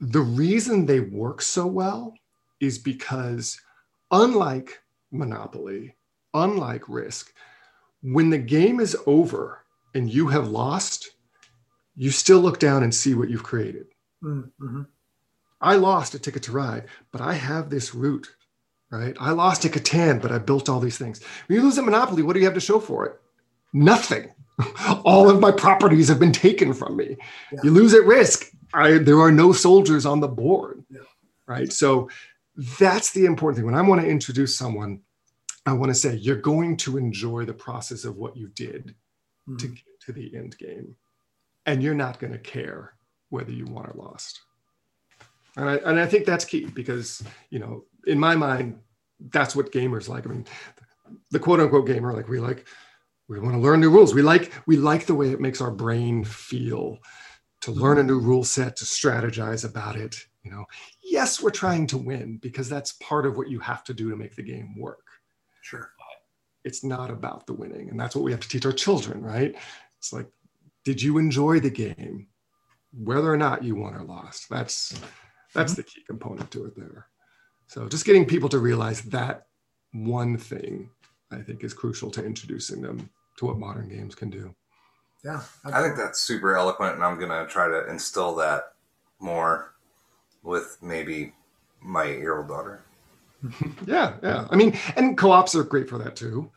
the 0.00 0.20
reason 0.20 0.84
they 0.84 1.00
work 1.00 1.40
so 1.40 1.66
well 1.66 2.14
is 2.62 2.78
because 2.78 3.60
unlike 4.10 4.80
Monopoly, 5.10 5.96
unlike 6.32 6.88
Risk, 6.88 7.34
when 8.02 8.30
the 8.30 8.38
game 8.38 8.80
is 8.80 8.96
over 9.04 9.64
and 9.94 10.08
you 10.08 10.28
have 10.28 10.48
lost, 10.48 11.10
you 11.96 12.10
still 12.10 12.40
look 12.40 12.58
down 12.58 12.82
and 12.82 12.94
see 12.94 13.14
what 13.14 13.28
you've 13.28 13.42
created. 13.42 13.86
Mm-hmm. 14.22 14.82
I 15.60 15.74
lost 15.74 16.14
a 16.14 16.18
ticket 16.18 16.44
to 16.44 16.52
ride, 16.52 16.86
but 17.10 17.20
I 17.20 17.34
have 17.34 17.68
this 17.68 17.94
route, 17.94 18.28
right? 18.90 19.16
I 19.20 19.32
lost 19.32 19.64
a 19.64 19.68
Catan, 19.68 20.22
but 20.22 20.32
I 20.32 20.38
built 20.38 20.68
all 20.68 20.80
these 20.80 20.98
things. 20.98 21.22
When 21.46 21.56
you 21.56 21.62
lose 21.62 21.78
a 21.78 21.82
Monopoly, 21.82 22.22
what 22.22 22.32
do 22.34 22.40
you 22.40 22.46
have 22.46 22.54
to 22.54 22.60
show 22.60 22.78
for 22.80 23.06
it? 23.06 23.20
Nothing. 23.72 24.32
all 25.04 25.28
of 25.28 25.40
my 25.40 25.50
properties 25.50 26.08
have 26.08 26.20
been 26.20 26.32
taken 26.32 26.72
from 26.72 26.96
me. 26.96 27.16
Yeah. 27.52 27.60
You 27.64 27.70
lose 27.72 27.94
at 27.94 28.04
risk. 28.04 28.50
I, 28.72 28.98
there 28.98 29.20
are 29.20 29.32
no 29.32 29.52
soldiers 29.52 30.06
on 30.06 30.20
the 30.20 30.28
board, 30.28 30.84
yeah. 30.90 31.00
right? 31.46 31.72
So 31.72 32.08
that's 32.56 33.12
the 33.12 33.24
important 33.24 33.56
thing. 33.56 33.66
When 33.66 33.74
I 33.74 33.82
want 33.82 34.00
to 34.00 34.06
introduce 34.06 34.56
someone, 34.56 35.00
I 35.64 35.72
want 35.72 35.90
to 35.90 35.94
say 35.94 36.16
you're 36.16 36.36
going 36.36 36.76
to 36.78 36.98
enjoy 36.98 37.44
the 37.44 37.54
process 37.54 38.04
of 38.04 38.16
what 38.16 38.36
you 38.36 38.48
did 38.48 38.94
mm-hmm. 39.48 39.56
to 39.56 39.68
get 39.68 40.00
to 40.06 40.12
the 40.12 40.34
end 40.36 40.58
game, 40.58 40.96
and 41.66 41.82
you're 41.82 41.94
not 41.94 42.18
going 42.18 42.32
to 42.32 42.38
care 42.38 42.94
whether 43.30 43.52
you 43.52 43.64
won 43.66 43.86
or 43.86 43.94
lost. 43.94 44.40
And 45.56 45.68
I, 45.68 45.76
and 45.76 46.00
I 46.00 46.06
think 46.06 46.26
that's 46.26 46.44
key 46.44 46.64
because, 46.66 47.22
you 47.50 47.58
know, 47.58 47.84
in 48.06 48.18
my 48.18 48.34
mind, 48.34 48.78
that's 49.30 49.54
what 49.54 49.72
gamers 49.72 50.08
like. 50.08 50.26
I 50.26 50.30
mean, 50.30 50.46
the 51.30 51.38
quote 51.38 51.60
unquote 51.60 51.86
gamer, 51.86 52.12
like 52.12 52.28
we 52.28 52.40
like, 52.40 52.66
we 53.28 53.38
want 53.38 53.54
to 53.54 53.60
learn 53.60 53.80
new 53.80 53.90
rules. 53.90 54.14
We 54.14 54.22
like 54.22 54.52
we 54.66 54.76
like 54.76 55.06
the 55.06 55.14
way 55.14 55.30
it 55.30 55.40
makes 55.40 55.60
our 55.60 55.70
brain 55.70 56.24
feel 56.24 56.98
to 57.62 57.70
learn 57.70 57.98
a 57.98 58.02
new 58.02 58.18
rule 58.18 58.44
set, 58.44 58.76
to 58.76 58.84
strategize 58.84 59.64
about 59.64 59.96
it. 59.96 60.16
You 60.42 60.50
know, 60.50 60.64
yes, 61.12 61.42
we're 61.42 61.50
trying 61.50 61.86
to 61.88 61.98
win 61.98 62.38
because 62.38 62.70
that's 62.70 62.92
part 62.94 63.26
of 63.26 63.36
what 63.36 63.50
you 63.50 63.60
have 63.60 63.84
to 63.84 63.92
do 63.92 64.08
to 64.10 64.16
make 64.16 64.34
the 64.34 64.42
game 64.42 64.74
work. 64.78 65.06
Sure. 65.60 65.90
It's 66.64 66.82
not 66.82 67.10
about 67.10 67.46
the 67.46 67.52
winning. 67.52 67.90
And 67.90 68.00
that's 68.00 68.16
what 68.16 68.24
we 68.24 68.30
have 68.30 68.40
to 68.40 68.48
teach 68.48 68.64
our 68.64 68.72
children, 68.72 69.22
right? 69.22 69.54
It's 69.98 70.12
like, 70.12 70.26
did 70.84 71.02
you 71.02 71.18
enjoy 71.18 71.60
the 71.60 71.70
game? 71.70 72.28
Whether 72.92 73.30
or 73.30 73.36
not 73.36 73.62
you 73.62 73.76
won 73.76 73.94
or 73.94 74.02
lost. 74.02 74.48
That's 74.48 74.98
that's 75.54 75.72
mm-hmm. 75.72 75.80
the 75.80 75.82
key 75.82 76.02
component 76.06 76.50
to 76.52 76.64
it 76.64 76.76
there. 76.76 77.08
So 77.66 77.88
just 77.88 78.06
getting 78.06 78.24
people 78.24 78.48
to 78.48 78.58
realize 78.58 79.02
that 79.02 79.46
one 79.92 80.38
thing 80.38 80.88
I 81.30 81.40
think 81.40 81.62
is 81.62 81.74
crucial 81.74 82.10
to 82.12 82.24
introducing 82.24 82.80
them 82.80 83.10
to 83.36 83.46
what 83.46 83.58
modern 83.58 83.88
games 83.88 84.14
can 84.14 84.30
do. 84.30 84.54
Yeah. 85.24 85.42
Absolutely. 85.64 85.72
I 85.72 85.82
think 85.82 85.96
that's 85.96 86.20
super 86.20 86.56
eloquent, 86.56 86.94
and 86.94 87.04
I'm 87.04 87.18
going 87.18 87.30
to 87.30 87.50
try 87.50 87.68
to 87.68 87.88
instill 87.88 88.34
that 88.36 88.74
more 89.20 89.71
with 90.42 90.78
maybe 90.82 91.32
my 91.80 92.04
eight 92.04 92.18
year 92.18 92.38
old 92.38 92.48
daughter. 92.48 92.82
yeah, 93.86 94.14
yeah. 94.22 94.46
I 94.50 94.56
mean, 94.56 94.78
and 94.96 95.16
co 95.16 95.30
ops 95.30 95.54
are 95.54 95.64
great 95.64 95.88
for 95.88 95.98
that 95.98 96.16
too. 96.16 96.50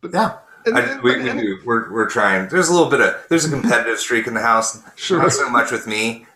But 0.00 0.12
yeah. 0.12 0.38
And, 0.64 0.78
I, 0.78 1.00
we, 1.00 1.16
we 1.16 1.24
do. 1.24 1.58
We're, 1.64 1.92
we're 1.92 2.08
trying. 2.08 2.48
There's 2.48 2.68
a 2.68 2.72
little 2.72 2.88
bit 2.88 3.00
of 3.00 3.16
there's 3.28 3.44
a 3.44 3.50
competitive 3.50 3.98
streak 3.98 4.26
in 4.26 4.34
the 4.34 4.40
house. 4.40 4.80
Sure. 4.96 5.20
Not 5.20 5.32
so 5.32 5.50
much 5.50 5.72
with 5.72 5.86
me. 5.86 6.26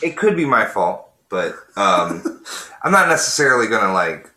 It 0.00 0.16
could 0.16 0.36
be 0.36 0.44
my 0.44 0.64
fault, 0.64 1.10
but 1.28 1.54
um, 1.76 2.44
I'm 2.82 2.92
not 2.92 3.08
necessarily 3.08 3.66
gonna 3.66 3.92
like. 3.92 4.30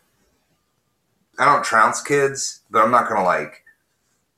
I 1.38 1.44
don't 1.44 1.64
trounce 1.64 2.02
kids, 2.02 2.60
but 2.70 2.82
I'm 2.82 2.90
not 2.90 3.08
gonna 3.08 3.24
like 3.24 3.62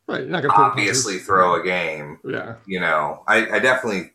Right, 0.07 0.21
you're 0.21 0.31
not 0.31 0.43
gonna 0.43 0.55
obviously 0.55 1.19
throw 1.19 1.59
a 1.59 1.65
game. 1.65 2.19
Yeah, 2.25 2.57
you 2.67 2.79
know, 2.79 3.23
I, 3.27 3.57
I 3.57 3.59
definitely. 3.59 4.11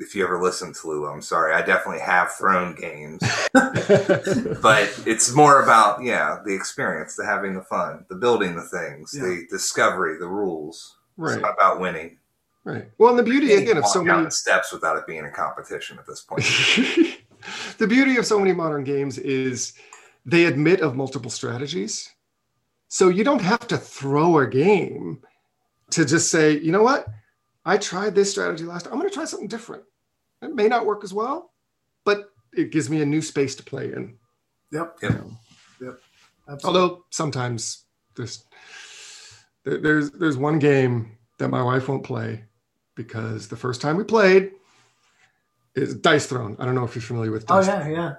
If 0.00 0.14
you 0.14 0.24
ever 0.24 0.42
listen 0.42 0.72
to 0.72 0.88
Lulu, 0.88 1.06
I'm 1.06 1.22
sorry. 1.22 1.54
I 1.54 1.62
definitely 1.62 2.00
have 2.00 2.32
thrown 2.32 2.74
games, 2.74 3.20
but 3.52 5.02
it's 5.06 5.32
more 5.34 5.62
about 5.62 6.02
yeah 6.02 6.38
the 6.44 6.54
experience, 6.54 7.16
the 7.16 7.24
having 7.24 7.54
the 7.54 7.62
fun, 7.62 8.04
the 8.08 8.16
building 8.16 8.56
the 8.56 8.62
things, 8.62 9.14
yeah. 9.14 9.22
the 9.22 9.46
discovery, 9.50 10.18
the 10.18 10.26
rules. 10.26 10.96
Right. 11.16 11.34
It's 11.34 11.42
not 11.42 11.54
about 11.54 11.80
winning. 11.80 12.18
Right. 12.64 12.90
Well, 12.98 13.10
and 13.10 13.18
the 13.18 13.22
beauty 13.22 13.52
again 13.54 13.76
of 13.76 13.86
so 13.86 14.02
many 14.02 14.30
steps 14.30 14.72
without 14.72 14.96
it 14.96 15.06
being 15.06 15.24
a 15.24 15.30
competition 15.30 15.98
at 15.98 16.06
this 16.06 16.22
point. 16.22 16.42
the 17.78 17.86
beauty 17.86 18.16
of 18.16 18.26
so 18.26 18.38
many 18.38 18.52
modern 18.52 18.84
games 18.84 19.18
is 19.18 19.74
they 20.24 20.46
admit 20.46 20.80
of 20.80 20.96
multiple 20.96 21.30
strategies 21.30 22.10
so 22.92 23.08
you 23.08 23.22
don't 23.22 23.40
have 23.40 23.68
to 23.68 23.78
throw 23.78 24.40
a 24.40 24.46
game 24.48 25.22
to 25.90 26.04
just 26.04 26.28
say, 26.28 26.58
you 26.58 26.72
know 26.72 26.82
what? 26.82 27.06
I 27.64 27.78
tried 27.78 28.16
this 28.16 28.32
strategy 28.32 28.64
last 28.64 28.82
time. 28.82 28.92
I'm 28.92 28.98
going 28.98 29.08
to 29.08 29.14
try 29.14 29.24
something 29.24 29.48
different. 29.48 29.84
It 30.42 30.54
may 30.54 30.68
not 30.68 30.86
work 30.86 31.04
as 31.04 31.12
well, 31.12 31.52
but 32.04 32.32
it 32.52 32.72
gives 32.72 32.88
me 32.88 33.02
a 33.02 33.06
new 33.06 33.20
space 33.20 33.54
to 33.56 33.62
play 33.62 33.92
in. 33.92 34.16
Yep. 34.72 34.98
Yep. 35.02 35.10
You 35.12 35.18
know? 35.18 35.30
Yep. 35.80 36.00
Absolutely. 36.48 36.80
Although 36.80 37.04
sometimes 37.10 37.84
there's 38.16 38.44
there's 39.64 40.10
there's 40.12 40.36
one 40.36 40.58
game 40.58 41.16
that 41.38 41.48
my 41.48 41.62
wife 41.62 41.88
won't 41.88 42.04
play 42.04 42.44
because 42.94 43.48
the 43.48 43.56
first 43.56 43.80
time 43.80 43.96
we 43.96 44.04
played 44.04 44.52
is 45.74 45.94
Dice 45.94 46.26
Throne. 46.26 46.56
I 46.58 46.64
don't 46.64 46.74
know 46.74 46.84
if 46.84 46.94
you're 46.94 47.02
familiar 47.02 47.30
with. 47.30 47.44
Oh, 47.48 47.56
Dice 47.56 47.68
oh 47.68 47.72
yeah, 47.72 47.82
Throne. 47.82 47.94
yeah. 47.94 48.14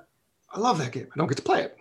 I 0.54 0.60
love 0.60 0.78
that 0.80 0.92
game. 0.92 1.08
I 1.14 1.18
don't 1.18 1.28
get 1.28 1.38
to 1.38 1.44
play 1.44 1.64
it. 1.64 1.78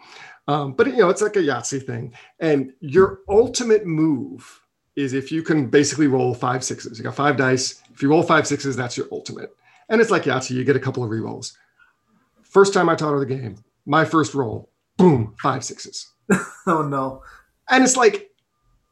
Um, 0.49 0.73
but 0.73 0.87
you 0.87 0.97
know, 0.97 1.11
it's 1.11 1.23
like 1.23 1.37
a 1.37 1.41
Yahtzee 1.41 1.85
thing. 1.85 2.13
And 2.41 2.73
your 2.81 3.21
ultimate 3.29 3.87
move 3.87 4.61
is 4.97 5.13
if 5.13 5.31
you 5.31 5.43
can 5.43 5.69
basically 5.69 6.07
roll 6.07 6.35
five 6.35 6.65
sixes. 6.65 6.99
You 6.99 7.05
got 7.05 7.15
five 7.15 7.37
dice. 7.37 7.83
If 7.93 8.03
you 8.03 8.11
roll 8.11 8.23
five 8.23 8.47
sixes, 8.47 8.77
that's 8.77 8.97
your 8.97 9.07
ultimate. 9.13 9.55
And 9.91 10.01
it's 10.01 10.11
like 10.11 10.23
Yahtzee, 10.23 10.53
you 10.53 10.65
get 10.65 10.77
a 10.77 10.81
couple 10.81 11.05
of 11.05 11.11
re-rolls. 11.11 11.57
First 12.43 12.73
time 12.73 12.89
I 12.89 12.95
taught 12.95 13.13
her 13.13 13.19
the 13.19 13.27
game, 13.27 13.57
my 13.85 14.05
first 14.05 14.35
roll, 14.35 14.71
boom, 14.97 15.35
five 15.43 15.65
sixes. 15.65 16.13
oh 16.67 16.83
no. 16.83 17.23
And 17.69 17.85
it's 17.85 17.97
like, 17.97 18.31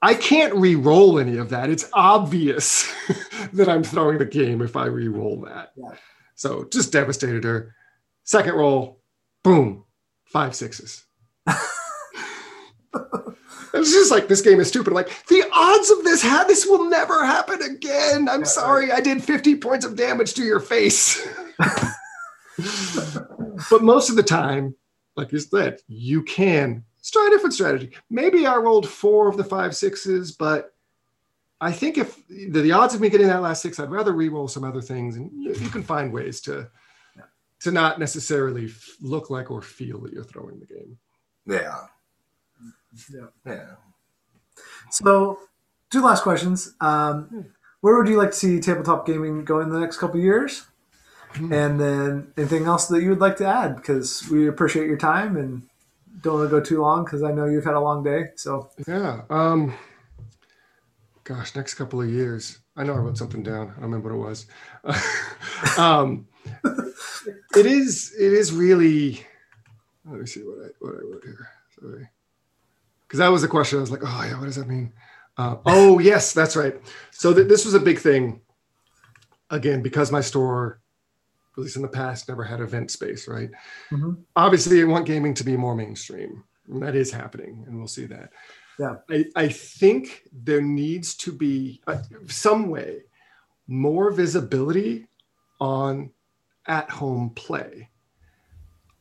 I 0.02 0.14
can't 0.14 0.54
re-roll 0.54 1.18
any 1.18 1.38
of 1.38 1.48
that. 1.50 1.70
It's 1.70 1.88
obvious 1.92 2.92
that 3.52 3.68
I'm 3.68 3.82
throwing 3.82 4.18
the 4.18 4.24
game 4.24 4.60
if 4.60 4.76
I 4.76 4.86
re-roll 4.86 5.40
that. 5.46 5.72
Yeah. 5.76 5.96
So 6.34 6.68
just 6.72 6.92
devastated 6.92 7.44
her. 7.44 7.74
Second 8.24 8.54
roll, 8.54 9.00
boom, 9.42 9.84
five 10.26 10.54
sixes. 10.54 11.04
it's 13.74 13.92
just 13.92 14.10
like 14.10 14.28
this 14.28 14.42
game 14.42 14.60
is 14.60 14.68
stupid. 14.68 14.92
Like 14.92 15.08
the 15.26 15.44
odds 15.52 15.90
of 15.90 16.04
this 16.04 16.22
ha- 16.22 16.44
this 16.46 16.66
will 16.66 16.88
never 16.88 17.24
happen 17.24 17.62
again. 17.62 18.28
I'm 18.28 18.40
yeah, 18.40 18.46
sorry, 18.46 18.88
right. 18.88 18.98
I 18.98 19.00
did 19.00 19.22
50 19.22 19.56
points 19.56 19.84
of 19.84 19.96
damage 19.96 20.34
to 20.34 20.42
your 20.42 20.60
face. 20.60 21.26
but 23.70 23.82
most 23.82 24.10
of 24.10 24.16
the 24.16 24.22
time, 24.22 24.74
like 25.16 25.32
you 25.32 25.38
said, 25.38 25.80
you 25.88 26.22
can 26.22 26.84
let's 26.98 27.10
try 27.10 27.26
a 27.26 27.30
different 27.30 27.54
strategy. 27.54 27.90
Maybe 28.10 28.46
I 28.46 28.56
rolled 28.56 28.88
four 28.88 29.28
of 29.28 29.36
the 29.36 29.44
five 29.44 29.74
sixes, 29.74 30.32
but 30.32 30.74
I 31.60 31.72
think 31.72 31.98
if 31.98 32.16
the, 32.28 32.60
the 32.60 32.72
odds 32.72 32.94
of 32.94 33.00
me 33.00 33.08
getting 33.08 33.26
that 33.28 33.42
last 33.42 33.62
six, 33.62 33.80
I'd 33.80 33.90
rather 33.90 34.12
re-roll 34.12 34.46
some 34.46 34.64
other 34.64 34.80
things, 34.80 35.16
and 35.16 35.30
you, 35.32 35.54
you 35.54 35.70
can 35.70 35.82
find 35.82 36.12
ways 36.12 36.40
to 36.42 36.68
to 37.60 37.72
not 37.72 37.98
necessarily 37.98 38.70
look 39.00 39.30
like 39.30 39.50
or 39.50 39.60
feel 39.60 40.00
that 40.02 40.12
you're 40.12 40.22
throwing 40.22 40.60
the 40.60 40.66
game. 40.66 40.96
Yeah. 41.44 41.86
Yeah. 43.12 43.26
Yeah. 43.46 43.74
So, 44.90 45.38
two 45.90 46.02
last 46.02 46.22
questions. 46.22 46.74
Um, 46.80 47.46
where 47.80 47.96
would 47.96 48.08
you 48.08 48.16
like 48.16 48.30
to 48.30 48.36
see 48.36 48.60
tabletop 48.60 49.06
gaming 49.06 49.44
go 49.44 49.60
in 49.60 49.70
the 49.70 49.78
next 49.78 49.98
couple 49.98 50.20
years? 50.20 50.66
Mm-hmm. 51.34 51.52
And 51.52 51.80
then 51.80 52.32
anything 52.36 52.64
else 52.64 52.88
that 52.88 53.02
you 53.02 53.10
would 53.10 53.20
like 53.20 53.36
to 53.36 53.46
add? 53.46 53.76
Because 53.76 54.28
we 54.30 54.48
appreciate 54.48 54.86
your 54.86 54.96
time 54.96 55.36
and 55.36 55.62
don't 56.22 56.34
want 56.34 56.50
to 56.50 56.56
go 56.56 56.60
too 56.60 56.80
long 56.80 57.04
because 57.04 57.22
I 57.22 57.32
know 57.32 57.46
you've 57.46 57.64
had 57.64 57.74
a 57.74 57.80
long 57.80 58.02
day. 58.02 58.26
So 58.36 58.70
yeah. 58.86 59.22
Um, 59.30 59.74
gosh, 61.24 61.54
next 61.54 61.74
couple 61.74 62.00
of 62.00 62.08
years. 62.08 62.58
I 62.76 62.84
know 62.84 62.94
I 62.94 62.98
wrote 62.98 63.18
something 63.18 63.42
down. 63.42 63.68
I 63.76 63.80
don't 63.80 63.90
remember 63.90 64.16
what 64.16 64.26
it 64.26 64.28
was. 64.28 64.46
um, 65.78 66.26
it 66.64 67.66
is. 67.66 68.14
It 68.18 68.32
is 68.32 68.52
really. 68.52 69.24
Let 70.06 70.20
me 70.20 70.26
see 70.26 70.40
what 70.40 70.64
I 70.64 70.68
what 70.80 70.94
I 70.94 71.04
wrote 71.04 71.24
here. 71.24 71.48
Sorry 71.78 72.08
because 73.08 73.18
that 73.20 73.28
was 73.28 73.42
the 73.42 73.48
question. 73.48 73.78
I 73.78 73.80
was 73.80 73.90
like, 73.90 74.02
oh 74.04 74.24
yeah, 74.28 74.38
what 74.38 74.44
does 74.44 74.56
that 74.56 74.68
mean? 74.68 74.92
Uh, 75.36 75.56
oh 75.66 75.98
yes, 75.98 76.32
that's 76.32 76.56
right. 76.56 76.76
So 77.10 77.32
th- 77.32 77.48
this 77.48 77.64
was 77.64 77.74
a 77.74 77.80
big 77.80 77.98
thing. 77.98 78.40
Again, 79.50 79.80
because 79.80 80.12
my 80.12 80.20
store, 80.20 80.78
at 81.56 81.62
least 81.62 81.76
in 81.76 81.82
the 81.82 81.88
past, 81.88 82.28
never 82.28 82.44
had 82.44 82.60
event 82.60 82.90
space. 82.90 83.26
Right. 83.26 83.50
Mm-hmm. 83.90 84.12
Obviously, 84.36 84.82
I 84.82 84.84
want 84.84 85.06
gaming 85.06 85.32
to 85.34 85.44
be 85.44 85.56
more 85.56 85.74
mainstream. 85.74 86.44
And 86.70 86.82
that 86.82 86.94
is 86.94 87.10
happening, 87.10 87.64
and 87.66 87.78
we'll 87.78 87.88
see 87.88 88.04
that. 88.06 88.30
Yeah. 88.78 88.96
I, 89.10 89.24
I 89.34 89.48
think 89.48 90.22
there 90.32 90.60
needs 90.60 91.14
to 91.16 91.32
be 91.32 91.80
uh, 91.86 91.98
some 92.26 92.68
way 92.68 93.04
more 93.66 94.10
visibility 94.10 95.06
on 95.60 96.10
at-home 96.66 97.30
play. 97.30 97.88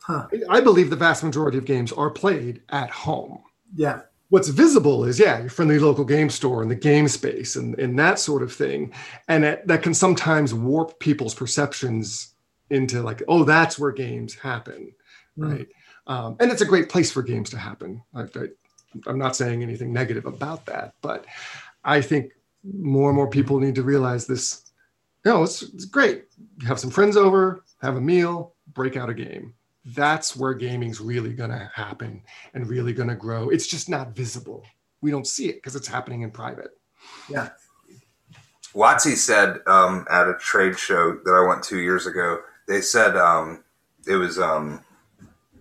Huh. 0.02 0.28
I 0.50 0.62
believe 0.62 0.90
the 0.90 0.96
vast 0.96 1.24
majority 1.24 1.58
of 1.58 1.66
games 1.66 1.92
are 1.92 2.10
played 2.10 2.62
at 2.70 2.90
home. 2.90 3.44
Yeah. 3.76 4.02
What's 4.30 4.50
visible 4.50 5.06
is, 5.06 5.20
yeah, 5.20 5.40
your 5.40 5.50
friendly 5.50 5.80
local 5.80 6.04
game 6.04 6.30
store 6.30 6.62
and 6.62 6.70
the 6.70 6.76
game 6.76 7.08
space 7.08 7.56
and, 7.56 7.80
and 7.80 7.98
that 7.98 8.20
sort 8.20 8.44
of 8.44 8.52
thing. 8.52 8.94
And 9.30 9.44
that, 9.44 9.68
that 9.68 9.84
can 9.84 9.94
sometimes 9.94 10.54
warp 10.54 11.00
people's 11.00 11.34
perceptions 11.34 12.34
into 12.70 13.02
like, 13.02 13.24
oh, 13.30 13.46
that's 13.46 13.80
where 13.80 13.92
games 13.92 14.36
happen. 14.36 14.92
Mm. 15.38 15.52
Right. 15.52 15.68
Um, 16.08 16.36
and 16.40 16.52
it's 16.52 16.62
a 16.62 16.66
great 16.66 16.90
place 16.90 17.12
for 17.12 17.22
games 17.24 17.50
to 17.52 17.58
happen. 17.58 18.02
I, 18.14 18.24
I, 18.24 18.48
I'm 19.06 19.18
not 19.18 19.36
saying 19.36 19.64
anything 19.64 19.94
negative 19.94 20.26
about 20.26 20.66
that, 20.66 20.96
but 21.02 21.26
I 21.84 22.02
think 22.02 22.32
more 22.64 23.10
and 23.10 23.16
more 23.16 23.30
people 23.30 23.60
need 23.60 23.76
to 23.76 23.84
realize 23.84 24.28
this. 24.28 24.64
You 25.26 25.32
know, 25.32 25.44
it's, 25.44 25.62
it's 25.62 25.86
great. 25.86 26.26
Have 26.66 26.80
some 26.80 26.90
friends 26.90 27.16
over, 27.16 27.64
have 27.82 27.96
a 27.96 28.02
meal, 28.02 28.56
break 28.74 28.98
out 28.98 29.10
a 29.10 29.14
game 29.14 29.54
that's 29.96 30.36
where 30.36 30.54
gaming's 30.54 31.00
really 31.00 31.34
going 31.34 31.50
to 31.50 31.72
happen 31.74 32.22
and 32.54 32.68
really 32.68 32.94
going 32.94 33.10
to 33.10 33.16
grow. 33.16 33.50
It's 33.50 33.68
just 33.68 33.90
not 33.90 34.16
visible. 34.16 34.66
We 35.02 35.12
don't 35.12 35.28
see 35.28 35.48
it 35.48 35.56
because 35.56 35.76
it's 35.76 35.88
happening 35.88 36.24
in 36.24 36.32
private. 36.32 36.72
Yeah. 37.30 37.50
WotC 38.74 39.16
said 39.16 39.60
um, 39.66 40.06
at 40.10 40.28
a 40.28 40.36
trade 40.40 40.78
show 40.78 41.18
that 41.24 41.32
I 41.32 41.48
went 41.48 41.64
two 41.64 41.80
years 41.80 42.06
ago, 42.06 42.42
they 42.68 42.82
said 42.82 43.16
um, 43.16 43.64
it 44.06 44.16
was 44.16 44.38
um, 44.38 44.84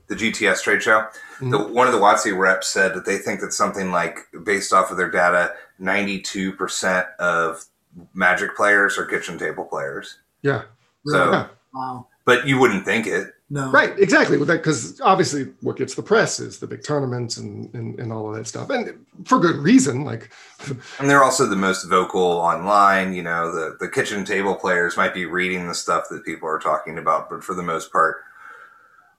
the 0.09 0.17
GTS 0.17 0.63
trade 0.63 0.83
show. 0.83 1.03
Mm-hmm. 1.37 1.51
The, 1.51 1.59
one 1.59 1.87
of 1.87 1.93
the 1.93 2.01
WotC 2.01 2.37
reps 2.37 2.69
said 2.69 2.95
that 2.95 3.07
they 3.07 3.19
think 3.19 3.41
that 3.41 3.53
something 3.53 3.93
like, 3.93 4.19
based 4.45 4.73
off 4.73 4.91
of 4.91 4.97
their 4.97 5.11
data, 5.11 5.55
92% 5.81 7.07
of 7.19 7.65
Magic 8.13 8.57
players 8.57 8.99
are 8.99 9.07
kitchen 9.07 9.39
table 9.39 9.65
players. 9.65 10.19
Yeah. 10.43 10.63
So, 11.07 11.31
yeah. 11.31 11.47
wow. 11.73 12.09
But 12.25 12.47
you 12.47 12.59
wouldn't 12.59 12.85
think 12.85 13.07
it 13.07 13.36
No. 13.49 13.71
Right, 13.71 13.97
exactly. 13.99 14.39
Because 14.39 15.01
obviously, 15.01 15.53
what 15.61 15.77
gets 15.77 15.95
the 15.95 16.03
press 16.03 16.41
is 16.41 16.59
the 16.59 16.67
big 16.67 16.83
tournaments 16.83 17.37
and, 17.37 17.73
and, 17.75 17.99
and 18.01 18.13
all 18.13 18.29
of 18.29 18.35
that 18.35 18.49
stuff, 18.49 18.71
and 18.71 19.07
for 19.25 19.39
good 19.39 19.57
reason. 19.57 20.05
Like, 20.05 20.31
and 20.99 21.09
they're 21.09 21.23
also 21.23 21.47
the 21.47 21.55
most 21.55 21.85
vocal 21.85 22.21
online. 22.21 23.15
You 23.15 23.23
know, 23.23 23.53
the 23.53 23.77
the 23.79 23.89
kitchen 23.89 24.25
table 24.25 24.57
players 24.57 24.97
might 24.97 25.15
be 25.15 25.27
reading 25.27 25.69
the 25.69 25.77
stuff 25.77 26.09
that 26.11 26.25
people 26.25 26.49
are 26.49 26.59
talking 26.59 26.99
about, 26.99 27.31
but 27.31 27.45
for 27.45 27.55
the 27.55 27.63
most 27.63 27.93
part, 27.93 28.17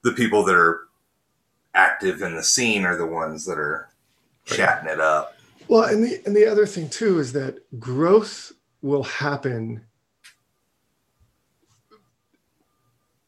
the 0.04 0.12
people 0.12 0.44
that 0.44 0.56
are 0.56 0.82
active 1.74 2.22
in 2.22 2.36
the 2.36 2.44
scene 2.44 2.84
are 2.84 2.98
the 2.98 3.06
ones 3.06 3.46
that 3.46 3.58
are 3.58 3.88
chatting 4.44 4.90
it 4.90 5.00
up. 5.00 5.38
Well, 5.70 5.84
and 5.84 6.04
the 6.04 6.22
and 6.26 6.36
the 6.36 6.52
other 6.52 6.66
thing 6.66 6.90
too 6.90 7.20
is 7.20 7.32
that 7.32 7.60
growth 7.80 8.52
will 8.82 9.04
happen 9.04 9.86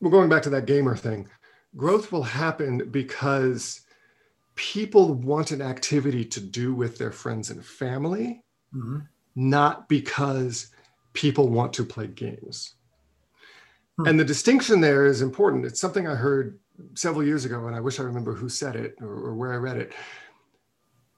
we're 0.01 0.11
going 0.11 0.29
back 0.29 0.43
to 0.43 0.49
that 0.51 0.65
gamer 0.65 0.95
thing. 0.95 1.27
Growth 1.75 2.11
will 2.11 2.23
happen 2.23 2.89
because 2.89 3.81
people 4.55 5.13
want 5.13 5.51
an 5.51 5.61
activity 5.61 6.25
to 6.25 6.39
do 6.39 6.73
with 6.73 6.97
their 6.97 7.11
friends 7.11 7.49
and 7.49 7.63
family, 7.63 8.43
mm-hmm. 8.75 8.99
not 9.35 9.87
because 9.87 10.71
people 11.13 11.49
want 11.49 11.73
to 11.73 11.83
play 11.83 12.07
games. 12.07 12.75
Hmm. 13.97 14.07
And 14.07 14.19
the 14.19 14.25
distinction 14.25 14.81
there 14.81 15.05
is 15.05 15.21
important. 15.21 15.65
It's 15.65 15.79
something 15.79 16.07
I 16.07 16.15
heard 16.15 16.59
several 16.95 17.23
years 17.23 17.45
ago, 17.45 17.67
and 17.67 17.75
I 17.75 17.79
wish 17.79 17.99
I 17.99 18.03
remember 18.03 18.33
who 18.33 18.49
said 18.49 18.75
it 18.75 18.95
or, 19.01 19.13
or 19.13 19.35
where 19.35 19.53
I 19.53 19.57
read 19.57 19.77
it. 19.77 19.93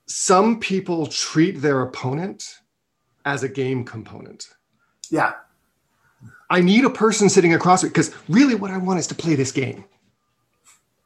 Some 0.07 0.59
people 0.59 1.07
treat 1.07 1.61
their 1.61 1.81
opponent 1.81 2.59
as 3.25 3.43
a 3.43 3.49
game 3.49 3.85
component. 3.85 4.49
Yeah. 5.09 5.33
I 6.51 6.59
need 6.59 6.83
a 6.83 6.89
person 6.89 7.29
sitting 7.29 7.53
across 7.53 7.81
me 7.81 7.89
because 7.89 8.13
really 8.27 8.55
what 8.55 8.71
I 8.71 8.77
want 8.77 8.99
is 8.99 9.07
to 9.07 9.15
play 9.15 9.35
this 9.35 9.53
game. 9.53 9.85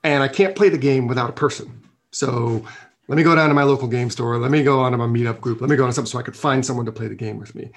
And 0.04 0.24
I 0.24 0.28
can't 0.28 0.56
play 0.56 0.70
the 0.70 0.78
game 0.78 1.08
without 1.08 1.30
a 1.30 1.34
person. 1.34 1.84
So 2.10 2.66
let 3.08 3.16
me 3.16 3.22
go 3.22 3.36
down 3.36 3.50
to 3.50 3.54
my 3.54 3.64
local 3.64 3.88
game 3.88 4.10
store. 4.10 4.40
Let 4.40 4.50
me 4.50 4.64
go 4.64 4.80
onto 4.80 4.98
my 4.98 5.06
meetup 5.06 5.40
group. 5.40 5.62
Let 5.62 5.70
me 5.70 5.76
go 5.76 5.86
on 5.86 5.94
something 5.94 6.10
so 6.10 6.18
I 6.18 6.24
could 6.24 6.36
find 6.36 6.66
someone 6.66 6.88
to 6.88 6.92
play 6.92 7.08
the 7.08 7.16
game 7.16 7.38
with 7.38 7.54
me. 7.54 7.70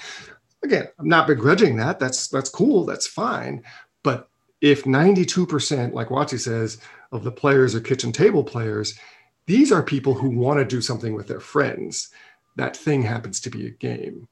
Again, 0.65 0.89
I'm 0.99 1.09
not 1.09 1.27
begrudging 1.27 1.77
that. 1.77 1.99
That's 1.99 2.29
that's 2.29 2.49
cool. 2.49 2.87
That's 2.87 3.07
fine. 3.07 3.63
But 4.03 4.31
if 4.63 4.85
92%, 4.85 5.93
like 5.93 6.09
WotC 6.09 6.41
says, 6.41 6.81
of 7.13 7.23
the 7.23 7.31
players 7.31 7.75
are 7.75 7.81
kitchen 7.81 8.13
table 8.13 8.43
players, 8.43 8.99
these 9.47 9.71
are 9.73 9.83
people 9.83 10.15
who 10.15 10.31
want 10.31 10.59
to 10.59 10.65
do 10.65 10.81
something 10.81 11.15
with 11.15 11.29
their 11.29 11.41
friends. 11.41 12.09
That 12.57 12.77
thing 12.77 13.03
happens 13.03 13.41
to 13.41 13.51
be 13.51 13.67
a 13.67 13.71
game, 13.71 14.27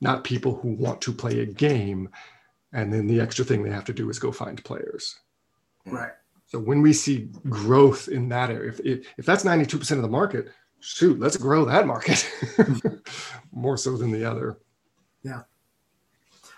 not 0.00 0.24
people 0.24 0.56
who 0.56 0.70
want 0.72 1.00
to 1.02 1.12
play 1.12 1.40
a 1.40 1.46
game 1.46 2.08
and 2.72 2.92
then 2.92 3.06
the 3.06 3.20
extra 3.20 3.44
thing 3.44 3.62
they 3.62 3.70
have 3.70 3.84
to 3.86 3.92
do 3.92 4.10
is 4.10 4.18
go 4.18 4.32
find 4.32 4.62
players. 4.64 5.16
Right. 5.86 6.12
So 6.46 6.58
when 6.58 6.82
we 6.82 6.92
see 6.92 7.28
growth 7.48 8.08
in 8.08 8.28
that 8.30 8.50
area 8.50 8.70
if, 8.70 8.80
if, 8.80 9.06
if 9.18 9.26
that's 9.26 9.44
92% 9.44 9.90
of 9.92 10.02
the 10.02 10.08
market 10.08 10.48
shoot 10.80 11.18
let's 11.18 11.36
grow 11.36 11.64
that 11.64 11.86
market 11.86 12.30
more 13.52 13.76
so 13.76 13.96
than 13.96 14.12
the 14.12 14.24
other. 14.24 14.58
Yeah. 15.22 15.42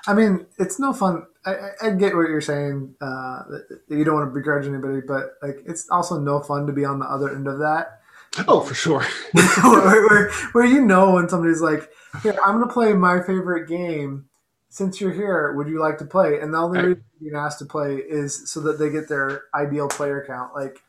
I 0.06 0.14
mean 0.14 0.46
it's 0.58 0.78
no 0.78 0.92
fun. 0.92 1.26
I, 1.44 1.70
I 1.82 1.90
get 1.90 2.14
what 2.14 2.28
you're 2.28 2.40
saying 2.40 2.94
uh, 3.00 3.42
you 3.88 4.04
don't 4.04 4.14
want 4.14 4.30
to 4.30 4.34
begrudge 4.34 4.66
anybody 4.66 5.00
but 5.06 5.34
like 5.42 5.62
it's 5.66 5.88
also 5.90 6.20
no 6.20 6.40
fun 6.40 6.66
to 6.66 6.72
be 6.72 6.84
on 6.84 6.98
the 6.98 7.06
other 7.06 7.34
end 7.34 7.46
of 7.48 7.58
that. 7.58 8.00
Oh 8.46 8.60
for 8.60 8.74
sure. 8.74 9.04
Where, 9.32 10.06
where, 10.08 10.30
where, 10.52 10.64
you 10.64 10.84
know 10.84 11.14
when 11.14 11.28
somebody's 11.28 11.60
like 11.60 11.90
here 12.22 12.36
i'm 12.44 12.56
going 12.56 12.68
to 12.68 12.72
play 12.72 12.92
my 12.92 13.20
favorite 13.20 13.68
game 13.68 14.29
since 14.70 15.00
you're 15.00 15.12
here, 15.12 15.52
would 15.52 15.68
you 15.68 15.80
like 15.80 15.98
to 15.98 16.04
play? 16.04 16.38
And 16.40 16.54
the 16.54 16.58
only 16.58 16.78
reason 16.78 17.04
I, 17.04 17.22
being 17.22 17.34
asked 17.36 17.58
to 17.58 17.66
play 17.66 17.96
is 17.96 18.50
so 18.50 18.60
that 18.60 18.78
they 18.78 18.88
get 18.88 19.08
their 19.08 19.42
ideal 19.54 19.88
player 19.88 20.24
count. 20.26 20.54
Like, 20.54 20.80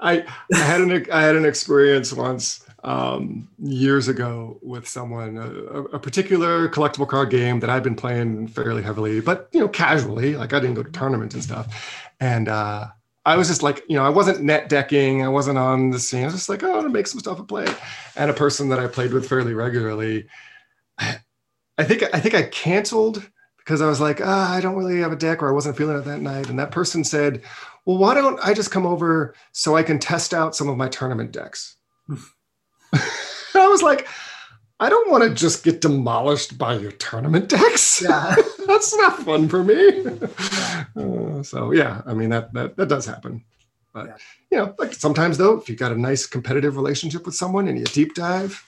I, 0.00 0.24
I 0.54 0.56
had 0.56 0.80
an 0.80 1.06
I 1.10 1.22
had 1.22 1.36
an 1.36 1.44
experience 1.44 2.12
once 2.12 2.64
um, 2.82 3.48
years 3.58 4.08
ago 4.08 4.58
with 4.62 4.88
someone 4.88 5.36
a, 5.36 5.96
a, 5.96 5.98
particular 5.98 6.68
collectible 6.68 7.06
card 7.06 7.30
game 7.30 7.60
that 7.60 7.68
I've 7.68 7.82
been 7.82 7.94
playing 7.94 8.48
fairly 8.48 8.82
heavily, 8.82 9.20
but 9.20 9.48
you 9.52 9.60
know 9.60 9.68
casually. 9.68 10.36
Like 10.36 10.52
I 10.52 10.60
didn't 10.60 10.76
go 10.76 10.82
to 10.82 10.90
tournaments 10.90 11.34
and 11.34 11.44
stuff, 11.44 12.06
and 12.20 12.48
uh, 12.48 12.86
I 13.26 13.36
was 13.36 13.48
just 13.48 13.62
like, 13.62 13.82
you 13.88 13.96
know, 13.96 14.04
I 14.04 14.10
wasn't 14.10 14.42
net 14.42 14.68
decking, 14.68 15.22
I 15.22 15.28
wasn't 15.28 15.58
on 15.58 15.90
the 15.90 15.98
scene. 15.98 16.22
I 16.22 16.26
was 16.26 16.34
just 16.34 16.48
like, 16.48 16.62
oh, 16.62 16.70
I 16.70 16.74
want 16.74 16.86
to 16.86 16.92
make 16.92 17.06
some 17.06 17.20
stuff 17.20 17.38
and 17.38 17.48
play. 17.48 17.66
And 18.16 18.30
a 18.30 18.34
person 18.34 18.68
that 18.68 18.78
I 18.78 18.86
played 18.86 19.12
with 19.12 19.28
fairly 19.28 19.54
regularly 19.54 20.26
I 21.78 21.84
think 21.84 22.04
I 22.14 22.20
think 22.20 22.34
I 22.34 22.42
canceled 22.42 23.28
because 23.58 23.80
I 23.80 23.88
was 23.88 24.00
like, 24.00 24.20
ah, 24.22 24.52
I 24.52 24.60
don't 24.60 24.76
really 24.76 25.00
have 25.00 25.12
a 25.12 25.16
deck 25.16 25.42
or 25.42 25.48
I 25.48 25.52
wasn't 25.52 25.76
feeling 25.76 25.96
it 25.96 26.04
that 26.04 26.20
night. 26.20 26.48
And 26.48 26.58
that 26.58 26.70
person 26.70 27.02
said, 27.02 27.42
Well, 27.84 27.98
why 27.98 28.14
don't 28.14 28.38
I 28.44 28.54
just 28.54 28.70
come 28.70 28.86
over 28.86 29.34
so 29.52 29.74
I 29.74 29.82
can 29.82 29.98
test 29.98 30.34
out 30.34 30.54
some 30.54 30.68
of 30.68 30.76
my 30.76 30.88
tournament 30.88 31.32
decks? 31.32 31.76
I 32.94 33.68
was 33.68 33.82
like, 33.82 34.06
I 34.80 34.88
don't 34.88 35.10
want 35.10 35.24
to 35.24 35.30
just 35.30 35.64
get 35.64 35.80
demolished 35.80 36.58
by 36.58 36.76
your 36.76 36.92
tournament 36.92 37.48
decks. 37.48 38.02
Yeah. 38.02 38.36
That's 38.66 38.94
not 38.96 39.20
fun 39.20 39.48
for 39.48 39.64
me. 39.64 40.04
Uh, 40.96 41.42
so 41.42 41.72
yeah, 41.72 42.02
I 42.06 42.14
mean 42.14 42.30
that 42.30 42.52
that 42.52 42.76
that 42.76 42.88
does 42.88 43.04
happen. 43.04 43.44
But 43.92 44.06
yeah. 44.06 44.16
you 44.52 44.58
know, 44.58 44.74
like 44.78 44.92
sometimes 44.92 45.38
though, 45.38 45.58
if 45.58 45.68
you've 45.68 45.78
got 45.78 45.90
a 45.90 46.00
nice 46.00 46.24
competitive 46.24 46.76
relationship 46.76 47.26
with 47.26 47.34
someone 47.34 47.66
and 47.66 47.76
you 47.76 47.84
deep 47.84 48.14
dive, 48.14 48.64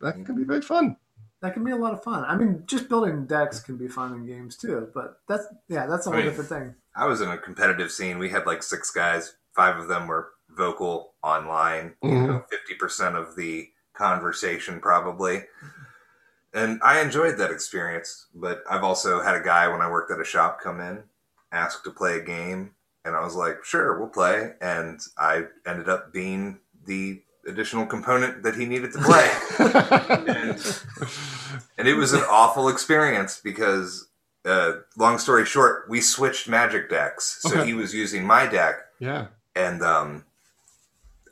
that 0.00 0.14
can 0.24 0.34
be 0.34 0.42
very 0.42 0.62
fun 0.62 0.96
that 1.42 1.54
can 1.54 1.64
be 1.64 1.70
a 1.70 1.76
lot 1.76 1.92
of 1.92 2.02
fun. 2.02 2.24
I 2.24 2.36
mean, 2.36 2.64
just 2.66 2.88
building 2.88 3.26
decks 3.26 3.60
can 3.60 3.76
be 3.76 3.88
fun 3.88 4.12
in 4.12 4.26
games 4.26 4.56
too, 4.56 4.88
but 4.94 5.20
that's 5.28 5.44
yeah, 5.68 5.86
that's 5.86 6.06
a 6.06 6.10
whole 6.10 6.18
I 6.18 6.22
mean, 6.22 6.30
different 6.30 6.50
thing. 6.50 6.74
I 6.94 7.06
was 7.06 7.20
in 7.20 7.30
a 7.30 7.38
competitive 7.38 7.90
scene. 7.90 8.18
We 8.18 8.28
had 8.28 8.46
like 8.46 8.62
six 8.62 8.90
guys. 8.90 9.34
Five 9.54 9.78
of 9.78 9.88
them 9.88 10.06
were 10.06 10.30
vocal 10.50 11.14
online. 11.22 11.94
Mm-hmm. 12.04 12.08
You 12.08 12.26
know, 12.26 12.44
fifty 12.50 12.74
percent 12.74 13.16
of 13.16 13.36
the 13.36 13.68
conversation 13.94 14.80
probably. 14.80 15.44
And 16.52 16.80
I 16.84 17.00
enjoyed 17.00 17.38
that 17.38 17.52
experience, 17.52 18.26
but 18.34 18.62
I've 18.68 18.82
also 18.82 19.20
had 19.22 19.36
a 19.36 19.42
guy 19.42 19.68
when 19.68 19.80
I 19.80 19.90
worked 19.90 20.10
at 20.10 20.20
a 20.20 20.24
shop 20.24 20.60
come 20.60 20.80
in, 20.80 21.04
ask 21.52 21.84
to 21.84 21.92
play 21.92 22.16
a 22.16 22.24
game, 22.24 22.72
and 23.04 23.14
I 23.14 23.22
was 23.22 23.36
like, 23.36 23.64
"Sure, 23.64 23.98
we'll 23.98 24.08
play." 24.08 24.54
And 24.60 25.00
I 25.16 25.44
ended 25.66 25.88
up 25.88 26.12
being 26.12 26.58
the 26.84 27.22
additional 27.50 27.86
component 27.86 28.42
that 28.42 28.54
he 28.54 28.64
needed 28.64 28.92
to 28.92 28.98
play. 28.98 29.30
and, 29.58 30.82
and, 31.78 31.88
it 31.88 31.94
was 31.94 32.12
an 32.12 32.22
awful 32.30 32.68
experience 32.68 33.40
because, 33.42 34.08
uh, 34.44 34.72
long 34.96 35.18
story 35.18 35.44
short, 35.44 35.84
we 35.88 36.00
switched 36.00 36.48
magic 36.48 36.88
decks. 36.88 37.38
So 37.42 37.58
okay. 37.58 37.66
he 37.66 37.74
was 37.74 37.92
using 37.92 38.24
my 38.24 38.46
deck. 38.46 38.76
Yeah. 38.98 39.26
And 39.54 39.82
um, 39.82 40.24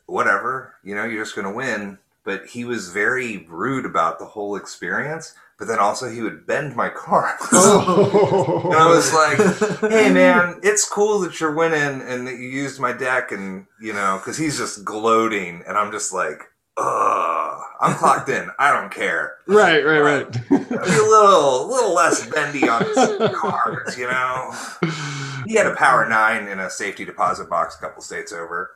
whatever, 0.07 0.75
you 0.85 0.95
know, 0.95 1.05
you're 1.05 1.25
just 1.25 1.35
going 1.35 1.47
to 1.47 1.55
win. 1.55 1.99
But 2.25 2.47
he 2.47 2.65
was 2.67 2.91
very 2.91 3.47
rude 3.49 3.87
about 3.87 4.19
the 4.19 4.27
whole 4.27 4.57
experience 4.57 5.35
but 5.59 5.67
then 5.67 5.79
also 5.79 6.09
he 6.09 6.23
would 6.23 6.47
bend 6.47 6.77
my 6.77 6.89
cards. 6.89 7.43
Oh. 7.53 8.63
and 8.67 8.75
I 8.75 8.87
was 8.89 9.13
like, 9.13 9.91
hey 9.91 10.13
man, 10.13 10.61
it's 10.63 10.89
cool 10.89 11.21
that 11.21 11.41
you're 11.41 11.55
winning 11.55 12.01
and 12.03 12.27
that 12.27 12.37
you 12.37 12.49
used 12.49 12.81
my 12.81 12.93
deck 12.93 13.33
and, 13.33 13.67
you 13.81 13.93
know, 13.93 14.19
because 14.19 14.37
he's 14.39 14.57
just 14.57 14.85
gloating 14.85 15.63
and 15.67 15.77
I'm 15.77 15.91
just 15.91 16.13
like, 16.13 16.43
ugh, 16.77 17.61
I'm 17.81 17.95
clocked 17.97 18.29
in. 18.29 18.49
I 18.59 18.73
don't 18.73 18.93
care. 18.93 19.35
Right, 19.49 19.83
right, 19.83 20.01
right. 20.01 20.31
Be 20.51 20.57
a 20.57 20.61
little, 20.61 21.69
little 21.69 21.95
less 21.95 22.29
bendy 22.29 22.69
on 22.69 22.85
his 22.85 23.35
cards, 23.35 23.97
you 23.97 24.07
know. 24.07 24.55
He 25.47 25.55
had 25.55 25.67
a 25.67 25.75
power 25.75 26.07
nine 26.07 26.47
in 26.49 26.61
a 26.61 26.69
safety 26.69 27.07
deposit 27.07 27.49
box 27.49 27.77
a 27.77 27.81
couple 27.81 28.03
states 28.03 28.31
over. 28.31 28.73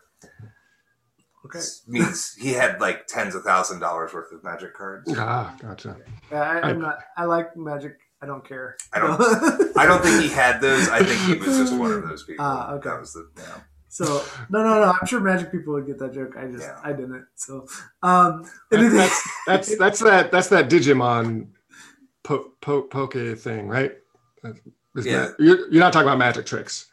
Okay. 1.55 1.65
means 1.87 2.35
he 2.35 2.53
had 2.53 2.81
like 2.81 3.07
tens 3.07 3.35
of 3.35 3.43
thousand 3.43 3.81
dollars 3.81 4.13
worth 4.13 4.33
of 4.33 4.43
magic 4.43 4.75
cards. 4.75 5.13
Ah, 5.17 5.55
gotcha. 5.61 5.97
Yeah, 6.31 6.41
I, 6.41 6.71
am 6.71 6.81
not. 6.81 6.99
I 7.17 7.25
like 7.25 7.57
magic. 7.57 7.99
I 8.23 8.27
don't 8.27 8.47
care. 8.47 8.77
I 8.93 8.99
don't. 8.99 9.21
I 9.77 9.87
don't 9.87 10.03
think 10.03 10.23
he 10.23 10.29
had 10.29 10.61
those. 10.61 10.89
I 10.89 11.03
think 11.03 11.21
he 11.23 11.35
was 11.47 11.59
just 11.59 11.75
one 11.75 11.93
of 11.93 12.09
those 12.09 12.25
people. 12.25 12.45
Ah, 12.45 12.73
okay. 12.75 12.89
That 12.89 13.01
was 13.01 13.13
the. 13.13 13.29
Yeah. 13.37 13.61
So 13.89 14.25
no, 14.49 14.63
no, 14.63 14.81
no. 14.81 14.95
I'm 14.99 15.07
sure 15.07 15.21
magic 15.21 15.53
people 15.53 15.75
would 15.75 15.87
get 15.87 15.99
that 15.99 16.15
joke. 16.15 16.35
I 16.39 16.47
just, 16.47 16.63
yeah. 16.63 16.81
I 16.83 16.93
didn't. 16.93 17.27
So, 17.35 17.67
um, 18.03 18.49
that's, 18.71 19.29
that's 19.47 19.79
that's 19.79 20.01
that 20.01 20.33
that's 20.33 20.49
that 20.49 20.71
Digimon 20.71 21.49
po, 22.23 22.53
po, 22.63 22.83
poke 22.83 23.39
thing, 23.39 23.69
right? 23.69 23.93
Is 24.97 25.07
yeah. 25.07 25.13
That, 25.13 25.35
you're, 25.39 25.71
you're 25.71 25.81
not 25.81 25.93
talking 25.93 26.09
about 26.09 26.19
magic 26.19 26.47
tricks. 26.47 26.87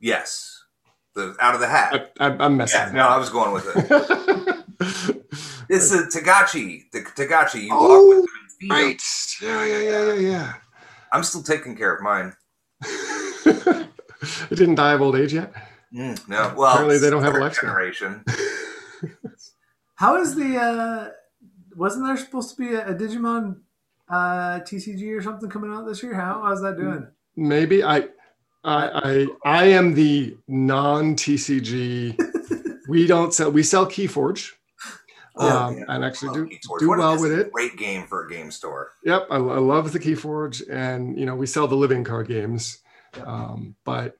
Yes 0.00 0.57
the 1.18 1.36
out 1.40 1.54
of 1.54 1.60
the 1.60 1.68
hat. 1.68 2.12
I, 2.18 2.46
am 2.46 2.56
messing. 2.56 2.80
Yeah, 2.80 2.92
no, 2.92 3.08
I 3.08 3.18
was 3.18 3.28
going 3.28 3.52
with 3.52 3.66
it. 3.66 3.76
it's 5.68 5.90
the 5.90 6.10
Tagachi. 6.10 6.90
The 6.92 7.00
Togachi. 7.00 7.62
You 7.62 7.70
oh, 7.72 8.06
walk 8.06 8.08
with 8.08 8.18
them 8.18 8.38
and 8.60 8.70
right. 8.70 9.02
Yeah, 9.42 9.64
yeah, 9.66 9.78
yeah, 9.78 10.04
yeah, 10.06 10.14
yeah. 10.14 10.52
I'm 11.12 11.22
still 11.22 11.42
taking 11.42 11.76
care 11.76 11.94
of 11.94 12.02
mine. 12.02 12.34
it 12.82 13.88
didn't 14.50 14.76
die 14.76 14.92
of 14.92 15.02
old 15.02 15.16
age 15.16 15.34
yet. 15.34 15.52
Mm, 15.92 16.28
no. 16.28 16.54
Well, 16.56 16.72
apparently 16.72 16.98
they 16.98 17.10
don't 17.10 17.22
have 17.22 17.34
a 17.34 17.38
life 17.38 17.60
generation. 17.60 18.24
How 19.96 20.20
is 20.20 20.34
the? 20.34 20.56
uh 20.56 21.10
Wasn't 21.76 22.06
there 22.06 22.16
supposed 22.16 22.50
to 22.50 22.56
be 22.56 22.74
a, 22.74 22.88
a 22.88 22.94
Digimon 22.94 23.60
uh 24.08 24.60
TCG 24.60 25.16
or 25.16 25.22
something 25.22 25.50
coming 25.50 25.72
out 25.72 25.86
this 25.86 26.02
year? 26.02 26.14
How 26.14 26.42
how's 26.44 26.62
that 26.62 26.76
doing? 26.76 27.08
Maybe 27.36 27.82
I 27.82 28.08
I, 28.68 29.00
I 29.02 29.26
I 29.44 29.64
am 29.64 29.94
the 29.94 30.36
non 30.46 31.14
TCG. 31.14 32.18
we 32.88 33.06
don't 33.06 33.32
sell. 33.32 33.50
We 33.50 33.62
sell 33.62 33.86
KeyForge. 33.86 34.52
Um, 35.36 35.78
yeah. 35.78 35.84
and 35.88 36.04
actually 36.04 36.34
do 36.34 36.48
do 36.80 36.88
what 36.88 36.98
well 36.98 37.20
with 37.20 37.32
it. 37.32 37.52
Great 37.52 37.76
game 37.76 38.06
for 38.06 38.26
a 38.26 38.30
game 38.30 38.50
store. 38.50 38.90
Yep, 39.04 39.28
I, 39.30 39.36
I 39.36 39.58
love 39.58 39.92
the 39.92 40.00
KeyForge, 40.00 40.62
and 40.68 41.18
you 41.18 41.26
know 41.26 41.36
we 41.36 41.46
sell 41.46 41.68
the 41.68 41.76
living 41.76 42.02
card 42.02 42.26
games, 42.26 42.78
um, 43.24 43.76
but 43.84 44.16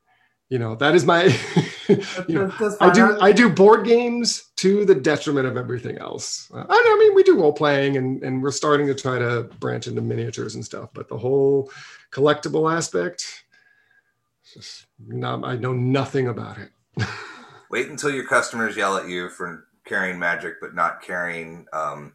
you 0.49 0.59
know 0.59 0.75
that 0.77 0.95
is 0.95 1.05
my 1.05 1.25
you 2.29 2.35
know 2.35 2.51
i 2.81 2.91
do 2.91 3.19
i 3.21 3.31
do 3.33 3.51
board 3.51 3.85
games 3.85 4.51
to 4.57 4.87
the 4.87 4.95
detriment 4.95 5.47
of 5.47 5.59
everything 5.59 5.99
else 5.99 6.51
uh, 6.55 6.65
I, 6.67 6.73
I 6.73 6.99
mean 6.99 7.15
we 7.15 7.23
do 7.23 7.39
role 7.39 7.53
playing 7.53 7.99
and 7.99 8.23
and 8.23 8.43
we're 8.43 8.51
starting 8.51 8.87
to 8.87 8.95
try 8.95 9.19
to 9.19 9.43
branch 9.61 9.89
into 9.89 10.01
miniatures 10.01 10.55
and 10.55 10.65
stuff 10.65 10.89
but 10.95 11.07
the 11.09 11.19
whole 11.19 11.71
collectible 12.13 12.75
aspect 12.75 13.45
just 14.55 14.87
not 15.07 15.45
i 15.45 15.57
know 15.57 15.73
nothing 15.73 16.29
about 16.29 16.57
it 16.59 16.71
wait 17.71 17.89
until 17.89 18.11
your 18.11 18.27
customers 18.27 18.77
yell 18.77 18.97
at 18.97 19.09
you 19.09 19.29
for 19.29 19.67
carrying 19.85 20.19
magic 20.19 20.55
but 20.61 20.75
not 20.75 21.03
carrying 21.03 21.67
um 21.73 22.13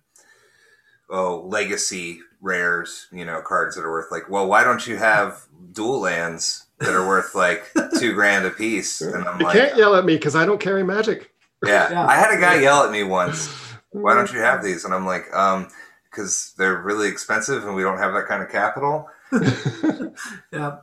oh 1.10 1.46
legacy 1.48 2.20
rares 2.42 3.08
you 3.12 3.26
know 3.26 3.42
cards 3.42 3.76
that 3.76 3.84
are 3.84 3.92
worth 3.92 4.12
like 4.12 4.30
well 4.30 4.48
why 4.48 4.64
don't 4.64 4.88
you 4.88 4.98
have 4.98 5.46
dual 5.72 6.00
lands 6.00 6.68
that 6.84 6.94
are 6.94 7.08
worth 7.08 7.36
like 7.36 7.72
two 8.00 8.14
grand 8.14 8.46
a 8.46 8.52
piece. 8.52 9.02
And 9.02 9.26
I'm 9.26 9.40
you 9.40 9.46
like, 9.46 9.58
can't 9.58 9.78
yell 9.78 9.96
at 9.96 10.06
me 10.06 10.16
because 10.16 10.36
I 10.36 10.46
don't 10.46 10.60
carry 10.60 10.84
magic. 10.84 11.32
Yeah. 11.66 11.92
yeah. 11.92 12.08
I 12.08 12.16
had 12.16 12.36
a 12.36 12.40
guy 12.40 12.62
yell 12.62 12.84
at 12.84 12.92
me 12.92 13.04
once. 13.04 13.48
Why 13.92 14.16
don't 14.16 14.32
you 14.32 14.40
have 14.40 14.64
these? 14.64 14.86
And 14.86 14.94
I'm 14.94 15.06
like, 15.06 15.34
um, 15.34 15.70
because 16.10 16.54
they're 16.58 16.82
really 16.82 17.08
expensive 17.08 17.66
and 17.66 17.76
we 17.76 17.84
don't 17.84 17.98
have 17.98 18.14
that 18.14 18.28
kind 18.28 18.44
of 18.44 18.50
capital. 18.50 19.08
yeah. 20.52 20.78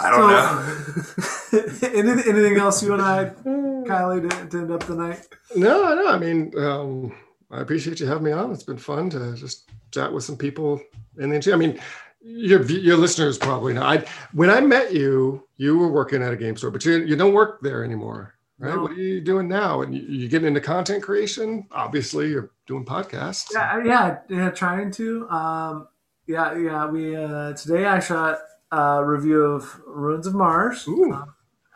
I 0.00 0.10
don't 0.10 1.50
so, 1.50 1.58
know. 1.58 1.88
anything, 1.98 2.32
anything 2.32 2.56
else 2.58 2.82
you 2.82 2.92
and 2.92 3.02
I, 3.02 3.26
Kylie, 3.44 4.28
to, 4.28 4.46
to, 4.48 4.58
end 4.58 4.70
up 4.72 4.84
the 4.84 4.94
night? 4.94 5.26
No, 5.54 5.94
no. 5.94 6.08
I 6.08 6.18
mean, 6.18 6.52
um, 6.58 7.14
I 7.50 7.60
appreciate 7.60 8.00
you 8.00 8.06
having 8.06 8.24
me 8.24 8.32
on. 8.32 8.50
It's 8.50 8.64
been 8.64 8.78
fun 8.78 9.10
to 9.10 9.34
just 9.36 9.70
chat 9.92 10.12
with 10.12 10.24
some 10.24 10.36
people 10.36 10.80
in 11.18 11.28
the 11.28 11.36
industry. 11.36 11.52
I 11.52 11.56
mean, 11.56 11.78
your 12.20 12.62
your 12.62 12.96
listeners 12.96 13.38
probably 13.38 13.74
know. 13.74 13.82
I 13.82 14.04
when 14.32 14.50
I 14.50 14.60
met 14.60 14.92
you, 14.92 15.46
you 15.56 15.78
were 15.78 15.88
working 15.88 16.22
at 16.22 16.32
a 16.32 16.36
game 16.36 16.56
store, 16.56 16.70
but 16.70 16.84
you 16.84 17.04
you 17.04 17.16
don't 17.16 17.34
work 17.34 17.60
there 17.60 17.84
anymore, 17.84 18.34
right? 18.58 18.74
No. 18.74 18.82
What 18.82 18.92
are 18.92 18.94
you 18.94 19.20
doing 19.20 19.46
now? 19.46 19.82
And 19.82 19.94
you, 19.94 20.02
you 20.02 20.28
getting 20.28 20.48
into 20.48 20.60
content 20.60 21.02
creation? 21.02 21.66
Obviously, 21.70 22.30
you're 22.30 22.50
doing 22.66 22.84
podcasts. 22.84 23.48
Yeah, 23.52 23.84
yeah, 23.84 24.18
yeah. 24.28 24.50
Trying 24.50 24.90
to. 24.92 25.28
Um, 25.28 25.88
yeah, 26.26 26.56
yeah. 26.56 26.86
We 26.86 27.16
uh, 27.16 27.52
today 27.54 27.86
I 27.86 28.00
shot 28.00 28.38
a 28.70 29.04
review 29.04 29.42
of 29.42 29.80
Ruins 29.86 30.26
of 30.26 30.34
Mars, 30.34 30.86
uh, 30.88 31.24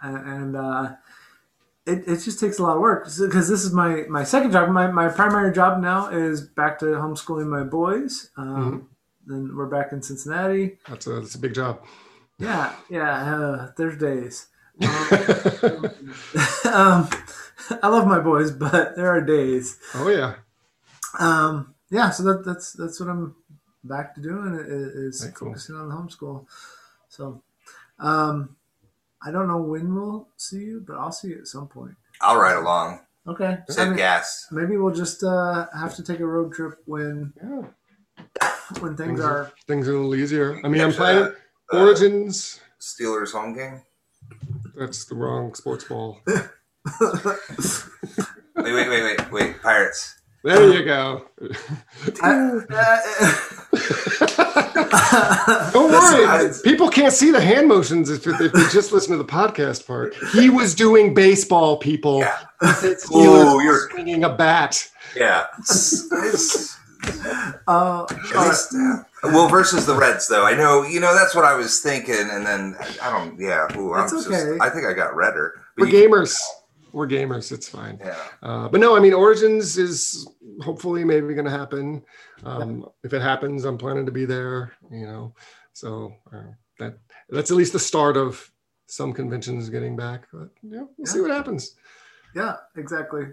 and 0.03 0.57
uh, 0.57 0.93
it, 1.87 2.05
it 2.07 2.17
just 2.21 2.41
takes 2.41 2.59
a 2.59 2.63
lot 2.63 2.77
of 2.77 2.83
work 2.83 3.05
because 3.05 3.49
this 3.49 3.65
is 3.65 3.73
my 3.73 4.05
my 4.09 4.25
second 4.25 4.53
job. 4.53 4.69
My 4.71 4.87
my 4.89 5.09
primary 5.09 5.53
job 5.53 5.81
now 5.81 6.09
is 6.09 6.41
back 6.41 6.79
to 6.81 6.87
homeschooling 6.87 7.47
my 7.47 7.63
boys. 7.63 8.31
Um, 8.37 8.57
mm-hmm 8.57 8.87
then 9.29 9.55
we're 9.55 9.67
back 9.67 9.93
in 9.93 10.03
Cincinnati. 10.03 10.79
That's 10.89 11.07
a 11.07 11.21
that's 11.21 11.35
a 11.35 11.39
big 11.39 11.55
job. 11.55 11.85
Yeah, 12.39 12.75
yeah. 12.89 13.35
Uh, 13.35 13.71
there's 13.77 13.99
days. 13.99 14.47
Um, 14.81 15.91
um, 16.73 17.09
I 17.83 17.89
love 17.89 18.07
my 18.07 18.21
boys, 18.21 18.53
but 18.53 18.95
there 18.95 19.09
are 19.09 19.21
days. 19.21 19.77
Oh 19.95 20.09
yeah. 20.09 20.37
Um, 21.19 21.75
yeah. 21.91 22.11
So 22.11 22.23
that, 22.25 22.45
that's 22.45 22.73
that's 22.75 23.01
what 23.01 23.09
I'm 23.09 23.35
back 23.89 24.15
to 24.15 24.21
doing 24.21 24.55
is, 24.55 25.21
is 25.21 25.31
focusing 25.39 25.75
cool. 25.75 25.83
on 25.83 25.89
the 25.89 25.95
homeschool. 25.95 26.47
So, 27.09 27.43
um, 27.99 28.57
I 29.23 29.31
don't 29.31 29.49
know 29.49 29.59
when 29.59 29.95
we'll 29.95 30.29
see 30.37 30.61
you, 30.61 30.85
but 30.87 30.97
I'll 30.97 31.13
see 31.13 31.29
you 31.29 31.39
at 31.39 31.47
some 31.47 31.67
point. 31.67 31.95
I'll 32.21 32.39
ride 32.39 32.57
along. 32.57 33.01
Okay. 33.27 33.59
Save 33.69 33.87
I 33.87 33.91
mean, 33.91 33.99
gas. 33.99 34.47
Maybe 34.51 34.77
we'll 34.77 34.95
just 34.95 35.23
uh, 35.23 35.67
have 35.77 35.95
to 35.97 36.03
take 36.03 36.21
a 36.21 36.27
road 36.27 36.53
trip 36.53 36.79
when 36.87 37.33
yeah 37.43 37.63
when 38.81 38.97
things, 38.97 39.09
things 39.09 39.21
are 39.21 39.53
things 39.67 39.89
are 39.89 39.93
a 39.93 39.97
little 39.97 40.15
easier. 40.15 40.61
I 40.65 40.69
mean, 40.69 40.81
I'm 40.81 40.93
playing 40.93 41.33
uh, 41.73 41.79
Origins. 41.79 42.61
Steelers 42.81 43.33
home 43.33 43.55
game. 43.55 43.83
That's 44.77 45.05
the 45.07 45.17
wrong 45.17 45.55
sports 45.55 45.85
ball. 45.85 46.21
wait, 46.27 46.45
wait, 48.57 48.89
wait, 48.89 49.03
wait, 49.03 49.33
wait. 49.33 49.63
Pirates. 49.63 50.15
There 50.45 50.73
you 50.73 50.85
go. 50.85 51.27
Don't 55.73 55.91
worry. 55.91 56.53
People 56.65 56.89
can't 56.89 57.13
see 57.13 57.31
the 57.31 57.41
hand 57.41 57.69
motions 57.69 58.11
if, 58.11 58.27
if 58.27 58.39
they 58.39 58.49
just 58.71 58.93
listen 58.93 59.13
to 59.13 59.19
the 59.19 59.25
podcast 59.25 59.87
part. 59.87 60.15
He 60.33 60.51
was 60.51 60.75
doing 60.75 61.15
baseball, 61.15 61.77
people. 61.77 62.19
Yeah. 62.19 62.39
Steelers 62.63 63.65
you're 63.65 63.91
swinging 63.91 64.25
a 64.25 64.35
bat. 64.35 64.91
Yeah. 65.17 65.47
Uh, 67.69 68.07
least, 68.35 68.75
uh, 68.75 69.03
well, 69.23 69.49
versus 69.49 69.87
the 69.87 69.95
Reds, 69.95 70.27
though, 70.27 70.45
I 70.45 70.55
know 70.55 70.83
you 70.83 70.99
know 70.99 71.15
that's 71.15 71.35
what 71.35 71.45
I 71.45 71.55
was 71.55 71.81
thinking, 71.81 72.29
and 72.31 72.45
then 72.45 72.77
I 73.01 73.11
don't. 73.11 73.39
Yeah, 73.39 73.69
ooh, 73.77 73.95
I'm 73.95 74.07
okay. 74.07 74.29
Just, 74.29 74.61
I 74.61 74.69
think 74.69 74.85
I 74.85 74.93
got 74.93 75.15
redder. 75.15 75.55
We're 75.77 75.87
gamers. 75.87 76.37
We're 76.93 77.07
gamers. 77.07 77.53
It's 77.53 77.69
fine. 77.69 77.99
Yeah. 78.01 78.17
Uh, 78.43 78.69
but 78.69 78.81
no, 78.81 78.97
I 78.97 79.01
mean, 79.01 79.13
Origins 79.13 79.79
is 79.79 80.29
hopefully 80.63 81.05
maybe 81.05 81.35
going 81.35 81.45
to 81.45 81.51
happen. 81.51 82.03
Um, 82.45 82.81
yeah. 82.81 82.87
If 83.05 83.13
it 83.13 83.23
happens, 83.23 83.65
I'm 83.65 83.79
planning 83.79 84.07
to 84.07 84.13
be 84.13 84.25
there. 84.25 84.73
You 84.91 85.07
know, 85.07 85.35
so 85.73 86.15
uh, 86.33 86.53
that 86.79 86.99
that's 87.29 87.51
at 87.51 87.57
least 87.57 87.73
the 87.73 87.79
start 87.79 88.17
of 88.17 88.51
some 88.87 89.13
conventions 89.13 89.69
getting 89.71 89.97
back. 89.97 90.27
But 90.33 90.49
yeah, 90.63 90.81
we'll 90.81 90.91
yeah. 90.99 91.05
see 91.05 91.21
what 91.21 91.31
happens. 91.31 91.77
Yeah, 92.35 92.57
exactly. 92.77 93.27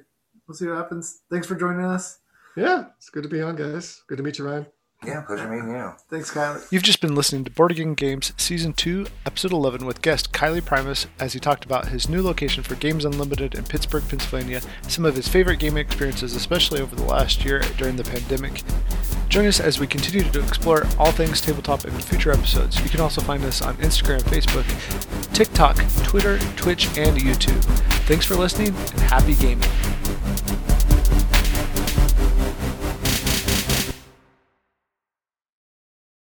We'll 0.48 0.56
see 0.56 0.68
what 0.68 0.78
happens. 0.78 1.22
Thanks 1.32 1.48
for 1.48 1.56
joining 1.56 1.86
us. 1.86 2.20
Yeah, 2.56 2.86
it's 2.98 3.10
good 3.10 3.24
to 3.24 3.30
be 3.30 3.42
on, 3.42 3.56
guys. 3.56 4.04
Good 4.08 4.18
to 4.18 4.24
meet 4.24 4.38
you, 4.38 4.46
Ryan. 4.46 4.66
Yeah, 5.04 5.22
pleasure 5.22 5.48
meeting 5.48 5.70
you. 5.70 5.92
Thanks, 6.10 6.32
Kylie. 6.32 6.66
You've 6.72 6.82
just 6.84 7.02
been 7.02 7.14
listening 7.14 7.44
to 7.44 7.52
Board 7.52 7.76
Game 7.76 7.94
Games 7.94 8.34
Season 8.38 8.74
2, 8.74 9.06
Episode 9.26 9.52
11 9.52 9.86
with 9.86 10.02
guest 10.02 10.32
Kylie 10.32 10.66
Primus 10.66 11.06
as 11.20 11.34
he 11.34 11.40
talked 11.40 11.64
about 11.64 11.90
his 11.90 12.10
new 12.10 12.24
location 12.24 12.64
for 12.64 12.74
Games 12.76 13.06
Unlimited 13.06 13.54
in 13.54 13.66
Pittsburgh, 13.66 14.04
Pennsylvania, 14.08 14.62
some 14.88 15.06
of 15.06 15.16
his 15.16 15.28
favorite 15.28 15.60
gaming 15.60 15.86
experiences, 15.86 16.34
especially 16.36 16.82
over 16.82 16.96
the 16.96 17.04
last 17.04 17.46
year 17.46 17.60
during 17.78 17.98
the 17.98 18.04
pandemic. 18.04 18.64
Join 19.30 19.46
us 19.46 19.60
as 19.60 19.80
we 19.80 19.86
continue 19.86 20.24
to 20.24 20.40
explore 20.44 20.88
all 20.98 21.12
things 21.12 21.40
tabletop 21.42 21.86
in 21.86 21.92
future 21.92 22.32
episodes. 22.32 22.82
You 22.82 22.90
can 22.90 23.02
also 23.02 23.22
find 23.22 23.44
us 23.44 23.62
on 23.62 23.76
Instagram, 23.78 24.22
Facebook, 24.22 24.66
TikTok, 25.34 25.78
Twitter, 26.04 26.40
Twitch, 26.56 26.88
and 26.98 27.18
YouTube. 27.18 27.64
Thanks 28.08 28.26
for 28.26 28.36
listening 28.36 28.70
and 28.70 29.02
happy 29.02 29.36
gaming. 29.36 29.70